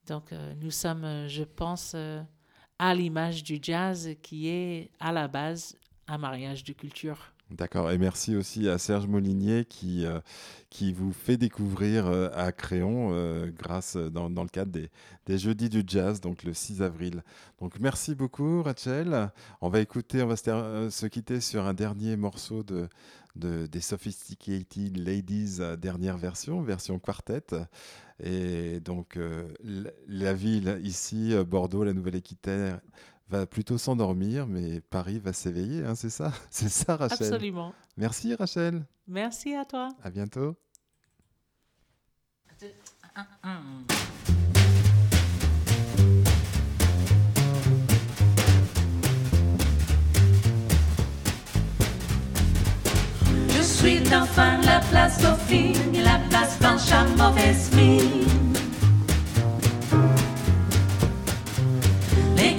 Donc 0.09 0.33
euh, 0.33 0.55
nous 0.61 0.71
sommes, 0.71 1.05
euh, 1.05 1.29
je 1.29 1.45
pense, 1.45 1.93
euh, 1.95 2.23
à 2.79 2.95
l'image 2.95 3.43
du 3.43 3.59
jazz 3.61 4.11
qui 4.23 4.49
est 4.49 4.91
à 4.99 5.13
la 5.13 5.29
base 5.29 5.77
un 6.07 6.19
mariage 6.19 6.65
de 6.65 6.73
culture. 6.73 7.35
D'accord, 7.51 7.91
et 7.91 7.97
merci 7.97 8.37
aussi 8.37 8.69
à 8.69 8.77
Serge 8.77 9.07
Molinier 9.07 9.65
qui, 9.65 10.05
euh, 10.05 10.21
qui 10.69 10.93
vous 10.93 11.15
fait 11.15 11.39
découvrir 11.39 12.07
euh, 12.07 12.29
à 12.35 12.53
Créon 12.53 13.09
euh, 13.15 13.51
grâce 13.51 13.97
dans, 13.97 14.29
dans 14.29 14.43
le 14.43 14.51
cadre 14.51 14.71
des, 14.71 14.91
des 15.25 15.39
Jeudis 15.39 15.71
du 15.71 15.83
Jazz, 15.87 16.21
donc 16.21 16.43
le 16.45 16.53
6 16.53 16.83
avril. 16.83 17.23
Donc 17.59 17.81
merci 17.81 18.15
beaucoup 18.15 18.63
Rachel. 18.63 19.31
On 19.63 19.71
va 19.71 19.81
écouter, 19.81 20.23
on 20.23 20.27
va 20.27 20.37
se, 20.37 20.89
se 20.91 21.07
quitter 21.07 21.41
sur 21.41 21.65
un 21.67 21.73
dernier 21.73 22.19
morceau 22.19 22.63
de, 22.63 22.87
de- 23.35 23.65
des 23.67 23.81
Sophisticated 23.81 24.99
Ladies, 24.99 25.59
dernière 25.79 26.19
version, 26.19 26.61
version 26.61 26.99
quartet. 26.99 27.47
Et 28.23 28.81
donc 28.81 29.19
la, 30.09 30.33
ville 30.35 30.81
ici, 30.83 31.35
Bordeaux, 31.47 31.85
la 31.85 31.93
Nouvelle-Aquitaine, 31.95 32.81
va 33.29 33.47
plutôt 33.47 33.79
s'endormir, 33.79 34.47
mais 34.47 34.81
Paris 34.81 35.19
va 35.19 35.33
s'éveiller, 35.33 35.85
hein, 35.85 35.95
c'est 35.95 36.11
ça? 36.11 36.33
C'est 36.51 36.69
ça 36.69 36.97
Rachel 36.97 37.33
Absolument. 37.35 37.75
Merci 37.97 38.35
Rachel. 38.35 38.85
Merci 39.07 39.55
à 39.55 39.65
toi. 39.65 39.89
À 40.03 40.11
bientôt. 40.11 40.57
Je 53.49 53.63
suis 53.63 53.99
l'enfant 54.11 54.59
de 54.61 54.67
la 54.67 54.81
place 54.91 55.21
Dauphine, 55.23 55.75
la 56.03 56.19
place 56.29 56.59
blanche 56.59 56.93
à 56.93 57.05
mauvaise 57.17 57.71
mine. 57.75 58.48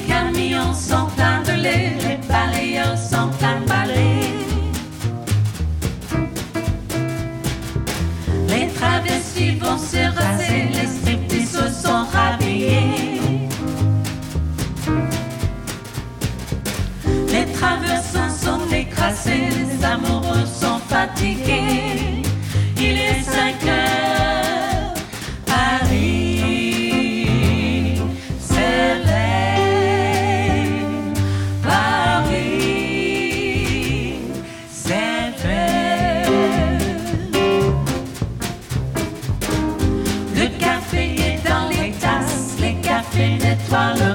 Camions 0.09 0.73
sont 0.73 1.07
pleins 1.15 1.41
de 1.49 1.55
lait, 1.63 1.93
les 2.05 2.19
balayeurs 2.27 2.97
sont 2.97 3.29
pleins 3.37 3.59
de 3.61 3.67
balais. 3.73 4.33
Les 8.51 8.67
travestis 8.77 9.55
vont 9.63 9.77
se 9.91 10.01
raser, 10.19 10.61
les 10.75 10.89
striptease 10.95 11.51
se 11.57 11.65
sont 11.83 12.03
rhabillés. 12.13 13.47
Les 17.33 17.45
traversins 17.59 18.33
sont 18.45 18.63
écrasés, 18.81 19.49
les 19.59 19.85
amoureux 19.85 20.47
sont 20.61 20.79
fatigués. 20.93 22.23
Il 22.77 22.95
est 23.07 23.21
5 23.21 23.63
heures, 23.67 23.98
sana 43.79 44.08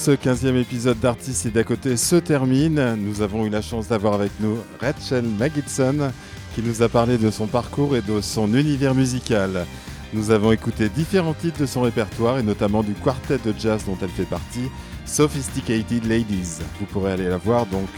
ce 0.00 0.12
15e 0.12 0.56
épisode 0.56 0.98
d'Artistes 0.98 1.44
et 1.44 1.50
d'à 1.50 1.62
côté 1.62 1.98
se 1.98 2.16
termine. 2.16 2.96
Nous 2.96 3.20
avons 3.20 3.44
eu 3.44 3.50
la 3.50 3.60
chance 3.60 3.88
d'avoir 3.88 4.14
avec 4.14 4.32
nous 4.40 4.56
Rachel 4.80 5.26
Magidson 5.26 6.10
qui 6.54 6.62
nous 6.62 6.80
a 6.80 6.88
parlé 6.88 7.18
de 7.18 7.30
son 7.30 7.46
parcours 7.46 7.94
et 7.94 8.00
de 8.00 8.22
son 8.22 8.54
univers 8.54 8.94
musical. 8.94 9.66
Nous 10.14 10.30
avons 10.30 10.52
écouté 10.52 10.88
différents 10.88 11.34
titres 11.34 11.60
de 11.60 11.66
son 11.66 11.82
répertoire 11.82 12.38
et 12.38 12.42
notamment 12.42 12.82
du 12.82 12.94
quartet 12.94 13.36
de 13.44 13.52
jazz 13.58 13.84
dont 13.84 13.98
elle 14.00 14.08
fait 14.08 14.24
partie, 14.24 14.70
Sophisticated 15.04 16.06
Ladies. 16.06 16.60
Vous 16.78 16.86
pourrez 16.86 17.12
aller 17.12 17.28
la 17.28 17.36
voir 17.36 17.66
donc 17.66 17.90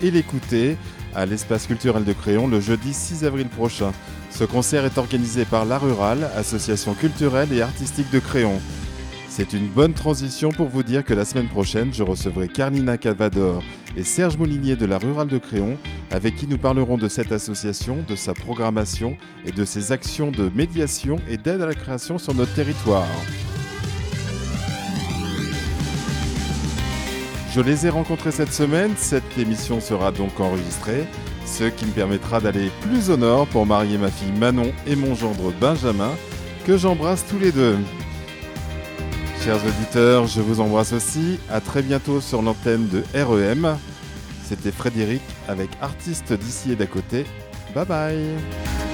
et 0.00 0.12
l'écouter 0.12 0.76
à 1.12 1.26
l'espace 1.26 1.66
culturel 1.66 2.04
de 2.04 2.12
Créon 2.12 2.46
le 2.46 2.60
jeudi 2.60 2.94
6 2.94 3.24
avril 3.24 3.48
prochain. 3.48 3.90
Ce 4.30 4.44
concert 4.44 4.84
est 4.84 4.96
organisé 4.96 5.44
par 5.44 5.64
La 5.64 5.78
Rurale, 5.78 6.30
association 6.36 6.94
culturelle 6.94 7.52
et 7.52 7.62
artistique 7.62 8.12
de 8.12 8.20
Créon. 8.20 8.60
C'est 9.38 9.52
une 9.52 9.68
bonne 9.68 9.92
transition 9.92 10.48
pour 10.48 10.66
vous 10.66 10.82
dire 10.82 11.04
que 11.04 11.14
la 11.14 11.24
semaine 11.24 11.46
prochaine, 11.46 11.94
je 11.94 12.02
recevrai 12.02 12.48
Carlina 12.48 12.98
Calvador 12.98 13.62
et 13.96 14.02
Serge 14.02 14.36
Moulinier 14.36 14.74
de 14.74 14.84
la 14.84 14.98
Rurale 14.98 15.28
de 15.28 15.38
Créon, 15.38 15.78
avec 16.10 16.34
qui 16.34 16.48
nous 16.48 16.58
parlerons 16.58 16.98
de 16.98 17.06
cette 17.06 17.30
association, 17.30 18.04
de 18.08 18.16
sa 18.16 18.34
programmation 18.34 19.16
et 19.46 19.52
de 19.52 19.64
ses 19.64 19.92
actions 19.92 20.32
de 20.32 20.50
médiation 20.56 21.20
et 21.30 21.36
d'aide 21.36 21.62
à 21.62 21.66
la 21.66 21.74
création 21.74 22.18
sur 22.18 22.34
notre 22.34 22.52
territoire. 22.52 23.06
Je 27.54 27.60
les 27.60 27.86
ai 27.86 27.90
rencontrés 27.90 28.32
cette 28.32 28.52
semaine, 28.52 28.94
cette 28.96 29.38
émission 29.38 29.80
sera 29.80 30.10
donc 30.10 30.40
enregistrée, 30.40 31.06
ce 31.46 31.62
qui 31.62 31.86
me 31.86 31.92
permettra 31.92 32.40
d'aller 32.40 32.72
plus 32.80 33.08
au 33.08 33.16
nord 33.16 33.46
pour 33.46 33.66
marier 33.66 33.98
ma 33.98 34.10
fille 34.10 34.32
Manon 34.32 34.72
et 34.84 34.96
mon 34.96 35.14
gendre 35.14 35.52
Benjamin, 35.60 36.10
que 36.66 36.76
j'embrasse 36.76 37.24
tous 37.30 37.38
les 37.38 37.52
deux. 37.52 37.76
Chers 39.48 39.64
auditeurs, 39.64 40.26
je 40.26 40.42
vous 40.42 40.60
embrasse 40.60 40.92
aussi. 40.92 41.40
À 41.50 41.62
très 41.62 41.80
bientôt 41.80 42.20
sur 42.20 42.42
l'antenne 42.42 42.86
de 42.88 43.02
REM. 43.18 43.78
C'était 44.44 44.70
Frédéric 44.70 45.22
avec 45.48 45.70
artistes 45.80 46.34
d'ici 46.34 46.72
et 46.72 46.76
d'à 46.76 46.86
côté. 46.86 47.24
Bye 47.74 47.86
bye. 47.86 48.87